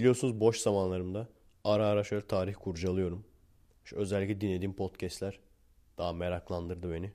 Biliyorsunuz 0.00 0.40
boş 0.40 0.58
zamanlarımda 0.58 1.28
ara 1.64 1.86
ara 1.86 2.04
şöyle 2.04 2.26
tarih 2.26 2.54
kurcalıyorum. 2.54 3.24
Şu 3.84 3.96
özellikle 3.96 4.40
dinlediğim 4.40 4.76
podcastler 4.76 5.40
daha 5.98 6.12
meraklandırdı 6.12 6.92
beni. 6.92 7.12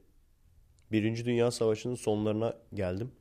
Birinci 0.92 1.26
Dünya 1.26 1.52
Savaşı'nın 1.52 1.96
sonlarına 1.96 2.58
geldim. 2.74 3.12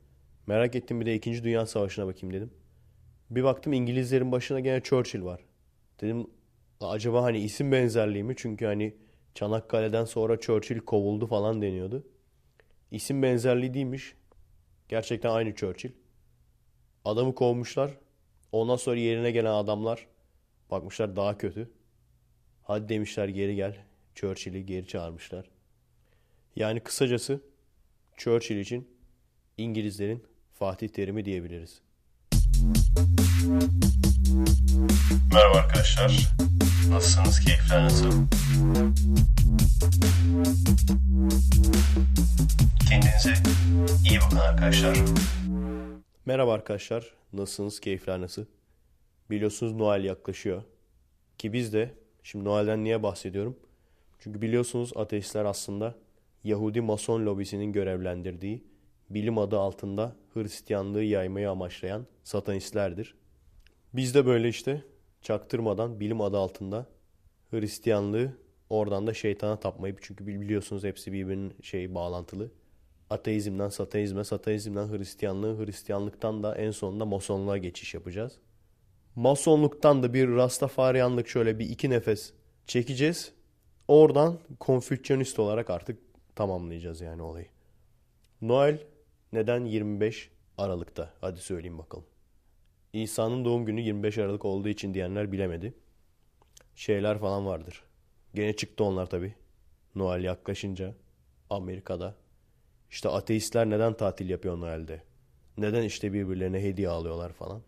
Merak 0.47 0.75
ettim 0.75 1.01
bir 1.01 1.05
de 1.05 1.15
İkinci 1.15 1.43
Dünya 1.43 1.65
Savaşı'na 1.65 2.07
bakayım 2.07 2.33
dedim. 2.33 2.53
Bir 3.29 3.43
baktım 3.43 3.73
İngilizlerin 3.73 4.31
başına 4.31 4.59
gene 4.59 4.81
Churchill 4.83 5.23
var. 5.23 5.41
Dedim 6.01 6.27
acaba 6.81 7.23
hani 7.23 7.39
isim 7.39 7.71
benzerliği 7.71 8.23
mi? 8.23 8.33
Çünkü 8.37 8.65
hani 8.65 8.95
Çanakkale'den 9.33 10.05
sonra 10.05 10.39
Churchill 10.39 10.79
kovuldu 10.79 11.27
falan 11.27 11.61
deniyordu. 11.61 12.07
İsim 12.91 13.23
benzerliği 13.23 13.73
değilmiş. 13.73 14.15
Gerçekten 14.89 15.29
aynı 15.29 15.55
Churchill. 15.55 15.91
Adamı 17.05 17.35
kovmuşlar. 17.35 18.04
Ondan 18.55 18.75
sonra 18.75 18.95
yerine 18.95 19.31
gelen 19.31 19.51
adamlar 19.51 20.07
bakmışlar 20.71 21.15
daha 21.15 21.37
kötü. 21.37 21.69
Hadi 22.63 22.89
demişler 22.89 23.27
geri 23.27 23.55
gel. 23.55 23.75
Churchill'i 24.15 24.65
geri 24.65 24.87
çağırmışlar. 24.87 25.45
Yani 26.55 26.79
kısacası 26.79 27.41
Churchill 28.17 28.57
için 28.57 28.87
İngilizlerin 29.57 30.23
Fatih 30.53 30.89
Terim'i 30.89 31.25
diyebiliriz. 31.25 31.81
Merhaba 35.33 35.57
arkadaşlar. 35.57 36.29
Nasılsınız? 36.89 37.39
Keyifler 37.39 37.83
nasıl? 37.83 38.11
Kendinize 42.89 43.33
iyi 44.09 44.19
bakın 44.19 44.37
arkadaşlar. 44.37 44.97
Merhaba 46.27 46.53
arkadaşlar. 46.53 47.11
Nasılsınız? 47.33 47.79
Keyifler 47.79 48.21
nasıl? 48.21 48.45
Biliyorsunuz 49.29 49.73
Noel 49.73 50.03
yaklaşıyor. 50.03 50.63
Ki 51.37 51.53
biz 51.53 51.73
de 51.73 51.93
şimdi 52.23 52.45
Noel'den 52.45 52.83
niye 52.83 53.03
bahsediyorum? 53.03 53.57
Çünkü 54.19 54.41
biliyorsunuz 54.41 54.91
ateistler 54.95 55.45
aslında 55.45 55.95
Yahudi 56.43 56.81
Mason 56.81 57.25
lobisinin 57.25 57.71
görevlendirdiği 57.73 58.63
bilim 59.09 59.37
adı 59.37 59.59
altında 59.59 60.15
Hristiyanlığı 60.33 61.03
yaymayı 61.03 61.49
amaçlayan 61.49 62.05
satanistlerdir. 62.23 63.15
Biz 63.93 64.15
de 64.15 64.25
böyle 64.25 64.49
işte 64.49 64.83
çaktırmadan 65.21 65.99
bilim 65.99 66.21
adı 66.21 66.37
altında 66.37 66.87
Hristiyanlığı 67.51 68.37
oradan 68.69 69.07
da 69.07 69.13
şeytana 69.13 69.59
tapmayıp 69.59 69.99
çünkü 70.01 70.27
biliyorsunuz 70.27 70.83
hepsi 70.83 71.13
birbirinin 71.13 71.53
şey 71.61 71.95
bağlantılı. 71.95 72.51
Ateizmden 73.09 73.69
satanizme, 73.69 74.23
satanizmden 74.23 74.97
Hristiyanlığı, 74.97 75.65
Hristiyanlıktan 75.65 76.43
da 76.43 76.55
en 76.55 76.71
sonunda 76.71 77.05
Masonluğa 77.05 77.57
geçiş 77.57 77.93
yapacağız. 77.93 78.37
Masonluktan 79.15 80.03
da 80.03 80.13
bir 80.13 80.27
Rastafariyanlık 80.27 81.27
şöyle 81.27 81.59
bir 81.59 81.69
iki 81.69 81.89
nefes 81.89 82.33
çekeceğiz. 82.67 83.33
Oradan 83.87 84.39
konfüçyonist 84.59 85.39
olarak 85.39 85.69
artık 85.69 85.99
tamamlayacağız 86.35 87.01
yani 87.01 87.21
olayı. 87.21 87.47
Noel 88.41 88.79
neden 89.33 89.65
25 89.65 90.29
Aralık'ta? 90.57 91.13
Hadi 91.21 91.39
söyleyeyim 91.39 91.77
bakalım. 91.77 92.05
İsa'nın 92.93 93.45
doğum 93.45 93.65
günü 93.65 93.81
25 93.81 94.17
Aralık 94.17 94.45
olduğu 94.45 94.69
için 94.69 94.93
diyenler 94.93 95.31
bilemedi. 95.31 95.73
Şeyler 96.75 97.19
falan 97.19 97.45
vardır. 97.45 97.83
Gene 98.33 98.55
çıktı 98.55 98.83
onlar 98.83 99.05
tabi. 99.05 99.35
Noel 99.95 100.23
yaklaşınca 100.23 100.95
Amerika'da. 101.49 102.15
İşte 102.95 103.09
ateistler 103.09 103.69
neden 103.69 103.93
tatil 103.93 104.29
yapıyor 104.29 104.59
Noel'de? 104.59 105.01
Neden 105.57 105.83
işte 105.83 106.13
birbirlerine 106.13 106.63
hediye 106.63 106.89
alıyorlar 106.89 107.33
falan? 107.33 107.61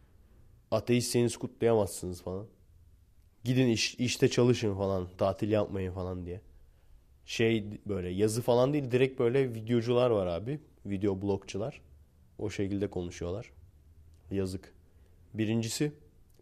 Ateistseniz 0.71 1.37
kutlayamazsınız 1.37 2.21
falan. 2.21 2.45
Gidin 3.43 3.67
iş, 3.67 3.95
işte 3.95 4.29
çalışın 4.29 4.75
falan, 4.75 5.07
tatil 5.17 5.51
yapmayın 5.51 5.91
falan 5.91 6.25
diye. 6.25 6.41
Şey 7.25 7.65
böyle 7.85 8.09
yazı 8.09 8.41
falan 8.41 8.73
değil 8.73 8.91
direkt 8.91 9.19
böyle 9.19 9.53
videocular 9.53 10.09
var 10.09 10.27
abi. 10.27 10.59
Video 10.85 11.21
blogçular. 11.21 11.81
O 12.39 12.49
şekilde 12.49 12.89
konuşuyorlar. 12.89 13.51
Yazık. 14.31 14.73
Birincisi 15.33 15.91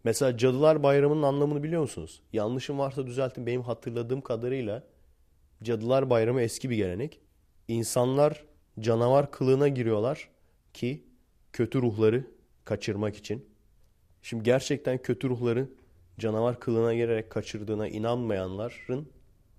mesela 0.04 0.38
Cadılar 0.38 0.82
Bayramı'nın 0.82 1.22
anlamını 1.22 1.62
biliyor 1.62 1.82
musunuz? 1.82 2.22
Yanlışım 2.32 2.78
varsa 2.78 3.06
düzeltin. 3.06 3.46
Benim 3.46 3.62
hatırladığım 3.62 4.20
kadarıyla 4.20 4.82
Cadılar 5.62 6.10
Bayramı 6.10 6.40
eski 6.40 6.70
bir 6.70 6.76
gelenek. 6.76 7.20
İnsanlar 7.68 8.44
canavar 8.80 9.30
kılığına 9.30 9.68
giriyorlar 9.68 10.28
ki 10.74 11.04
kötü 11.52 11.82
ruhları 11.82 12.24
kaçırmak 12.64 13.16
için. 13.16 13.48
Şimdi 14.22 14.42
gerçekten 14.42 14.98
kötü 14.98 15.28
ruhları 15.28 15.68
canavar 16.18 16.60
kılığına 16.60 16.94
girerek 16.94 17.30
kaçırdığına 17.30 17.88
inanmayanların 17.88 19.08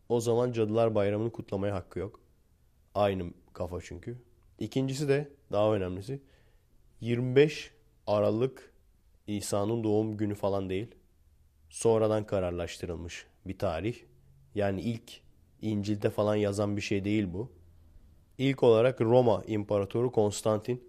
o 0.09 0.19
zaman 0.19 0.51
Cadılar 0.51 0.95
Bayramı'nı 0.95 1.31
kutlamaya 1.31 1.75
hakkı 1.75 2.00
yok. 2.00 2.19
Aynı 2.95 3.33
kafa 3.53 3.81
çünkü. 3.81 4.17
İkincisi 4.59 5.07
de 5.07 5.29
daha 5.51 5.75
önemlisi 5.75 6.22
25 7.01 7.72
Aralık 8.07 8.73
İsa'nın 9.27 9.83
doğum 9.83 10.17
günü 10.17 10.35
falan 10.35 10.69
değil. 10.69 10.95
Sonradan 11.69 12.25
kararlaştırılmış 12.25 13.25
bir 13.45 13.57
tarih. 13.57 13.95
Yani 14.56 14.81
ilk 14.81 15.22
İncil'de 15.61 16.09
falan 16.09 16.35
yazan 16.35 16.77
bir 16.77 16.81
şey 16.81 17.06
değil 17.06 17.33
bu. 17.33 17.51
İlk 18.37 18.63
olarak 18.63 19.01
Roma 19.01 19.43
İmparatoru 19.47 20.11
Konstantin 20.11 20.83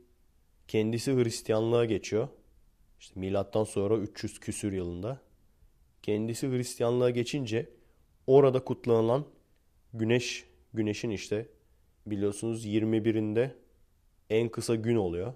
kendisi 0.69 1.13
Hristiyanlığa 1.13 1.85
geçiyor. 1.85 2.29
İşte 3.01 3.21
milattan 3.21 3.65
sonra 3.65 3.97
300 3.97 4.41
küsür 4.41 4.73
yılında. 4.73 5.21
Kendisi 6.03 6.49
Hristiyanlığa 6.49 7.11
geçince 7.11 7.71
orada 8.27 8.65
kutlanılan 8.65 9.25
güneş 9.95 10.45
güneşin 10.75 11.11
işte 11.11 11.49
biliyorsunuz 12.07 12.67
21'inde 12.67 13.51
en 14.31 14.49
kısa 14.49 14.75
gün 14.75 14.97
oluyor. 14.97 15.35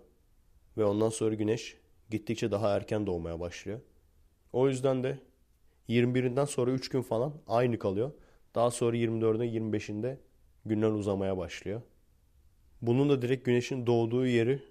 Ve 0.77 0.85
ondan 0.85 1.09
sonra 1.09 1.35
güneş 1.35 1.77
gittikçe 2.11 2.51
daha 2.51 2.77
erken 2.77 3.07
doğmaya 3.07 3.41
başlıyor. 3.41 3.81
O 4.53 4.69
yüzden 4.69 5.05
de 5.05 5.19
21'inden 5.89 6.45
sonra 6.45 6.71
3 6.71 6.89
gün 6.89 7.03
falan 7.03 7.35
aynı 7.47 7.79
kalıyor. 7.79 8.13
Daha 8.55 8.71
sonra 8.71 8.97
24'ünde 8.97 9.45
25'inde 9.45 10.17
günler 10.65 10.91
uzamaya 10.91 11.39
başlıyor. 11.39 11.83
Bunun 12.83 13.09
da 13.09 13.23
direkt 13.23 13.45
güneşin 13.45 13.87
doğduğu 13.87 14.27
yeri 14.27 14.63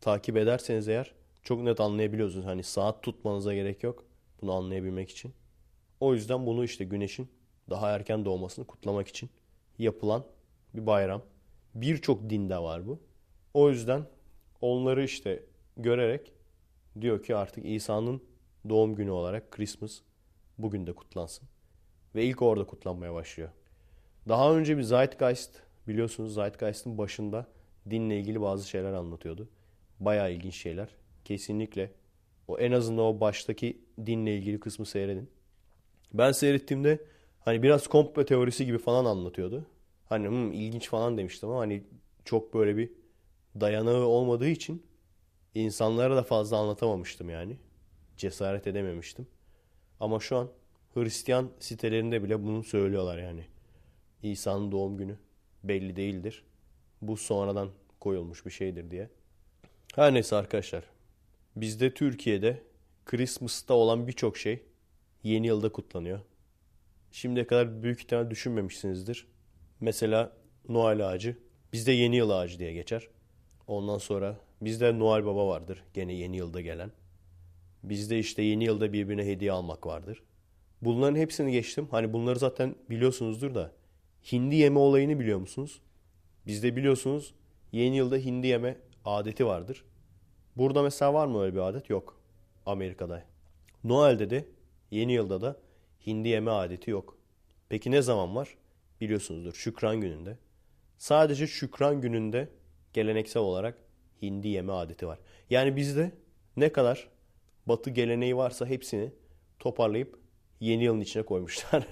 takip 0.00 0.36
ederseniz 0.36 0.88
eğer 0.88 1.14
çok 1.42 1.62
net 1.62 1.80
anlayabiliyorsunuz. 1.80 2.46
Hani 2.46 2.62
saat 2.62 3.02
tutmanıza 3.02 3.54
gerek 3.54 3.82
yok 3.82 4.04
bunu 4.42 4.52
anlayabilmek 4.52 5.10
için. 5.10 5.32
O 6.00 6.14
yüzden 6.14 6.46
bunu 6.46 6.64
işte 6.64 6.84
güneşin 6.84 7.28
daha 7.70 7.90
erken 7.90 8.24
doğmasını 8.24 8.66
kutlamak 8.66 9.08
için 9.08 9.30
yapılan 9.78 10.24
bir 10.74 10.86
bayram. 10.86 11.22
Birçok 11.74 12.30
dinde 12.30 12.58
var 12.58 12.86
bu. 12.86 12.98
O 13.54 13.70
yüzden 13.70 14.06
onları 14.60 15.04
işte 15.04 15.42
görerek 15.76 16.32
diyor 17.00 17.22
ki 17.22 17.36
artık 17.36 17.66
İsa'nın 17.66 18.22
doğum 18.68 18.94
günü 18.94 19.10
olarak 19.10 19.50
Christmas 19.50 20.00
bugün 20.58 20.86
de 20.86 20.92
kutlansın. 20.92 21.48
Ve 22.14 22.24
ilk 22.24 22.42
orada 22.42 22.66
kutlanmaya 22.66 23.14
başlıyor. 23.14 23.50
Daha 24.28 24.54
önce 24.54 24.78
bir 24.78 24.82
Zeitgeist 24.82 25.62
biliyorsunuz 25.88 26.34
Zeitgeist'in 26.34 26.98
başında 26.98 27.46
dinle 27.90 28.20
ilgili 28.20 28.40
bazı 28.40 28.68
şeyler 28.68 28.92
anlatıyordu. 28.92 29.48
Bayağı 30.00 30.32
ilginç 30.32 30.54
şeyler. 30.54 30.88
Kesinlikle 31.24 31.92
o 32.48 32.58
en 32.58 32.72
azından 32.72 33.04
o 33.04 33.20
baştaki 33.20 33.80
dinle 34.06 34.36
ilgili 34.36 34.60
kısmı 34.60 34.86
seyredin. 34.86 35.30
Ben 36.14 36.32
seyrettiğimde 36.32 37.04
hani 37.40 37.62
biraz 37.62 37.86
komplo 37.86 38.24
teorisi 38.24 38.66
gibi 38.66 38.78
falan 38.78 39.04
anlatıyordu. 39.04 39.66
Hani 40.08 40.28
hmm, 40.28 40.52
ilginç 40.52 40.88
falan 40.88 41.18
demiştim 41.18 41.48
ama 41.48 41.60
hani 41.60 41.84
çok 42.24 42.54
böyle 42.54 42.76
bir 42.76 42.92
dayanağı 43.60 44.04
olmadığı 44.04 44.48
için 44.48 44.86
insanlara 45.54 46.16
da 46.16 46.22
fazla 46.22 46.56
anlatamamıştım 46.56 47.30
yani. 47.30 47.56
Cesaret 48.16 48.66
edememiştim. 48.66 49.26
Ama 50.00 50.20
şu 50.20 50.36
an 50.36 50.48
Hristiyan 50.94 51.50
sitelerinde 51.60 52.22
bile 52.22 52.44
bunu 52.44 52.64
söylüyorlar 52.64 53.18
yani. 53.18 53.44
İsa'nın 54.22 54.72
doğum 54.72 54.96
günü 54.96 55.18
belli 55.64 55.96
değildir. 55.96 56.44
Bu 57.02 57.16
sonradan 57.16 57.70
koyulmuş 58.00 58.46
bir 58.46 58.50
şeydir 58.50 58.90
diye. 58.90 59.08
Her 59.94 60.14
neyse 60.14 60.36
arkadaşlar. 60.36 60.84
Bizde 61.56 61.94
Türkiye'de 61.94 62.62
Christmas'ta 63.06 63.74
olan 63.74 64.06
birçok 64.06 64.38
şey 64.38 64.62
yeni 65.22 65.46
yılda 65.46 65.72
kutlanıyor. 65.72 66.20
Şimdiye 67.12 67.46
kadar 67.46 67.82
büyük 67.82 68.00
ihtimal 68.00 68.30
düşünmemişsinizdir. 68.30 69.26
Mesela 69.80 70.32
Noel 70.68 71.08
ağacı. 71.08 71.36
Bizde 71.72 71.92
yeni 71.92 72.16
yıl 72.16 72.30
ağacı 72.30 72.58
diye 72.58 72.72
geçer. 72.72 73.08
Ondan 73.66 73.98
sonra 73.98 74.36
bizde 74.60 74.98
Noel 74.98 75.26
Baba 75.26 75.48
vardır. 75.48 75.84
Gene 75.94 76.12
yeni 76.12 76.36
yılda 76.36 76.60
gelen. 76.60 76.92
Bizde 77.82 78.18
işte 78.18 78.42
yeni 78.42 78.64
yılda 78.64 78.92
birbirine 78.92 79.26
hediye 79.26 79.52
almak 79.52 79.86
vardır. 79.86 80.22
Bunların 80.82 81.16
hepsini 81.16 81.52
geçtim. 81.52 81.88
Hani 81.90 82.12
bunları 82.12 82.38
zaten 82.38 82.74
biliyorsunuzdur 82.90 83.54
da. 83.54 83.72
Hindi 84.32 84.54
yeme 84.56 84.78
olayını 84.78 85.20
biliyor 85.20 85.38
musunuz? 85.38 85.80
Bizde 86.46 86.76
biliyorsunuz 86.76 87.34
yeni 87.72 87.96
yılda 87.96 88.16
hindi 88.16 88.46
yeme 88.46 88.76
adeti 89.04 89.46
vardır. 89.46 89.84
Burada 90.56 90.82
mesela 90.82 91.14
var 91.14 91.26
mı 91.26 91.42
öyle 91.42 91.54
bir 91.54 91.60
adet? 91.60 91.90
Yok. 91.90 92.20
Amerika'da. 92.66 93.24
Noel'de 93.84 94.30
de 94.30 94.44
yeni 94.90 95.12
yılda 95.12 95.40
da 95.40 95.56
hindi 96.06 96.28
yeme 96.28 96.50
adeti 96.50 96.90
yok. 96.90 97.18
Peki 97.68 97.90
ne 97.90 98.02
zaman 98.02 98.36
var? 98.36 98.56
Biliyorsunuzdur 99.00 99.52
Şükran 99.52 100.00
gününde. 100.00 100.38
Sadece 100.98 101.46
Şükran 101.46 102.00
gününde 102.00 102.48
geleneksel 102.92 103.42
olarak 103.42 103.78
hindi 104.22 104.48
yeme 104.48 104.72
adeti 104.72 105.06
var. 105.06 105.18
Yani 105.50 105.76
bizde 105.76 106.12
ne 106.56 106.72
kadar 106.72 107.08
batı 107.66 107.90
geleneği 107.90 108.36
varsa 108.36 108.66
hepsini 108.66 109.12
toparlayıp 109.58 110.18
yeni 110.60 110.84
yılın 110.84 111.00
içine 111.00 111.22
koymuşlar. 111.22 111.86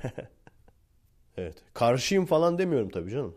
evet. 1.37 1.57
Karşıyım 1.75 2.27
falan 2.27 2.59
demiyorum 2.59 2.89
tabii 2.89 3.11
canım. 3.11 3.37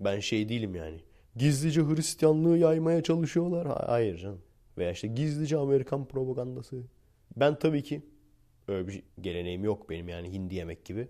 Ben 0.00 0.20
şey 0.20 0.48
değilim 0.48 0.74
yani. 0.74 1.00
Gizlice 1.36 1.80
Hristiyanlığı 1.82 2.58
yaymaya 2.58 3.02
çalışıyorlar. 3.02 3.86
Hayır 3.86 4.18
canım. 4.18 4.42
Veya 4.78 4.90
işte 4.92 5.08
gizlice 5.08 5.56
Amerikan 5.56 6.04
propagandası. 6.08 6.82
Ben 7.36 7.58
tabii 7.58 7.82
ki 7.82 8.02
öyle 8.68 8.88
bir 8.88 9.02
geleneğim 9.20 9.64
yok 9.64 9.90
benim 9.90 10.08
yani 10.08 10.32
hindi 10.32 10.54
yemek 10.54 10.84
gibi. 10.84 11.08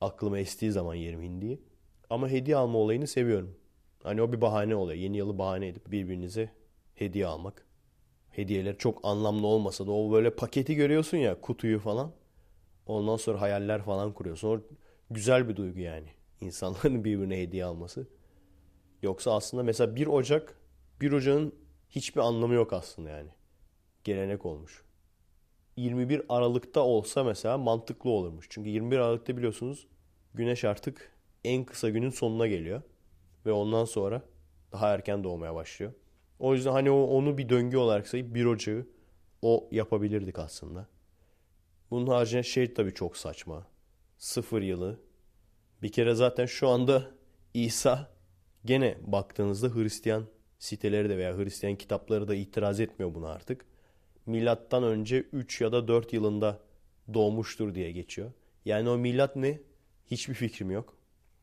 Aklıma 0.00 0.38
estiği 0.38 0.72
zaman 0.72 0.94
yerim 0.94 1.22
hindiyi. 1.22 1.60
Ama 2.10 2.28
hediye 2.28 2.56
alma 2.56 2.78
olayını 2.78 3.06
seviyorum. 3.06 3.54
Hani 4.02 4.22
o 4.22 4.32
bir 4.32 4.40
bahane 4.40 4.76
oluyor. 4.76 4.98
Yeni 4.98 5.16
yılı 5.16 5.38
bahane 5.38 5.68
edip 5.68 5.90
birbirinize 5.92 6.50
hediye 6.94 7.26
almak. 7.26 7.66
Hediyeler 8.30 8.78
çok 8.78 9.00
anlamlı 9.02 9.46
olmasa 9.46 9.86
da 9.86 9.92
o 9.92 10.12
böyle 10.12 10.30
paketi 10.36 10.74
görüyorsun 10.74 11.16
ya 11.18 11.40
kutuyu 11.40 11.78
falan. 11.78 12.12
Ondan 12.86 13.16
sonra 13.16 13.40
hayaller 13.40 13.82
falan 13.82 14.12
kuruyorsun. 14.12 14.48
O 14.48 14.60
güzel 15.10 15.48
bir 15.48 15.56
duygu 15.56 15.80
yani. 15.80 16.08
İnsanların 16.40 17.04
birbirine 17.04 17.42
hediye 17.42 17.64
alması. 17.64 18.06
Yoksa 19.02 19.34
aslında 19.34 19.62
mesela 19.62 19.96
1 19.96 20.06
Ocak, 20.06 20.58
1 21.00 21.12
Ocak'ın 21.12 21.54
hiçbir 21.90 22.20
anlamı 22.20 22.54
yok 22.54 22.72
aslında 22.72 23.10
yani. 23.10 23.30
Gelenek 24.04 24.46
olmuş. 24.46 24.84
21 25.76 26.22
Aralık'ta 26.28 26.80
olsa 26.80 27.24
mesela 27.24 27.58
mantıklı 27.58 28.10
olurmuş. 28.10 28.46
Çünkü 28.50 28.70
21 28.70 28.98
Aralık'ta 28.98 29.36
biliyorsunuz 29.36 29.86
güneş 30.34 30.64
artık 30.64 31.12
en 31.44 31.64
kısa 31.64 31.88
günün 31.88 32.10
sonuna 32.10 32.46
geliyor. 32.46 32.82
Ve 33.46 33.52
ondan 33.52 33.84
sonra 33.84 34.22
daha 34.72 34.94
erken 34.94 35.24
doğmaya 35.24 35.54
başlıyor. 35.54 35.92
O 36.38 36.54
yüzden 36.54 36.72
hani 36.72 36.90
onu 36.90 37.38
bir 37.38 37.48
döngü 37.48 37.76
olarak 37.76 38.08
sayıp 38.08 38.34
1 38.34 38.44
Ocak'ı 38.44 38.86
o 39.42 39.68
yapabilirdik 39.70 40.38
aslında. 40.38 40.88
Bunun 41.90 42.06
haricinde 42.06 42.42
şey 42.42 42.74
tabii 42.74 42.94
çok 42.94 43.16
saçma. 43.16 43.66
Sıfır 44.18 44.62
yılı. 44.62 45.00
Bir 45.82 45.92
kere 45.92 46.14
zaten 46.14 46.46
şu 46.46 46.68
anda 46.68 47.10
İsa 47.54 48.15
gene 48.66 48.98
baktığınızda 49.06 49.74
Hristiyan 49.74 50.26
siteleri 50.58 51.08
de 51.08 51.18
veya 51.18 51.38
Hristiyan 51.38 51.76
kitapları 51.76 52.28
da 52.28 52.34
itiraz 52.34 52.80
etmiyor 52.80 53.14
buna 53.14 53.28
artık. 53.28 53.64
Milattan 54.26 54.82
önce 54.82 55.18
3 55.32 55.60
ya 55.60 55.72
da 55.72 55.88
4 55.88 56.12
yılında 56.12 56.60
doğmuştur 57.14 57.74
diye 57.74 57.92
geçiyor. 57.92 58.32
Yani 58.64 58.88
o 58.88 58.98
milat 58.98 59.36
ne? 59.36 59.60
Hiçbir 60.10 60.34
fikrim 60.34 60.70
yok. 60.70 60.96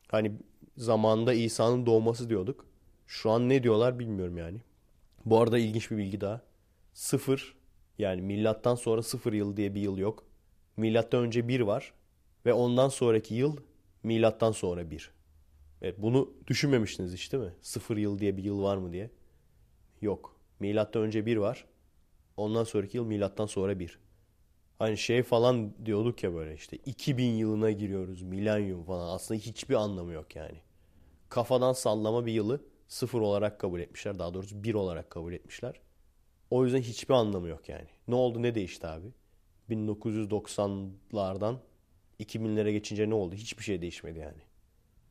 Hani 0.07 0.31
zamanında 0.77 1.33
İsa'nın 1.33 1.85
doğması 1.85 2.29
diyorduk. 2.29 2.65
Şu 3.07 3.31
an 3.31 3.49
ne 3.49 3.63
diyorlar 3.63 3.99
bilmiyorum 3.99 4.37
yani. 4.37 4.57
Bu 5.25 5.41
arada 5.41 5.59
ilginç 5.59 5.91
bir 5.91 5.97
bilgi 5.97 6.21
daha. 6.21 6.41
Sıfır 6.93 7.55
yani 7.97 8.21
milattan 8.21 8.75
sonra 8.75 9.03
sıfır 9.03 9.33
yıl 9.33 9.57
diye 9.57 9.75
bir 9.75 9.81
yıl 9.81 9.97
yok. 9.97 10.23
Milattan 10.77 11.23
önce 11.23 11.47
bir 11.47 11.59
var 11.59 11.93
ve 12.45 12.53
ondan 12.53 12.89
sonraki 12.89 13.35
yıl 13.35 13.57
milattan 14.03 14.51
sonra 14.51 14.91
bir. 14.91 15.12
Evet, 15.83 15.95
bunu 15.97 16.33
düşünmemiştiniz 16.47 17.13
işte 17.13 17.39
değil 17.39 17.51
mi? 17.51 17.55
Sıfır 17.61 17.97
yıl 17.97 18.19
diye 18.19 18.37
bir 18.37 18.43
yıl 18.43 18.63
var 18.63 18.77
mı 18.77 18.93
diye. 18.93 19.09
Yok. 20.01 20.35
Milattan 20.59 21.01
önce 21.01 21.25
bir 21.25 21.37
var. 21.37 21.65
Ondan 22.37 22.63
sonraki 22.63 22.97
yıl 22.97 23.05
milattan 23.05 23.45
sonra 23.45 23.79
bir. 23.79 23.99
Hani 24.79 24.97
şey 24.97 25.23
falan 25.23 25.73
diyorduk 25.85 26.23
ya 26.23 26.33
böyle 26.33 26.55
işte 26.55 26.77
2000 26.77 27.31
yılına 27.31 27.71
giriyoruz. 27.71 28.21
Milenyum 28.21 28.83
falan. 28.83 29.15
Aslında 29.15 29.39
hiçbir 29.39 29.75
anlamı 29.75 30.11
yok 30.13 30.35
yani. 30.35 30.57
Kafadan 31.29 31.73
sallama 31.73 32.25
bir 32.25 32.33
yılı 32.33 32.61
sıfır 32.87 33.21
olarak 33.21 33.59
kabul 33.59 33.79
etmişler. 33.79 34.19
Daha 34.19 34.33
doğrusu 34.33 34.63
bir 34.63 34.73
olarak 34.73 35.09
kabul 35.09 35.33
etmişler. 35.33 35.81
O 36.51 36.65
yüzden 36.65 36.81
hiçbir 36.81 37.13
anlamı 37.13 37.47
yok 37.47 37.69
yani. 37.69 37.87
Ne 38.07 38.15
oldu 38.15 38.41
ne 38.41 38.55
değişti 38.55 38.87
abi? 38.87 39.07
1990'lardan 39.69 41.55
2000'lere 42.19 42.71
geçince 42.71 43.09
ne 43.09 43.13
oldu? 43.13 43.35
Hiçbir 43.35 43.63
şey 43.63 43.81
değişmedi 43.81 44.19
yani. 44.19 44.41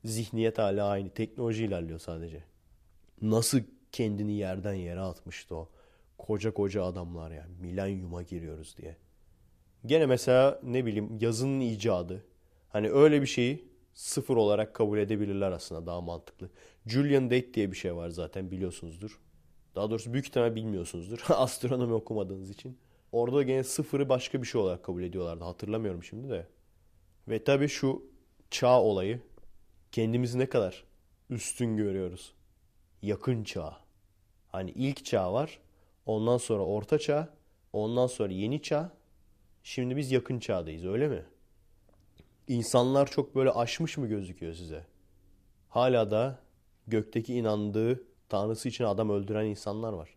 Zihniyet 0.05 0.59
hala 0.59 0.89
aynı. 0.89 1.11
Teknoloji 1.11 1.65
ilerliyor 1.65 1.99
sadece. 1.99 2.45
Nasıl 3.23 3.61
kendini 3.93 4.33
yerden 4.33 4.75
yere 4.75 5.01
atmıştı 5.01 5.57
o. 5.57 5.69
Koca 6.19 6.55
koca 6.55 6.85
adamlar 6.85 7.31
yani. 7.31 7.55
Milenyuma 7.61 8.23
giriyoruz 8.23 8.77
diye. 8.77 8.97
Gene 9.87 10.07
mesela 10.07 10.61
ne 10.63 10.87
bileyim 10.87 11.19
yazının 11.21 11.61
icadı. 11.61 12.25
Hani 12.69 12.91
öyle 12.91 13.23
bir 13.23 13.27
şeyi 13.27 13.69
sıfır 13.95 14.37
olarak 14.37 14.75
kabul 14.75 14.99
edebilirler 14.99 15.53
aslında 15.53 15.87
daha 15.87 16.01
mantıklı. 16.01 16.51
Julian 16.87 17.25
Date 17.25 17.55
diye 17.55 17.73
bir 17.73 17.77
şey 17.77 17.97
var 17.97 18.09
zaten 18.09 18.51
biliyorsunuzdur. 18.51 19.21
Daha 19.75 19.91
doğrusu 19.91 20.13
büyük 20.13 20.27
ihtimal 20.27 20.55
bilmiyorsunuzdur. 20.55 21.25
Astronomi 21.29 21.93
okumadığınız 21.93 22.51
için. 22.51 22.79
Orada 23.13 23.43
gene 23.43 23.65
sıfırı 23.65 24.09
başka 24.09 24.43
bir 24.43 24.47
şey 24.47 24.61
olarak 24.61 24.85
kabul 24.85 25.03
ediyorlardı. 25.03 25.45
Hatırlamıyorum 25.45 26.03
şimdi 26.05 26.31
de. 26.31 26.47
Ve 27.29 27.45
tabii 27.45 27.69
şu 27.69 28.03
çağ 28.51 28.83
olayı 28.83 29.21
kendimizi 29.93 30.39
ne 30.39 30.49
kadar 30.49 30.85
üstün 31.31 31.77
görüyoruz. 31.77 32.35
Yakın 33.03 33.45
çağ. 33.45 33.77
Hani 34.49 34.71
ilk 34.71 35.05
çağ 35.05 35.33
var. 35.33 35.59
Ondan 36.07 36.39
sonra 36.39 36.63
orta 36.63 36.99
çağ. 36.99 37.35
Ondan 37.73 38.07
sonra 38.07 38.33
yeni 38.33 38.63
çağ. 38.63 38.93
Şimdi 39.63 39.97
biz 39.97 40.13
yakın 40.13 40.39
çağdayız 40.39 40.85
öyle 40.85 41.09
mi? 41.09 41.25
İnsanlar 42.49 43.11
çok 43.11 43.35
böyle 43.35 43.51
aşmış 43.51 43.97
mı 43.97 44.07
gözüküyor 44.07 44.55
size? 44.55 44.87
Hala 45.69 46.11
da 46.11 46.39
gökteki 46.87 47.35
inandığı 47.35 48.05
tanrısı 48.29 48.69
için 48.69 48.85
adam 48.85 49.11
öldüren 49.11 49.47
insanlar 49.47 49.93
var. 49.93 50.17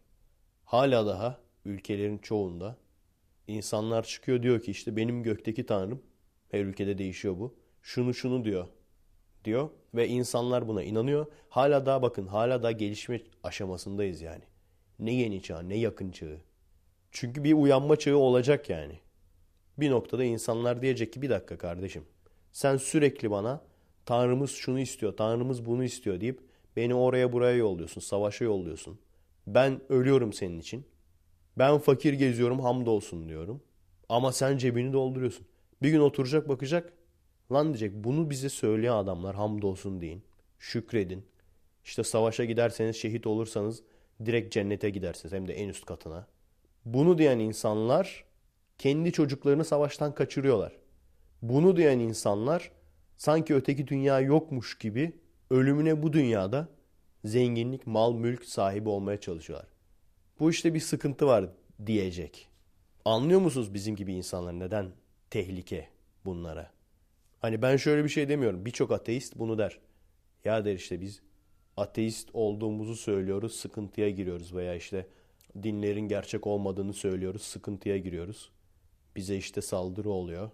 Hala 0.66 1.06
daha 1.06 1.39
ülkelerin 1.66 2.18
çoğunda 2.18 2.78
insanlar 3.48 4.04
çıkıyor 4.04 4.44
diyor 4.44 4.62
ki 4.62 4.71
işte 4.71 4.95
benim 4.95 5.24
gökteki 5.24 5.66
tanrım 5.66 6.01
her 6.50 6.66
ülkede 6.66 6.98
değişiyor 6.98 7.39
bu. 7.39 7.56
Şunu 7.81 8.13
şunu 8.13 8.45
diyor. 8.45 8.68
Diyor 9.45 9.69
ve 9.95 10.07
insanlar 10.07 10.68
buna 10.68 10.83
inanıyor. 10.83 11.25
Hala 11.50 11.86
daha 11.86 12.01
bakın 12.01 12.27
hala 12.27 12.63
daha 12.63 12.71
gelişme 12.71 13.21
aşamasındayız 13.44 14.21
yani. 14.21 14.44
Ne 15.00 15.13
yeni 15.13 15.42
çağ 15.42 15.62
ne 15.62 15.77
yakın 15.77 16.12
çağı. 16.12 16.38
Çünkü 17.12 17.44
bir 17.44 17.53
uyanma 17.53 17.95
çağı 17.95 18.18
olacak 18.18 18.69
yani. 18.69 19.00
Bir 19.77 19.92
noktada 19.92 20.24
insanlar 20.24 20.81
diyecek 20.81 21.14
ki 21.14 21.21
bir 21.21 21.30
dakika 21.30 21.57
kardeşim. 21.57 22.04
Sen 22.52 22.78
sürekli 22.78 23.31
bana 23.31 23.61
Tanrımız 24.06 24.52
şunu 24.52 24.80
istiyor, 24.80 25.18
Tanrımız 25.18 25.66
bunu 25.66 25.83
istiyor 25.83 26.21
deyip 26.21 26.40
beni 26.75 26.95
oraya 26.95 27.33
buraya 27.33 27.56
yolluyorsun, 27.56 28.02
savaşa 28.02 28.45
yolluyorsun. 28.45 28.99
Ben 29.47 29.81
ölüyorum 29.90 30.33
senin 30.33 30.59
için. 30.59 30.85
Ben 31.57 31.78
fakir 31.78 32.14
geziyorum 32.14 32.59
hamdolsun 32.59 33.30
diyorum. 33.30 33.61
Ama 34.09 34.31
sen 34.31 34.57
cebini 34.57 34.94
dolduruyorsun. 34.94 35.45
Bir 35.81 35.90
gün 35.90 35.99
oturacak 35.99 36.49
bakacak. 36.49 36.94
Lan 37.52 37.68
diyecek 37.68 37.92
bunu 37.94 38.30
bize 38.30 38.49
söyleyen 38.49 38.94
adamlar 38.94 39.35
hamdolsun 39.35 40.02
deyin. 40.02 40.23
Şükredin. 40.59 41.25
İşte 41.85 42.04
savaşa 42.04 42.45
giderseniz 42.45 42.95
şehit 42.95 43.28
olursanız 43.28 43.83
direkt 44.25 44.54
cennete 44.54 44.90
gidersiniz 44.90 45.33
hem 45.33 45.47
de 45.47 45.54
en 45.54 45.69
üst 45.69 45.85
katına. 45.85 46.28
Bunu 46.85 47.18
diyen 47.18 47.40
insanlar 47.40 48.25
kendi 48.78 49.11
çocuklarını 49.11 49.66
savaştan 49.66 50.16
kaçırıyorlar. 50.16 50.73
Bunu 51.42 51.78
diyen 51.78 51.99
insanlar 51.99 52.71
sanki 53.18 53.56
öteki 53.56 53.87
dünya 53.87 54.19
yokmuş 54.19 54.78
gibi 54.78 55.14
ölümüne 55.49 56.04
bu 56.04 56.14
dünyada 56.14 56.68
zenginlik, 57.25 57.87
mal, 57.87 58.14
mülk 58.14 58.45
sahibi 58.45 58.90
olmaya 58.90 59.19
çalışıyorlar. 59.19 59.68
Bu 60.40 60.49
işte 60.49 60.73
bir 60.73 60.80
sıkıntı 60.80 61.28
var 61.28 61.49
diyecek. 61.85 62.49
Anlıyor 63.06 63.40
musunuz 63.40 63.73
bizim 63.73 63.95
gibi 63.95 64.14
insanlar 64.14 64.59
neden 64.59 64.92
tehlike 65.30 65.90
bunlara? 66.25 66.75
Hani 67.45 67.61
ben 67.61 67.78
şöyle 67.78 68.04
bir 68.04 68.09
şey 68.09 68.30
demiyorum. 68.30 68.66
Birçok 68.66 68.92
ateist 68.92 69.35
bunu 69.35 69.57
der. 69.57 69.80
Ya 70.45 70.66
der 70.66 70.75
işte 70.75 71.02
biz 71.02 71.21
ateist 71.78 72.30
olduğumuzu 72.33 72.95
söylüyoruz, 72.95 73.56
sıkıntıya 73.56 74.09
giriyoruz 74.09 74.56
veya 74.56 74.75
işte 74.75 75.07
dinlerin 75.64 76.07
gerçek 76.07 76.47
olmadığını 76.47 76.94
söylüyoruz, 76.94 77.42
sıkıntıya 77.42 77.97
giriyoruz. 77.97 78.52
Bize 79.16 79.37
işte 79.37 79.61
saldırı 79.61 80.09
oluyor. 80.09 80.49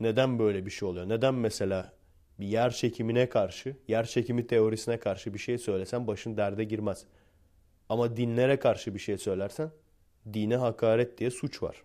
Neden 0.00 0.38
böyle 0.38 0.66
bir 0.66 0.70
şey 0.70 0.88
oluyor? 0.88 1.08
Neden 1.08 1.34
mesela 1.34 1.92
bir 2.40 2.46
yer 2.46 2.70
çekimine 2.70 3.28
karşı, 3.28 3.76
yer 3.88 4.06
çekimi 4.06 4.46
teorisine 4.46 4.98
karşı 4.98 5.34
bir 5.34 5.38
şey 5.38 5.58
söylesen 5.58 6.06
başın 6.06 6.36
derde 6.36 6.64
girmez. 6.64 7.04
Ama 7.88 8.16
dinlere 8.16 8.58
karşı 8.58 8.94
bir 8.94 9.00
şey 9.00 9.18
söylersen 9.18 9.70
dine 10.32 10.56
hakaret 10.56 11.18
diye 11.18 11.30
suç 11.30 11.62
var. 11.62 11.82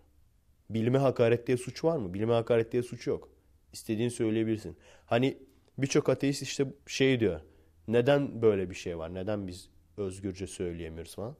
Bilime 0.69 0.98
hakaret 0.98 1.48
diye 1.48 1.57
suç 1.57 1.83
var 1.83 1.98
mı? 1.98 2.13
Bilime 2.13 2.33
hakaret 2.33 2.72
diye 2.72 2.83
suç 2.83 3.07
yok. 3.07 3.33
İstediğini 3.74 4.12
söyleyebilirsin. 4.12 4.77
Hani 5.06 5.38
birçok 5.77 6.10
ateist 6.10 6.42
işte 6.42 6.68
şey 6.88 7.20
diyor. 7.20 7.42
Neden 7.88 8.42
böyle 8.42 8.70
bir 8.70 8.75
şey 8.75 8.98
var? 8.98 9.13
Neden 9.13 9.48
biz 9.48 9.70
özgürce 9.98 10.48
söyleyemiyoruz 10.48 11.15
falan? 11.15 11.36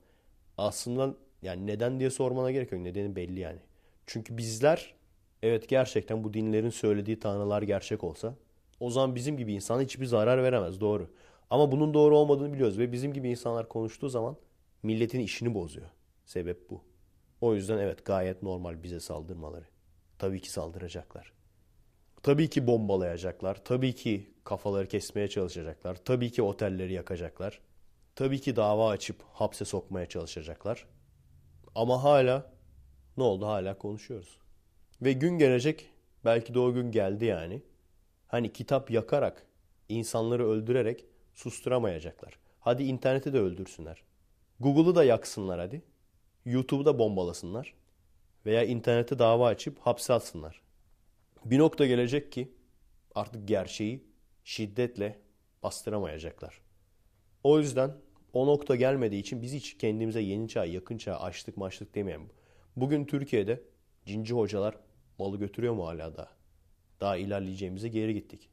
Aslında 0.58 1.16
yani 1.42 1.68
neden 1.68 2.00
diye 2.00 2.10
sormana 2.10 2.52
gerek 2.52 2.72
yok. 2.72 2.82
Nedeni 2.82 3.16
belli 3.16 3.40
yani. 3.40 3.60
Çünkü 4.08 4.38
bizler 4.38 4.96
Evet 5.44 5.70
gerçekten 5.70 6.24
bu 6.24 6.34
dinlerin 6.34 6.70
söylediği 6.70 7.20
tanrılar 7.20 7.62
gerçek 7.62 8.04
olsa 8.04 8.36
o 8.80 8.90
zaman 8.90 9.16
bizim 9.16 9.38
gibi 9.38 9.54
insan 9.54 9.82
hiçbir 9.82 10.06
zarar 10.06 10.44
veremez 10.44 10.82
doğru. 10.82 11.10
Ama 11.50 11.72
bunun 11.72 11.94
doğru 11.94 12.18
olmadığını 12.18 12.54
biliyoruz 12.54 12.80
ve 12.80 12.92
bizim 12.92 13.14
gibi 13.14 13.30
insanlar 13.30 13.70
konuştuğu 13.70 14.10
zaman 14.10 14.38
milletin 14.84 15.20
işini 15.20 15.54
bozuyor. 15.54 15.88
Sebep 16.26 16.70
bu. 16.70 16.82
O 17.42 17.56
yüzden 17.56 17.78
evet 17.78 18.06
gayet 18.06 18.44
normal 18.44 18.84
bize 18.84 19.00
saldırmaları. 19.00 19.66
Tabii 20.20 20.42
ki 20.42 20.52
saldıracaklar. 20.52 21.34
Tabii 22.24 22.50
ki 22.50 22.68
bombalayacaklar. 22.68 23.64
Tabii 23.64 23.96
ki 23.96 24.34
kafaları 24.44 24.88
kesmeye 24.88 25.28
çalışacaklar. 25.28 25.96
Tabii 25.96 26.32
ki 26.32 26.42
otelleri 26.42 26.94
yakacaklar. 26.94 27.60
Tabii 28.16 28.42
ki 28.42 28.56
dava 28.56 28.90
açıp 28.90 29.16
hapse 29.34 29.66
sokmaya 29.66 30.06
çalışacaklar. 30.06 30.86
Ama 31.76 32.04
hala 32.04 32.52
ne 33.18 33.24
oldu? 33.24 33.46
Hala 33.46 33.78
konuşuyoruz. 33.78 34.38
Ve 35.02 35.14
gün 35.14 35.38
gelecek 35.38 35.90
belki 36.26 36.54
de 36.54 36.60
o 36.60 36.74
gün 36.74 36.92
geldi 36.92 37.26
yani. 37.26 37.62
Hani 38.28 38.54
kitap 38.54 38.92
yakarak, 38.92 39.48
insanları 39.90 40.50
öldürerek 40.50 41.06
susturamayacaklar. 41.34 42.40
Hadi 42.60 42.84
interneti 42.84 43.34
de 43.34 43.40
öldürsünler. 43.40 44.04
Google'u 44.60 44.96
da 44.96 45.04
yaksınlar 45.04 45.60
hadi. 45.60 45.82
YouTube'u 46.46 46.86
da 46.86 47.00
bombalasınlar. 47.00 47.74
Veya 48.46 48.64
internete 48.64 49.20
dava 49.20 49.48
açıp 49.48 49.80
hapse 49.80 50.14
atsınlar. 50.14 50.62
Bir 51.46 51.60
nokta 51.60 51.86
gelecek 51.86 52.32
ki 52.32 52.54
artık 53.16 53.48
gerçeği 53.48 54.04
şiddetle 54.44 55.20
bastıramayacaklar. 55.64 56.62
O 57.44 57.60
yüzden 57.60 57.92
o 58.34 58.48
nokta 58.48 58.76
gelmediği 58.76 59.22
için 59.22 59.42
biz 59.42 59.54
hiç 59.54 59.78
kendimize 59.78 60.22
yeni 60.22 60.50
çağ, 60.50 60.66
yakın 60.66 60.98
çağ, 60.98 61.20
açlık 61.20 61.58
maçlık 61.58 61.96
demeyelim. 61.96 62.30
Bugün 62.76 63.06
Türkiye'de 63.06 63.62
cinci 64.06 64.34
hocalar 64.34 64.76
malı 65.20 65.38
götürüyor 65.38 65.74
mu 65.74 65.88
hala 65.88 66.18
da? 66.18 66.30
Daha 67.00 67.18
ilerleyeceğimize 67.18 67.88
geri 67.88 68.14
gittik. 68.14 68.50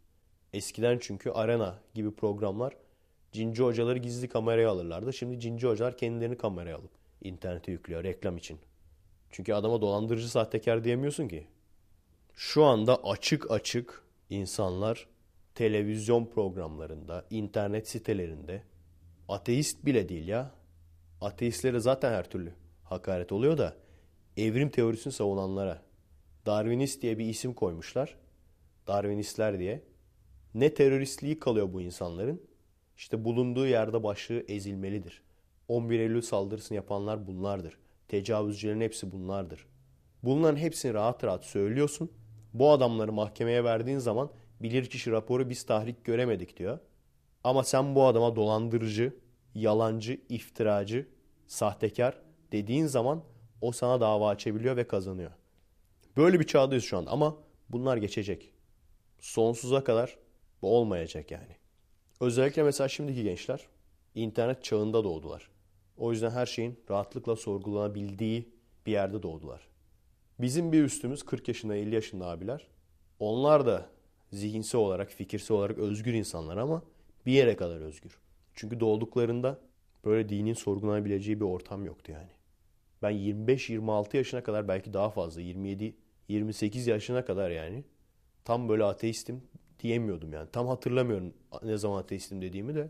Eskiden 0.53 0.99
çünkü 1.01 1.31
arena 1.31 1.79
gibi 1.95 2.15
programlar 2.15 2.77
cinci 3.33 3.63
hocaları 3.63 3.99
gizli 3.99 4.29
kameraya 4.29 4.71
alırlardı. 4.71 5.13
Şimdi 5.13 5.41
cinci 5.41 5.67
hocalar 5.67 5.97
kendilerini 5.97 6.37
kameraya 6.37 6.77
alıp 6.77 6.91
internete 7.23 7.73
yüklüyor 7.73 8.05
reklam 8.05 8.37
için. 8.37 8.59
Çünkü 9.31 9.53
adama 9.53 9.81
dolandırıcı 9.81 10.31
sahtekar 10.31 10.85
diyemiyorsun 10.85 11.29
ki. 11.29 11.47
Şu 12.43 12.65
anda 12.65 13.05
açık 13.05 13.51
açık 13.51 14.03
insanlar 14.31 15.09
televizyon 15.55 16.27
programlarında, 16.27 17.27
internet 17.31 17.89
sitelerinde 17.89 18.63
ateist 19.29 19.85
bile 19.85 20.09
değil 20.09 20.29
ya. 20.29 20.55
Ateistlere 21.21 21.81
zaten 21.81 22.13
her 22.13 22.31
türlü 22.31 22.53
hakaret 22.85 23.33
oluyor 23.33 23.59
da 23.59 23.77
evrim 24.37 24.71
teorisini 24.71 25.13
savunanlara 25.13 25.83
Darwinist 26.47 27.03
diye 27.03 27.19
bir 27.19 27.25
isim 27.25 27.55
koymuşlar. 27.55 28.17
Darwinistler 28.87 29.59
diye. 29.59 29.83
Ne 30.55 30.75
teröristliği 30.75 31.39
kalıyor 31.39 31.73
bu 31.73 31.81
insanların? 31.81 32.43
İşte 32.97 33.25
bulunduğu 33.25 33.67
yerde 33.67 34.03
başlığı 34.03 34.45
ezilmelidir. 34.49 35.23
11 35.69 36.01
Eylül 36.01 36.23
saldırısını 36.23 36.77
yapanlar 36.77 37.27
bunlardır. 37.27 37.79
Tecavüzcülerin 38.09 38.81
hepsi 38.81 39.13
bunlardır. 39.13 39.67
Bunların 40.23 40.57
hepsini 40.57 40.95
rahat 40.95 41.25
rahat 41.25 41.45
söylüyorsun. 41.45 42.11
Bu 42.55 42.71
adamları 42.71 43.13
mahkemeye 43.13 43.65
verdiğin 43.65 43.99
zaman 43.99 44.31
bilirkişi 44.61 45.11
raporu 45.11 45.51
biz 45.51 45.67
tahrik 45.67 46.05
göremedik 46.05 46.57
diyor. 46.57 46.79
Ama 47.45 47.65
sen 47.65 47.95
bu 47.95 48.05
adama 48.05 48.37
dolandırıcı, 48.37 49.17
yalancı, 49.55 50.21
iftiracı, 50.29 51.09
sahtekar 51.47 52.19
dediğin 52.53 52.87
zaman 52.87 53.23
o 53.61 53.73
sana 53.73 54.01
dava 54.01 54.29
açabiliyor 54.29 54.77
ve 54.77 54.87
kazanıyor. 54.87 55.31
Böyle 56.17 56.41
bir 56.41 56.47
çağdayız 56.47 56.85
şu 56.85 56.99
an 56.99 57.07
ama 57.09 57.37
bunlar 57.69 57.97
geçecek. 57.97 58.53
Sonsuza 59.19 59.85
kadar 59.85 60.19
bu 60.63 60.77
olmayacak 60.77 61.31
yani. 61.31 61.57
Özellikle 62.21 62.63
mesela 62.63 62.89
şimdiki 62.89 63.23
gençler 63.23 63.67
internet 64.15 64.65
çağında 64.65 65.05
doğdular. 65.05 65.51
O 65.97 66.13
yüzden 66.13 66.31
her 66.31 66.47
şeyin 66.47 66.81
rahatlıkla 66.91 67.37
sorgulanabildiği 67.37 68.55
bir 68.87 68.93
yerde 68.93 69.23
doğdular. 69.23 69.70
Bizim 70.41 70.73
bir 70.73 70.85
üstümüz 70.85 71.23
40 71.23 71.49
yaşında 71.49 71.77
50 71.77 71.95
yaşında 71.95 72.27
abiler. 72.27 72.67
Onlar 73.19 73.67
da 73.67 73.87
zihinsel 74.33 74.81
olarak, 74.81 75.11
fikirsel 75.11 75.57
olarak 75.57 75.79
özgür 75.79 76.15
insanlar 76.15 76.57
ama 76.57 76.83
bir 77.27 77.33
yere 77.33 77.57
kadar 77.57 77.81
özgür. 77.81 78.19
Çünkü 78.55 78.81
doğduklarında 78.81 79.61
böyle 80.05 80.29
dinin 80.29 80.55
sorgulanabileceği 80.55 81.41
bir 81.41 81.45
ortam 81.45 81.85
yoktu 81.85 82.13
yani. 82.13 82.31
Ben 83.03 83.13
25-26 83.13 84.17
yaşına 84.17 84.43
kadar 84.43 84.69
belki 84.69 84.93
daha 84.93 85.11
fazla 85.11 85.41
27-28 85.41 86.91
yaşına 86.91 87.25
kadar 87.25 87.51
yani 87.51 87.85
tam 88.45 88.69
böyle 88.69 88.85
ateistim 88.85 89.43
diyemiyordum 89.81 90.33
yani. 90.33 90.49
Tam 90.53 90.67
hatırlamıyorum 90.67 91.35
ne 91.63 91.77
zaman 91.77 91.99
ateistim 91.99 92.43
dediğimi 92.43 92.75
de. 92.75 92.89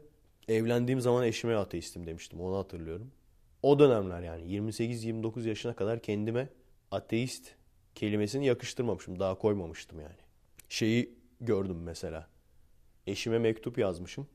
Evlendiğim 0.49 1.01
zaman 1.01 1.25
eşime 1.25 1.55
ateistim 1.55 2.07
demiştim 2.07 2.41
onu 2.41 2.57
hatırlıyorum. 2.57 3.11
O 3.63 3.79
dönemler 3.79 4.23
yani 4.23 4.43
28-29 4.43 5.49
yaşına 5.49 5.77
kadar 5.77 6.03
kendime 6.03 6.49
ateist 6.91 7.55
kelimesini 7.95 8.47
yakıştırmamışım. 8.47 9.19
Daha 9.19 9.39
koymamıştım 9.39 10.01
yani. 10.01 10.21
Şeyi 10.69 11.19
gördüm 11.41 11.83
mesela. 11.83 12.29
Eşime 13.07 13.39
mektup 13.39 13.79
yazmışım. 13.79 14.29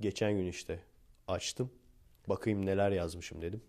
Geçen 0.00 0.32
gün 0.32 0.46
işte 0.46 0.80
açtım. 1.28 1.70
Bakayım 2.28 2.66
neler 2.66 2.90
yazmışım 2.90 3.42
dedim. 3.42 3.62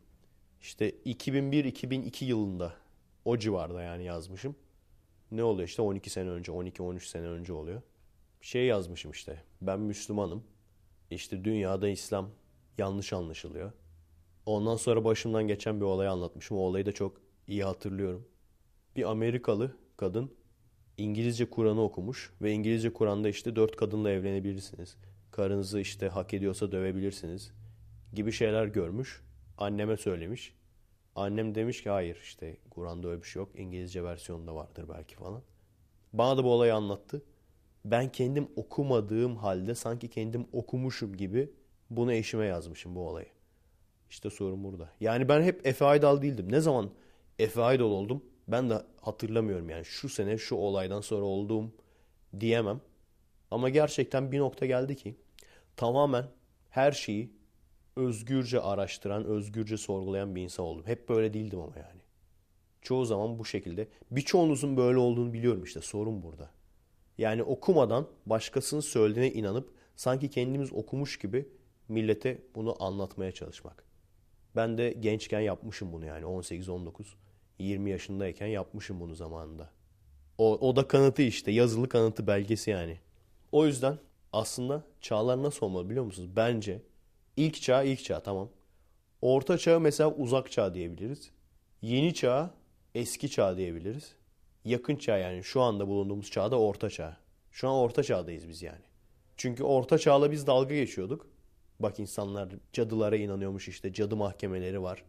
İşte 0.61 0.89
2001-2002 0.89 2.25
yılında 2.25 2.73
o 3.25 3.37
civarda 3.37 3.83
yani 3.83 4.03
yazmışım. 4.03 4.55
Ne 5.31 5.43
oluyor 5.43 5.67
işte 5.67 5.81
12 5.81 6.09
sene 6.09 6.29
önce, 6.29 6.51
12-13 6.51 6.99
sene 6.99 7.27
önce 7.27 7.53
oluyor. 7.53 7.81
Şey 8.41 8.65
yazmışım 8.65 9.11
işte. 9.11 9.43
Ben 9.61 9.79
Müslümanım. 9.79 10.43
İşte 11.11 11.45
dünyada 11.45 11.89
İslam 11.89 12.29
yanlış 12.77 13.13
anlaşılıyor. 13.13 13.71
Ondan 14.45 14.75
sonra 14.75 15.05
başımdan 15.05 15.47
geçen 15.47 15.79
bir 15.79 15.85
olayı 15.85 16.11
anlatmışım. 16.11 16.57
O 16.57 16.59
olayı 16.59 16.85
da 16.85 16.91
çok 16.91 17.21
iyi 17.49 17.63
hatırlıyorum. 17.63 18.27
Bir 18.95 19.09
Amerikalı 19.11 19.75
kadın 19.97 20.31
İngilizce 20.97 21.49
Kur'an'ı 21.49 21.83
okumuş 21.83 22.33
ve 22.41 22.51
İngilizce 22.51 22.93
Kur'an'da 22.93 23.29
işte 23.29 23.55
dört 23.55 23.75
kadınla 23.75 24.11
evlenebilirsiniz. 24.11 24.97
Karınızı 25.31 25.79
işte 25.79 26.07
hak 26.07 26.33
ediyorsa 26.33 26.71
dövebilirsiniz 26.71 27.51
gibi 28.13 28.31
şeyler 28.31 28.65
görmüş. 28.65 29.21
Anneme 29.57 29.97
söylemiş. 29.97 30.53
Annem 31.15 31.55
demiş 31.55 31.83
ki 31.83 31.89
hayır 31.89 32.19
işte 32.23 32.57
Kur'an'da 32.69 33.07
öyle 33.07 33.21
bir 33.21 33.27
şey 33.27 33.39
yok. 33.39 33.59
İngilizce 33.59 34.03
versiyonunda 34.03 34.55
vardır 34.55 34.85
belki 34.89 35.15
falan. 35.15 35.41
Bana 36.13 36.37
da 36.37 36.43
bu 36.43 36.53
olayı 36.53 36.75
anlattı. 36.75 37.21
Ben 37.85 38.11
kendim 38.11 38.47
okumadığım 38.55 39.35
halde 39.35 39.75
sanki 39.75 40.09
kendim 40.09 40.47
okumuşum 40.51 41.17
gibi 41.17 41.51
bunu 41.89 42.13
eşime 42.13 42.45
yazmışım 42.45 42.95
bu 42.95 43.07
olayı. 43.07 43.27
İşte 44.09 44.29
sorun 44.29 44.63
burada. 44.63 44.89
Yani 44.99 45.29
ben 45.29 45.41
hep 45.41 45.67
Efe 45.67 45.85
Aydal 45.85 46.21
değildim. 46.21 46.51
Ne 46.51 46.59
zaman 46.59 46.91
Efe 47.39 47.61
Aydal 47.61 47.85
oldum 47.91 48.23
ben 48.47 48.69
de 48.69 48.81
hatırlamıyorum 49.01 49.69
yani. 49.69 49.85
Şu 49.85 50.09
sene 50.09 50.37
şu 50.37 50.55
olaydan 50.55 51.01
sonra 51.01 51.25
olduğum 51.25 51.71
diyemem. 52.39 52.81
Ama 53.51 53.69
gerçekten 53.69 54.31
bir 54.31 54.39
nokta 54.39 54.65
geldi 54.65 54.95
ki 54.95 55.15
tamamen 55.75 56.25
her 56.69 56.91
şeyi 56.91 57.33
özgürce 57.95 58.61
araştıran, 58.61 59.25
özgürce 59.25 59.77
sorgulayan 59.77 60.35
bir 60.35 60.41
insan 60.41 60.65
oldum. 60.65 60.85
Hep 60.85 61.09
böyle 61.09 61.33
değildim 61.33 61.59
ama 61.59 61.73
yani. 61.77 62.01
Çoğu 62.81 63.05
zaman 63.05 63.39
bu 63.39 63.45
şekilde. 63.45 63.87
Birçoğunuzun 64.11 64.77
böyle 64.77 64.97
olduğunu 64.97 65.33
biliyorum 65.33 65.63
işte 65.63 65.81
sorun 65.81 66.23
burada. 66.23 66.51
Yani 67.17 67.43
okumadan 67.43 68.07
başkasının 68.25 68.81
söylediğine 68.81 69.33
inanıp 69.33 69.73
sanki 69.95 70.29
kendimiz 70.29 70.73
okumuş 70.73 71.19
gibi 71.19 71.49
millete 71.87 72.41
bunu 72.55 72.83
anlatmaya 72.83 73.31
çalışmak. 73.31 73.83
Ben 74.55 74.77
de 74.77 74.91
gençken 74.91 75.39
yapmışım 75.39 75.93
bunu 75.93 76.05
yani 76.05 76.25
18-19, 76.25 77.05
20 77.59 77.91
yaşındayken 77.91 78.47
yapmışım 78.47 78.99
bunu 78.99 79.15
zamanında. 79.15 79.69
O, 80.37 80.57
o 80.69 80.75
da 80.75 80.87
kanıtı 80.87 81.21
işte 81.21 81.51
yazılı 81.51 81.89
kanıtı 81.89 82.27
belgesi 82.27 82.69
yani. 82.69 82.97
O 83.51 83.65
yüzden 83.65 83.97
aslında 84.33 84.83
çağlar 85.01 85.43
nasıl 85.43 85.65
olmalı 85.65 85.89
biliyor 85.89 86.05
musunuz? 86.05 86.29
Bence 86.35 86.81
ilk 87.37 87.61
çağ 87.61 87.83
ilk 87.83 88.03
çağ 88.03 88.19
tamam. 88.19 88.49
Orta 89.21 89.57
çağ 89.57 89.79
mesela 89.79 90.15
uzak 90.15 90.51
çağ 90.51 90.73
diyebiliriz. 90.73 91.31
Yeni 91.81 92.13
çağ 92.13 92.53
eski 92.95 93.29
çağ 93.31 93.57
diyebiliriz. 93.57 94.15
Yakın 94.65 94.95
çağ 94.95 95.17
yani 95.17 95.43
şu 95.43 95.61
anda 95.61 95.87
bulunduğumuz 95.87 96.31
çağda 96.31 96.59
orta 96.59 96.89
çağ. 96.89 97.17
Şu 97.51 97.69
an 97.69 97.75
orta 97.75 98.03
çağdayız 98.03 98.47
biz 98.47 98.61
yani. 98.61 98.81
Çünkü 99.37 99.63
orta 99.63 99.97
çağla 99.97 100.31
biz 100.31 100.47
dalga 100.47 100.75
geçiyorduk. 100.75 101.27
Bak 101.79 101.99
insanlar 101.99 102.49
cadılara 102.73 103.15
inanıyormuş 103.15 103.67
işte 103.67 103.93
cadı 103.93 104.15
mahkemeleri 104.15 104.81
var. 104.81 105.03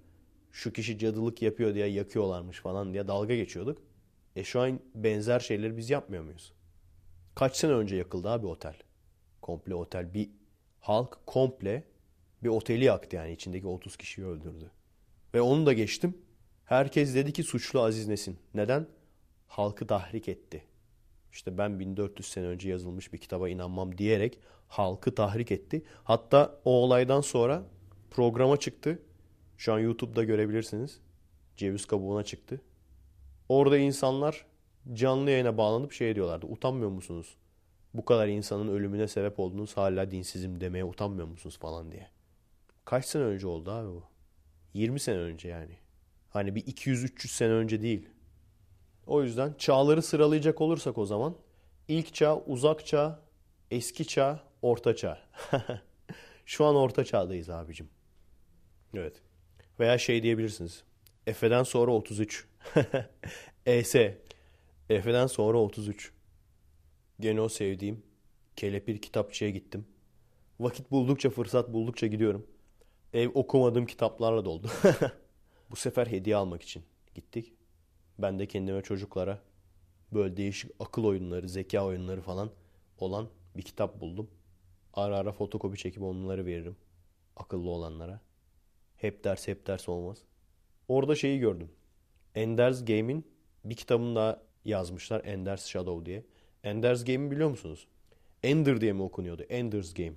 Şu 0.52 0.73
kişi 0.73 0.99
cadılık 0.99 1.42
yapıyor 1.42 1.75
diye 1.75 1.87
yakıyorlarmış 1.87 2.61
falan 2.61 2.92
diye 2.92 3.09
dalga 3.09 3.35
geçiyorduk. 3.35 3.83
E 4.37 4.45
şu 4.45 4.61
an 4.61 4.80
benzer 4.95 5.40
şeyleri 5.40 5.76
biz 5.76 5.90
yapmıyor 5.90 6.23
muyuz? 6.23 6.52
Kaç 7.35 7.57
sene 7.57 7.73
önce 7.73 7.97
yakıldı 7.97 8.28
abi 8.28 8.47
otel? 8.47 8.76
Komple 9.42 9.75
otel. 9.75 10.14
Bir 10.14 10.30
halk 10.80 11.19
komple 11.26 11.85
bir 12.42 12.49
oteli 12.49 12.85
yaktı 12.85 13.16
yani 13.16 13.33
içindeki 13.33 13.66
30 13.66 13.97
kişiyi 13.97 14.26
öldürdü. 14.26 14.71
Ve 15.35 15.40
onu 15.40 15.66
da 15.66 15.73
geçtim. 15.73 16.19
Herkes 16.64 17.14
dedi 17.14 17.33
ki 17.33 17.42
suçlu 17.42 17.80
Aziz 17.80 18.09
Nesin. 18.09 18.38
Neden? 18.54 18.87
halkı 19.50 19.87
tahrik 19.87 20.28
etti. 20.28 20.64
İşte 21.33 21.59
ben 21.59 21.80
1400 21.80 22.28
sene 22.28 22.47
önce 22.47 22.69
yazılmış 22.69 23.12
bir 23.12 23.19
kitaba 23.19 23.49
inanmam 23.49 23.99
diyerek 23.99 24.38
halkı 24.69 25.14
tahrik 25.14 25.52
etti. 25.52 25.83
Hatta 26.04 26.61
o 26.64 26.71
olaydan 26.71 27.21
sonra 27.21 27.62
programa 28.11 28.57
çıktı. 28.57 29.02
Şu 29.61 29.73
an 29.73 29.79
YouTube'da 29.79 30.25
görebilirsiniz. 30.25 31.00
Ceviz 31.57 31.87
kabuğuna 31.87 32.25
çıktı. 32.25 32.61
Orada 33.49 33.79
insanlar 33.79 34.47
canlı 34.93 35.31
yayına 35.31 35.59
bağlanıp 35.59 35.93
şey 35.93 36.14
diyorlardı. 36.14 36.47
Utanmıyor 36.47 36.90
musunuz? 36.90 37.37
Bu 37.95 38.05
kadar 38.05 38.29
insanın 38.29 38.69
ölümüne 38.69 39.09
sebep 39.09 39.40
oldunuz 39.40 39.76
hala 39.76 40.11
dinsizim 40.11 40.61
demeye 40.61 40.85
utanmıyor 40.85 41.29
musunuz 41.29 41.59
falan 41.59 41.93
diye. 41.93 42.09
Kaç 42.85 43.05
sene 43.05 43.23
önce 43.23 43.47
oldu 43.47 43.71
abi 43.71 43.88
bu? 43.88 44.02
20 44.75 45.00
sene 45.00 45.19
önce 45.19 45.49
yani. 45.49 45.79
Hani 46.31 46.55
bir 46.55 46.62
200-300 46.67 47.29
sene 47.29 47.52
önce 47.52 47.83
değil. 47.83 48.09
O 49.07 49.23
yüzden 49.23 49.55
çağları 49.59 50.02
sıralayacak 50.02 50.61
olursak 50.61 50.99
o 50.99 51.07
zaman 51.07 51.37
ilk 51.88 52.14
çağ, 52.14 52.37
uzak 52.37 52.87
çağ, 52.87 53.21
eski 53.71 54.07
çağ, 54.07 54.40
orta 54.62 54.97
çağ. 54.97 55.19
Şu 56.47 56.64
an 56.64 56.76
orta 56.76 57.05
çağdayız 57.05 57.50
abicim. 57.50 57.88
Evet. 58.95 59.23
Veya 59.80 59.99
şey 59.99 60.22
diyebilirsiniz. 60.22 60.82
Efe'den 61.26 61.62
sonra 61.62 61.90
33. 61.90 62.46
ES. 63.66 63.94
Efe'den 64.88 65.26
sonra 65.26 65.58
33. 65.58 66.12
Gene 67.20 67.40
o 67.40 67.49
sevdiğim 67.49 68.02
kelepir 68.56 68.99
kitapçıya 68.99 69.50
gittim. 69.50 69.87
Vakit 70.60 70.90
buldukça, 70.90 71.30
fırsat 71.30 71.72
buldukça 71.72 72.06
gidiyorum. 72.06 72.46
Ev 73.12 73.28
okumadığım 73.34 73.87
kitaplarla 73.87 74.44
doldu. 74.44 74.70
Bu 75.70 75.76
sefer 75.76 76.06
hediye 76.06 76.37
almak 76.37 76.62
için 76.62 76.82
gittik. 77.14 77.52
Ben 78.18 78.38
de 78.38 78.46
kendime 78.46 78.82
çocuklara 78.82 79.42
böyle 80.12 80.37
değişik 80.37 80.70
akıl 80.80 81.04
oyunları, 81.04 81.49
zeka 81.49 81.84
oyunları 81.84 82.20
falan 82.20 82.50
olan 82.99 83.28
bir 83.56 83.62
kitap 83.62 84.00
buldum. 84.00 84.30
Ara 84.94 85.16
ara 85.16 85.32
fotokopi 85.32 85.78
çekip 85.78 86.02
onları 86.02 86.46
veririm. 86.46 86.76
Akıllı 87.37 87.70
olanlara. 87.70 88.20
Hep 89.00 89.25
ders 89.25 89.49
hep 89.49 89.66
ders 89.66 89.88
olmaz. 89.88 90.19
Orada 90.88 91.14
şeyi 91.14 91.38
gördüm. 91.38 91.69
Ender's 92.35 92.85
Game'in 92.85 93.25
bir 93.64 93.75
kitabını 93.75 94.16
daha 94.16 94.42
yazmışlar. 94.64 95.25
Ender's 95.25 95.66
Shadow 95.66 96.07
diye. 96.07 96.25
Ender's 96.64 97.04
Game'i 97.04 97.30
biliyor 97.30 97.50
musunuz? 97.50 97.87
Ender 98.42 98.80
diye 98.80 98.92
mi 98.92 99.02
okunuyordu? 99.02 99.42
Ender's 99.42 99.95
Game. 99.95 100.12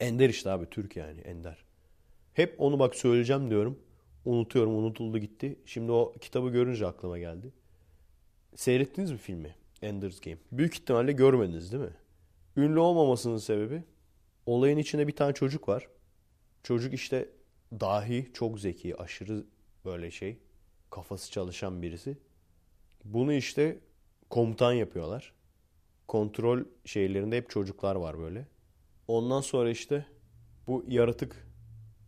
Ender 0.00 0.28
işte 0.28 0.50
abi 0.50 0.66
Türk 0.70 0.96
yani 0.96 1.20
Ender. 1.20 1.64
Hep 2.32 2.54
onu 2.60 2.78
bak 2.78 2.94
söyleyeceğim 2.94 3.50
diyorum. 3.50 3.78
Unutuyorum 4.24 4.76
unutuldu 4.76 5.18
gitti. 5.18 5.56
Şimdi 5.66 5.92
o 5.92 6.14
kitabı 6.20 6.48
görünce 6.48 6.86
aklıma 6.86 7.18
geldi. 7.18 7.52
Seyrettiniz 8.54 9.10
mi 9.12 9.18
filmi? 9.18 9.56
Ender's 9.82 10.20
Game. 10.20 10.38
Büyük 10.52 10.74
ihtimalle 10.74 11.12
görmediniz 11.12 11.72
değil 11.72 11.82
mi? 11.82 11.96
Ünlü 12.56 12.78
olmamasının 12.78 13.38
sebebi 13.38 13.82
olayın 14.46 14.78
içinde 14.78 15.08
bir 15.08 15.16
tane 15.16 15.34
çocuk 15.34 15.68
var. 15.68 15.88
Çocuk 16.62 16.94
işte 16.94 17.28
dahi, 17.80 18.30
çok 18.34 18.60
zeki, 18.60 18.96
aşırı 18.96 19.44
böyle 19.84 20.10
şey, 20.10 20.38
kafası 20.90 21.30
çalışan 21.30 21.82
birisi. 21.82 22.18
Bunu 23.04 23.32
işte 23.32 23.78
komutan 24.30 24.72
yapıyorlar. 24.72 25.32
Kontrol 26.08 26.64
şeylerinde 26.84 27.36
hep 27.36 27.50
çocuklar 27.50 27.96
var 27.96 28.18
böyle. 28.18 28.46
Ondan 29.08 29.40
sonra 29.40 29.70
işte 29.70 30.06
bu 30.66 30.84
yaratık 30.88 31.48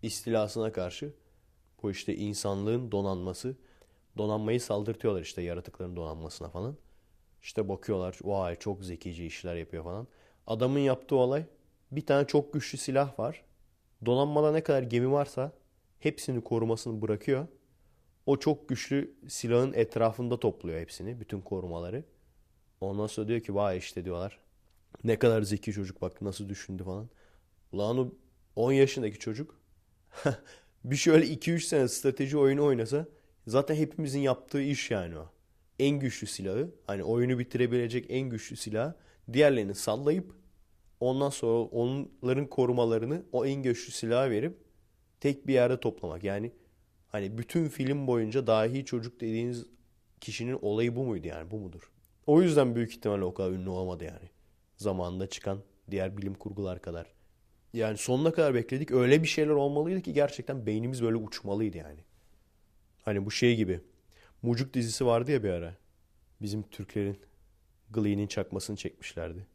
istilasına 0.02 0.73
karşı 0.73 1.12
bu 1.83 1.90
işte 1.90 2.16
insanlığın 2.16 2.92
donanması, 2.92 3.56
donanmayı 4.18 4.61
saldırtıyorlar 4.61 5.23
işte 5.23 5.42
yaratıkların 5.42 5.97
donanmasına 5.97 6.49
falan. 6.49 6.76
İşte 7.42 7.68
bakıyorlar 7.68 8.18
vay 8.23 8.56
çok 8.56 8.85
zekice 8.85 9.26
işler 9.26 9.56
yapıyor 9.56 9.85
falan. 9.85 10.06
Adamın 10.47 10.78
yaptığı 10.78 11.17
olay 11.17 11.45
bir 11.93 12.06
tane 12.06 12.26
çok 12.26 12.52
güçlü 12.52 12.78
silah 12.78 13.19
var. 13.19 13.45
Donanmada 14.07 14.52
ne 14.52 14.63
kadar 14.63 14.83
gemi 14.83 15.13
varsa 15.13 15.52
hepsini 16.00 16.45
korumasını 16.45 17.02
bırakıyor. 17.02 17.47
O 18.26 18.37
çok 18.37 18.69
güçlü 18.69 19.15
silahın 19.28 19.73
etrafında 19.73 20.41
topluyor 20.41 20.80
hepsini, 20.80 21.21
bütün 21.21 21.41
korumaları. 21.41 22.04
Ondan 22.80 23.07
sonra 23.07 23.28
diyor 23.28 23.41
ki 23.41 23.54
vay 23.54 23.78
işte 23.78 24.04
diyorlar. 24.04 24.39
Ne 25.04 25.19
kadar 25.19 25.43
zeki 25.43 25.73
çocuk 25.73 26.02
bak 26.02 26.23
nasıl 26.23 26.49
düşündü 26.49 26.85
falan. 26.85 27.09
Ulan 27.73 27.99
o 27.99 28.13
10 28.57 28.73
yaşındaki 28.73 29.19
çocuk 29.19 29.61
bir 30.85 30.97
şöyle 30.97 31.26
2-3 31.26 31.61
sene 31.61 31.89
strateji 31.89 32.39
oyunu 32.39 32.65
oynasa 32.65 33.07
zaten 33.47 33.75
hepimizin 33.75 34.21
yaptığı 34.21 34.63
iş 34.63 34.91
yani 34.91 35.19
o. 35.19 35.30
En 35.78 35.99
güçlü 35.99 36.26
silahı 36.26 36.75
hani 36.87 37.04
oyunu 37.04 37.39
bitirebilecek 37.39 38.07
en 38.09 38.30
güçlü 38.30 38.57
silah 38.57 38.93
diğerlerini 39.33 39.75
sallayıp 39.75 40.35
ondan 41.04 41.30
sonra 41.30 41.69
onların 41.69 42.47
korumalarını 42.47 43.23
o 43.32 43.47
en 43.47 43.62
güçlü 43.62 43.93
silaha 43.93 44.30
verip 44.30 44.58
tek 45.21 45.47
bir 45.47 45.54
yerde 45.54 45.80
toplamak. 45.80 46.25
Yani 46.25 46.52
hani 47.08 47.38
bütün 47.38 47.69
film 47.69 48.06
boyunca 48.06 48.47
dahi 48.47 48.84
çocuk 48.84 49.21
dediğiniz 49.21 49.67
kişinin 50.21 50.58
olayı 50.62 50.97
bu 50.97 51.04
muydu 51.04 51.28
yani 51.28 51.50
bu 51.50 51.58
mudur? 51.58 51.90
O 52.26 52.43
yüzden 52.43 52.75
büyük 52.75 52.90
ihtimalle 52.90 53.25
o 53.25 53.34
kadar 53.34 53.50
ünlü 53.50 53.69
olamadı 53.69 54.04
yani. 54.04 54.28
Zamanında 54.76 55.26
çıkan 55.26 55.58
diğer 55.90 56.17
bilim 56.17 56.34
kurgular 56.34 56.82
kadar. 56.82 57.06
Yani 57.73 57.99
sonuna 57.99 58.32
kadar 58.32 58.54
bekledik. 58.54 58.90
Öyle 58.90 59.23
bir 59.23 59.28
şeyler 59.28 59.52
olmalıydı 59.52 60.00
ki 60.00 60.12
gerçekten 60.12 60.67
beynimiz 60.67 61.02
böyle 61.02 61.17
uçmalıydı 61.17 61.76
yani. 61.76 62.00
Hani 63.02 63.26
bu 63.26 63.30
şey 63.30 63.56
gibi. 63.56 63.80
Mucuk 64.43 64.75
dizisi 64.75 65.06
vardı 65.06 65.32
ya 65.32 65.43
bir 65.43 65.49
ara. 65.49 65.76
Bizim 66.43 66.62
Türklerin 66.62 67.19
Glee'nin 67.90 68.26
çakmasını 68.26 68.76
çekmişlerdi. 68.76 69.47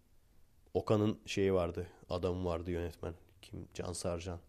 Okan'ın 0.73 1.19
şeyi 1.25 1.53
vardı. 1.53 1.87
Adamı 2.09 2.45
vardı 2.45 2.71
yönetmen. 2.71 3.13
Kim? 3.41 3.67
Can 3.73 3.93
Sarcan. 3.93 4.39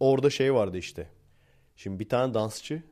Orada 0.00 0.30
şey 0.30 0.54
vardı 0.54 0.78
işte. 0.78 1.08
Şimdi 1.76 1.98
bir 1.98 2.08
tane 2.08 2.34
dansçı 2.34 2.82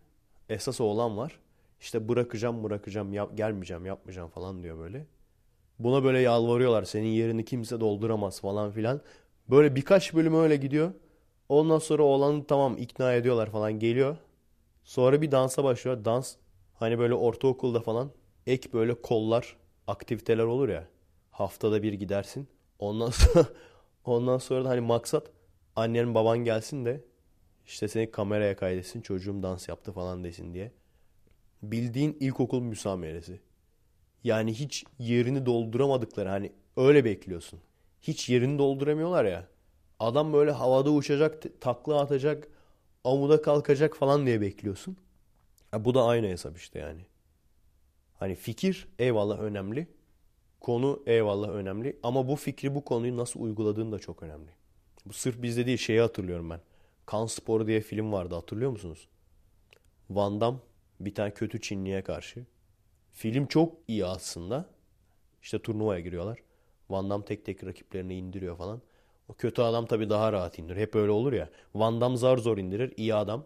esas 0.49 0.81
oğlan 0.81 1.17
var. 1.17 1.41
İşte 1.81 2.09
bırakacağım 2.09 2.65
bırakacağım 2.65 3.13
yap, 3.13 3.37
gelmeyeceğim 3.37 3.87
yapmayacağım 3.87 4.31
falan 4.31 4.63
diyor 4.63 4.79
böyle. 4.79 5.07
Buna 5.79 6.05
böyle 6.05 6.19
yalvarıyorlar. 6.21 6.85
Senin 6.85 7.09
yerini 7.09 7.45
kimse 7.45 7.81
dolduramaz 7.81 8.41
falan 8.41 8.71
filan. 8.71 9.01
Böyle 9.51 9.77
birkaç 9.77 10.15
bölüm 10.15 10.35
öyle 10.35 10.57
gidiyor. 10.57 10.93
Ondan 11.49 11.79
sonra 11.79 12.03
oğlanı 12.03 12.47
tamam 12.47 12.79
ikna 12.79 13.15
ediyorlar 13.15 13.51
falan 13.51 13.79
geliyor. 13.79 14.17
Sonra 14.85 15.23
bir 15.23 15.31
dansa 15.31 15.65
başlıyor. 15.65 16.05
Dans 16.05 16.37
hani 16.75 16.99
böyle 16.99 17.15
ortaokulda 17.15 17.81
falan 17.81 18.11
ek 18.47 18.73
böyle 18.73 18.95
kollar 19.03 19.57
aktiviteler 19.87 20.45
olur 20.45 20.69
ya. 20.69 20.89
Haftada 21.37 21.83
bir 21.83 21.93
gidersin. 21.93 22.49
Ondan 22.79 23.11
sonra 23.11 23.47
ondan 24.05 24.39
sonra 24.39 24.65
da 24.65 24.69
hani 24.69 24.81
maksat 24.81 25.31
annen 25.77 26.15
baban 26.15 26.39
gelsin 26.39 26.85
de 26.85 27.05
işte 27.67 27.89
seni 27.89 28.11
kameraya 28.11 28.57
kaydetsin 28.57 29.01
çocuğum 29.01 29.43
dans 29.43 29.69
yaptı 29.69 29.93
falan 29.93 30.25
desin 30.25 30.55
diye. 30.55 30.73
Bildiğin 31.63 32.17
ilkokul 32.21 32.61
müsameresi. 32.61 33.41
Yani 34.25 34.55
hiç 34.55 34.85
yerini 34.99 35.47
dolduramadıkları 35.47 36.29
hani 36.29 36.53
öyle 36.77 37.05
bekliyorsun. 37.05 37.61
Hiç 38.03 38.29
yerini 38.29 38.59
dolduramıyorlar 38.59 39.25
ya. 39.25 39.49
Adam 39.99 40.33
böyle 40.33 40.51
havada 40.51 40.91
uçacak, 40.91 41.61
takla 41.61 42.01
atacak, 42.01 42.49
amuda 43.05 43.43
kalkacak 43.43 43.97
falan 43.97 44.27
diye 44.27 44.41
bekliyorsun. 44.41 44.97
Ha, 45.71 45.85
bu 45.85 45.95
da 45.95 46.05
aynı 46.05 46.27
hesap 46.27 46.57
işte 46.57 46.79
yani. 46.79 47.07
Hani 48.15 48.35
fikir 48.35 48.89
eyvallah 48.99 49.39
önemli. 49.39 49.96
Konu 50.61 51.03
eyvallah 51.07 51.49
önemli. 51.49 51.99
Ama 52.03 52.29
bu 52.29 52.37
fikri 52.37 52.75
bu 52.75 52.85
konuyu 52.85 53.17
nasıl 53.17 53.41
uyguladığın 53.41 53.93
da 53.93 53.99
çok 53.99 54.23
önemli. 54.23 54.51
Bu 55.07 55.13
sırf 55.13 55.43
bizde 55.43 55.67
değil 55.67 55.79
şeyi 55.79 56.01
hatırlıyorum 56.01 56.51
ben. 56.51 56.61
Kan 57.07 57.27
Sporu 57.27 57.67
diye 57.67 57.81
film 57.81 58.13
vardı 58.13 58.35
hatırlıyor 58.35 58.71
musunuz? 58.71 59.09
Van 60.11 60.41
Damme 60.41 60.59
bir 61.01 61.15
tane 61.15 61.31
kötü 61.31 61.61
Çinliye 61.61 62.03
karşı. 62.03 62.47
Film 63.13 63.47
çok 63.47 63.75
iyi 63.89 64.07
aslında. 64.07 64.67
İşte 65.43 65.59
turnuvaya 65.59 66.01
giriyorlar. 66.01 66.39
Van 66.91 67.11
Damme 67.11 67.25
tek 67.25 67.45
tek 67.45 67.65
rakiplerini 67.65 68.17
indiriyor 68.17 68.57
falan. 68.57 68.83
O 69.29 69.35
kötü 69.35 69.63
adam 69.63 69.87
tabii 69.87 70.11
daha 70.11 70.33
rahat 70.33 70.59
indirir. 70.59 70.81
Hep 70.81 70.95
öyle 70.95 71.11
olur 71.11 71.33
ya. 71.33 71.51
Van 71.75 72.01
Damme 72.01 72.17
zar 72.17 72.39
zor 72.39 72.59
indirir. 72.59 72.93
iyi 72.97 73.15
adam 73.15 73.45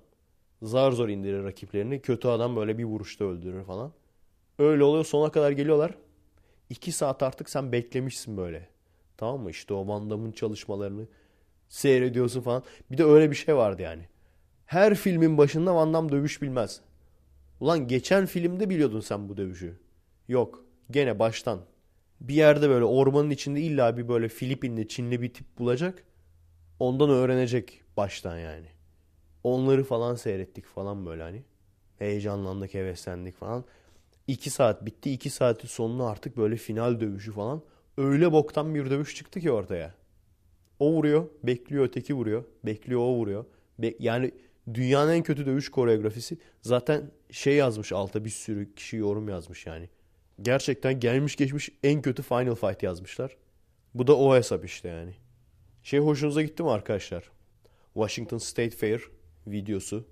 zar 0.63 0.93
zor 0.93 1.09
indirir 1.09 1.45
rakiplerini. 1.45 2.01
Kötü 2.03 2.29
adam 2.29 2.57
böyle 2.57 2.79
bir 2.79 2.85
vuruşta 2.85 3.25
öldürür 3.25 3.65
falan. 3.65 3.93
Öyle 4.59 4.85
oluyor. 4.85 5.05
Sona 5.05 5.31
kadar 5.33 5.51
geliyorlar. 5.51 5.95
İki 6.71 6.93
saat 6.93 7.23
artık 7.23 7.51
sen 7.51 7.73
beklemişsin 7.73 8.37
böyle. 8.37 8.69
Tamam 9.17 9.41
mı? 9.41 9.51
İşte 9.51 9.75
o 9.75 9.89
Van 9.89 10.11
Damme'ın 10.11 10.33
çalışmalarını 10.33 11.07
seyrediyorsun 11.69 12.41
falan. 12.41 12.63
Bir 12.91 12.99
de 12.99 13.05
öyle 13.05 13.31
bir 13.31 13.37
şey 13.37 13.57
vardı 13.57 13.83
yani. 13.83 14.09
Her 14.67 14.95
filmin 14.95 15.39
başında 15.39 15.75
Van 15.75 15.95
Damme 15.95 16.13
dövüş 16.13 16.43
bilmez. 16.43 16.81
Ulan 17.61 17.89
geçen 17.89 18.27
filmde 18.27 18.71
biliyordun 18.71 19.01
sen 19.01 19.29
bu 19.29 19.37
dövüşü. 19.37 19.81
Yok. 20.29 20.65
Gene 20.91 21.19
baştan. 21.19 21.61
Bir 22.21 22.35
yerde 22.35 22.69
böyle 22.69 22.85
ormanın 22.85 23.31
içinde 23.31 23.61
illa 23.61 23.97
bir 23.97 24.09
böyle 24.09 24.29
Filipinli, 24.29 24.89
Çinli 24.89 25.23
bir 25.23 25.35
tip 25.35 25.59
bulacak. 25.59 26.05
Ondan 26.79 27.11
öğrenecek 27.11 27.83
baştan 27.97 28.39
yani. 28.39 28.67
Onları 29.45 29.85
falan 29.85 30.15
seyrettik 30.15 30.67
falan 30.67 31.07
böyle 31.07 31.23
hani. 31.23 31.43
Heyecanlandık, 31.99 32.75
heveslendik 32.75 33.37
falan. 33.37 33.65
2 34.31 34.51
saat 34.51 34.87
bitti. 34.87 35.13
2 35.13 35.31
saatin 35.31 35.69
sonuna 35.69 36.09
artık 36.09 36.37
böyle 36.37 36.57
final 36.57 37.01
dövüşü 37.01 37.33
falan. 37.33 37.63
Öyle 37.97 38.33
boktan 38.33 38.75
bir 38.75 38.91
dövüş 38.91 39.17
çıktı 39.17 39.41
ki 39.41 39.51
ortaya. 39.51 39.95
O 40.79 40.93
vuruyor, 40.93 41.29
bekliyor 41.43 41.85
öteki 41.85 42.15
vuruyor. 42.15 42.45
Bekliyor 42.65 43.01
o 43.01 43.15
vuruyor. 43.15 43.45
Be- 43.79 43.95
yani 43.99 44.33
dünyanın 44.75 45.13
en 45.13 45.23
kötü 45.23 45.47
dövüş 45.47 45.69
koreografisi. 45.69 46.39
Zaten 46.63 47.11
şey 47.31 47.55
yazmış 47.57 47.93
alta 47.93 48.25
bir 48.25 48.31
sürü 48.31 48.75
kişi 48.75 48.97
yorum 48.97 49.29
yazmış 49.29 49.67
yani. 49.67 49.89
Gerçekten 50.43 51.01
gelmiş 51.01 51.37
geçmiş 51.37 51.71
en 51.83 52.03
kötü 52.03 52.23
Final 52.23 52.55
Fight 52.55 52.83
yazmışlar. 52.83 53.37
Bu 53.95 54.07
da 54.07 54.17
o 54.17 54.37
hesap 54.37 54.65
işte 54.65 54.89
yani. 54.89 55.15
Şey 55.83 56.01
hoşunuza 56.01 56.43
gitti 56.43 56.63
mi 56.63 56.71
arkadaşlar? 56.71 57.31
Washington 57.95 58.39
State 58.39 58.71
Fair 58.71 59.03
videosu. 59.47 60.07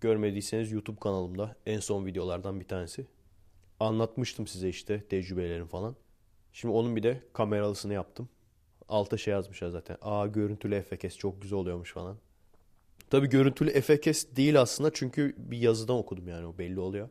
Görmediyseniz 0.00 0.72
YouTube 0.72 1.00
kanalımda 1.00 1.56
en 1.66 1.80
son 1.80 2.06
videolardan 2.06 2.60
bir 2.60 2.68
tanesi. 2.68 3.06
Anlatmıştım 3.80 4.46
size 4.46 4.68
işte 4.68 5.04
tecrübelerim 5.08 5.66
falan. 5.66 5.96
Şimdi 6.52 6.74
onun 6.74 6.96
bir 6.96 7.02
de 7.02 7.22
kameralısını 7.32 7.92
yaptım. 7.92 8.28
Alta 8.88 9.16
şey 9.16 9.32
yazmışlar 9.32 9.68
zaten. 9.68 9.96
Aa 10.02 10.26
görüntülü 10.26 10.74
efekes 10.74 11.16
çok 11.18 11.42
güzel 11.42 11.58
oluyormuş 11.58 11.92
falan. 11.92 12.16
Tabii 13.10 13.28
görüntülü 13.28 13.70
efekes 13.70 14.36
değil 14.36 14.60
aslında 14.60 14.92
çünkü 14.92 15.34
bir 15.38 15.58
yazıdan 15.58 15.96
okudum 15.96 16.28
yani 16.28 16.46
o 16.46 16.58
belli 16.58 16.80
oluyor. 16.80 17.08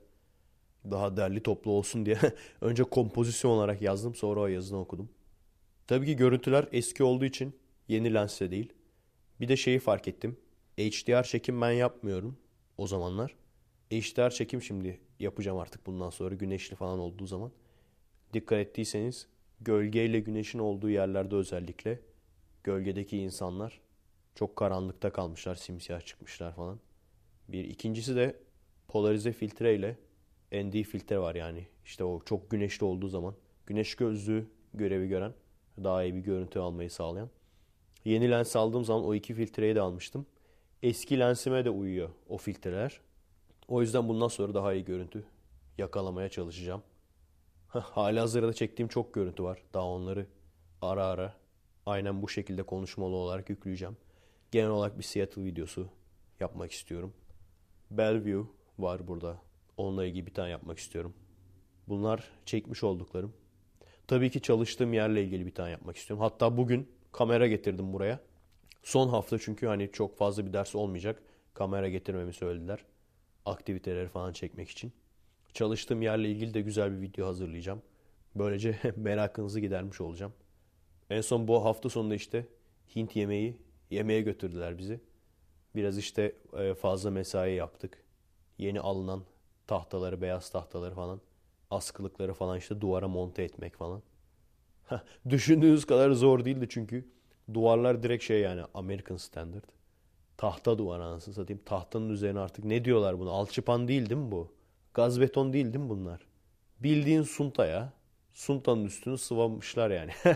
Daha 0.91 1.17
derli 1.17 1.43
toplu 1.43 1.71
olsun 1.71 2.05
diye 2.05 2.17
önce 2.61 2.83
kompozisyon 2.83 3.51
olarak 3.51 3.81
yazdım 3.81 4.15
sonra 4.15 4.39
o 4.39 4.47
yazıdan 4.47 4.79
okudum. 4.79 5.09
Tabii 5.87 6.05
ki 6.05 6.15
görüntüler 6.15 6.67
eski 6.71 7.03
olduğu 7.03 7.25
için 7.25 7.55
yeni 7.87 8.13
lensle 8.13 8.51
değil. 8.51 8.73
Bir 9.39 9.47
de 9.47 9.57
şeyi 9.57 9.79
fark 9.79 10.07
ettim. 10.07 10.37
HDR 10.77 11.23
çekim 11.23 11.61
ben 11.61 11.71
yapmıyorum 11.71 12.37
o 12.77 12.87
zamanlar. 12.87 13.35
HDR 13.91 14.29
çekim 14.29 14.61
şimdi 14.61 14.99
yapacağım 15.23 15.57
artık 15.57 15.85
bundan 15.85 16.09
sonra 16.09 16.35
güneşli 16.35 16.75
falan 16.75 16.99
olduğu 16.99 17.25
zaman. 17.25 17.51
Dikkat 18.33 18.59
ettiyseniz 18.59 19.27
gölgeyle 19.61 20.19
güneşin 20.19 20.59
olduğu 20.59 20.89
yerlerde 20.89 21.35
özellikle 21.35 21.99
gölgedeki 22.63 23.17
insanlar 23.17 23.81
çok 24.35 24.55
karanlıkta 24.55 25.13
kalmışlar, 25.13 25.55
simsiyah 25.55 26.01
çıkmışlar 26.01 26.55
falan. 26.55 26.79
Bir 27.47 27.63
ikincisi 27.63 28.15
de 28.15 28.39
polarize 28.87 29.31
filtreyle 29.31 29.97
ND 30.51 30.83
filtre 30.83 31.19
var 31.19 31.35
yani. 31.35 31.67
İşte 31.85 32.03
o 32.03 32.21
çok 32.25 32.51
güneşli 32.51 32.85
olduğu 32.85 33.07
zaman 33.07 33.35
güneş 33.65 33.95
gözlüğü 33.95 34.47
görevi 34.73 35.07
gören, 35.07 35.33
daha 35.83 36.03
iyi 36.03 36.15
bir 36.15 36.19
görüntü 36.19 36.59
almayı 36.59 36.91
sağlayan. 36.91 37.29
Yeni 38.05 38.31
lens 38.31 38.55
aldığım 38.55 38.85
zaman 38.85 39.05
o 39.05 39.15
iki 39.15 39.33
filtreyi 39.33 39.75
de 39.75 39.81
almıştım. 39.81 40.25
Eski 40.83 41.19
lensime 41.19 41.65
de 41.65 41.69
uyuyor 41.69 42.09
o 42.29 42.37
filtreler. 42.37 42.99
O 43.67 43.81
yüzden 43.81 44.09
bundan 44.09 44.27
sonra 44.27 44.53
daha 44.53 44.73
iyi 44.73 44.85
görüntü 44.85 45.23
yakalamaya 45.77 46.29
çalışacağım. 46.29 46.83
Hala 47.67 48.21
hazırda 48.21 48.53
çektiğim 48.53 48.89
çok 48.89 49.13
görüntü 49.13 49.43
var. 49.43 49.63
Daha 49.73 49.85
onları 49.85 50.27
ara 50.81 51.05
ara 51.05 51.33
aynen 51.85 52.21
bu 52.21 52.29
şekilde 52.29 52.63
konuşmalı 52.63 53.15
olarak 53.15 53.49
yükleyeceğim. 53.49 53.97
Genel 54.51 54.69
olarak 54.69 54.97
bir 54.97 55.03
Seattle 55.03 55.45
videosu 55.45 55.87
yapmak 56.39 56.71
istiyorum. 56.71 57.13
Bellevue 57.91 58.45
var 58.79 59.07
burada. 59.07 59.37
Onunla 59.77 60.05
ilgili 60.05 60.25
bir 60.27 60.33
tane 60.33 60.49
yapmak 60.49 60.79
istiyorum. 60.79 61.13
Bunlar 61.87 62.29
çekmiş 62.45 62.83
olduklarım. 62.83 63.33
Tabii 64.07 64.31
ki 64.31 64.41
çalıştığım 64.41 64.93
yerle 64.93 65.23
ilgili 65.23 65.45
bir 65.45 65.55
tane 65.55 65.69
yapmak 65.69 65.97
istiyorum. 65.97 66.23
Hatta 66.23 66.57
bugün 66.57 66.89
kamera 67.11 67.47
getirdim 67.47 67.93
buraya. 67.93 68.19
Son 68.83 69.09
hafta 69.09 69.39
çünkü 69.39 69.67
hani 69.67 69.91
çok 69.91 70.17
fazla 70.17 70.45
bir 70.45 70.53
ders 70.53 70.75
olmayacak. 70.75 71.23
Kamera 71.53 71.89
getirmemi 71.89 72.33
söylediler. 72.33 72.85
Aktiviteleri 73.45 74.07
falan 74.07 74.33
çekmek 74.33 74.69
için. 74.69 74.93
Çalıştığım 75.53 76.01
yerle 76.01 76.31
ilgili 76.31 76.53
de 76.53 76.61
güzel 76.61 76.91
bir 76.91 77.01
video 77.01 77.27
hazırlayacağım. 77.27 77.81
Böylece 78.35 78.79
merakınızı 78.95 79.59
gidermiş 79.59 80.01
olacağım. 80.01 80.33
En 81.09 81.21
son 81.21 81.47
bu 81.47 81.65
hafta 81.65 81.89
sonunda 81.89 82.15
işte 82.15 82.47
Hint 82.95 83.15
yemeği 83.15 83.57
yemeğe 83.91 84.21
götürdüler 84.21 84.77
bizi. 84.77 84.99
Biraz 85.75 85.97
işte 85.97 86.35
e, 86.57 86.73
fazla 86.73 87.11
mesai 87.11 87.53
yaptık. 87.55 88.03
Yeni 88.57 88.79
alınan 88.79 89.23
tahtaları, 89.67 90.21
beyaz 90.21 90.49
tahtaları 90.49 90.95
falan, 90.95 91.21
askılıkları 91.71 92.33
falan 92.33 92.57
işte 92.57 92.81
duvara 92.81 93.07
monte 93.07 93.43
etmek 93.43 93.75
falan. 93.75 94.01
Düşündüğünüz 95.29 95.85
kadar 95.85 96.11
zor 96.11 96.45
değildi 96.45 96.67
çünkü 96.69 97.05
duvarlar 97.53 98.03
direkt 98.03 98.23
şey 98.23 98.41
yani 98.41 98.61
American 98.73 99.17
Standard. 99.17 99.63
Tahta 100.37 100.77
duvar 100.77 100.99
anasını 100.99 101.33
satayım. 101.33 101.61
Tahtanın 101.65 102.09
üzerine 102.09 102.39
artık 102.39 102.65
ne 102.65 102.85
diyorlar 102.85 103.19
bunu? 103.19 103.31
Alçıpan 103.31 103.87
değil 103.87 104.09
değil 104.09 104.21
mi 104.21 104.31
bu? 104.31 104.51
Gaz 104.93 105.21
beton 105.21 105.53
değil 105.53 105.65
değil 105.65 105.85
mi 105.85 105.89
bunlar? 105.89 106.21
Bildiğin 106.79 107.23
sunta 107.23 107.65
ya. 107.65 107.93
Suntanın 108.33 108.85
üstünü 108.85 109.17
sıvamışlar 109.17 109.91
yani. 109.91 110.11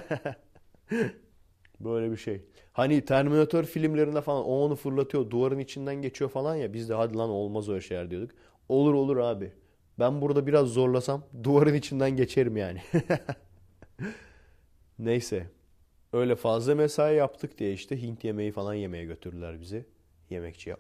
Böyle 1.80 2.12
bir 2.12 2.18
şey. 2.18 2.42
Hani 2.74 3.06
Terminator 3.06 3.64
filmlerinde 3.64 4.22
falan 4.22 4.46
o 4.46 4.66
onu 4.66 4.76
fırlatıyor, 4.76 5.30
duvarın 5.30 5.60
içinden 5.60 5.96
geçiyor 5.96 6.30
falan 6.30 6.56
ya. 6.56 6.74
Biz 6.74 6.90
de 6.90 6.94
hadi 6.94 7.18
lan 7.18 7.30
olmaz 7.30 7.70
öyle 7.70 7.82
şeyler 7.82 8.12
diyorduk. 8.12 8.32
Olur 8.70 8.94
olur 8.94 9.18
abi. 9.18 9.52
Ben 10.00 10.22
burada 10.22 10.48
biraz 10.48 10.68
zorlasam 10.68 11.24
duvarın 11.44 11.74
içinden 11.74 12.16
geçerim 12.16 12.58
yani. 12.58 12.82
Neyse. 15.00 15.50
Öyle 16.18 16.36
fazla 16.36 16.76
mesai 16.76 17.16
yaptık 17.16 17.58
diye 17.58 17.74
işte 17.74 18.02
Hint 18.02 18.24
yemeği 18.24 18.52
falan 18.52 18.74
yemeye 18.74 19.06
götürdüler 19.06 19.62
bizi. 19.62 19.86
Yemekçiye. 20.30 20.76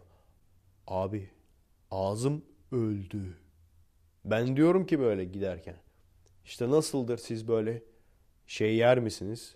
Abi 0.88 1.30
ağzım 1.92 2.46
öldü. 2.72 3.38
Ben 4.26 4.58
diyorum 4.58 4.86
ki 4.86 5.00
böyle 5.00 5.26
giderken. 5.26 5.76
İşte 6.46 6.70
nasıldır 6.70 7.18
siz 7.18 7.48
böyle 7.48 7.84
şey 8.48 8.76
yer 8.76 9.00
misiniz? 9.00 9.56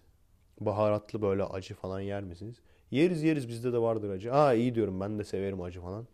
Baharatlı 0.60 1.22
böyle 1.22 1.44
acı 1.44 1.76
falan 1.76 2.00
yer 2.00 2.24
misiniz? 2.24 2.56
Yeriz 2.92 3.24
yeriz 3.24 3.48
bizde 3.48 3.74
de 3.74 3.78
vardır 3.82 4.10
acı. 4.10 4.34
Aa 4.34 4.54
iyi 4.54 4.76
diyorum 4.76 5.00
ben 5.00 5.20
de 5.20 5.24
severim 5.24 5.62
acı 5.62 5.82
falan. 5.82 6.08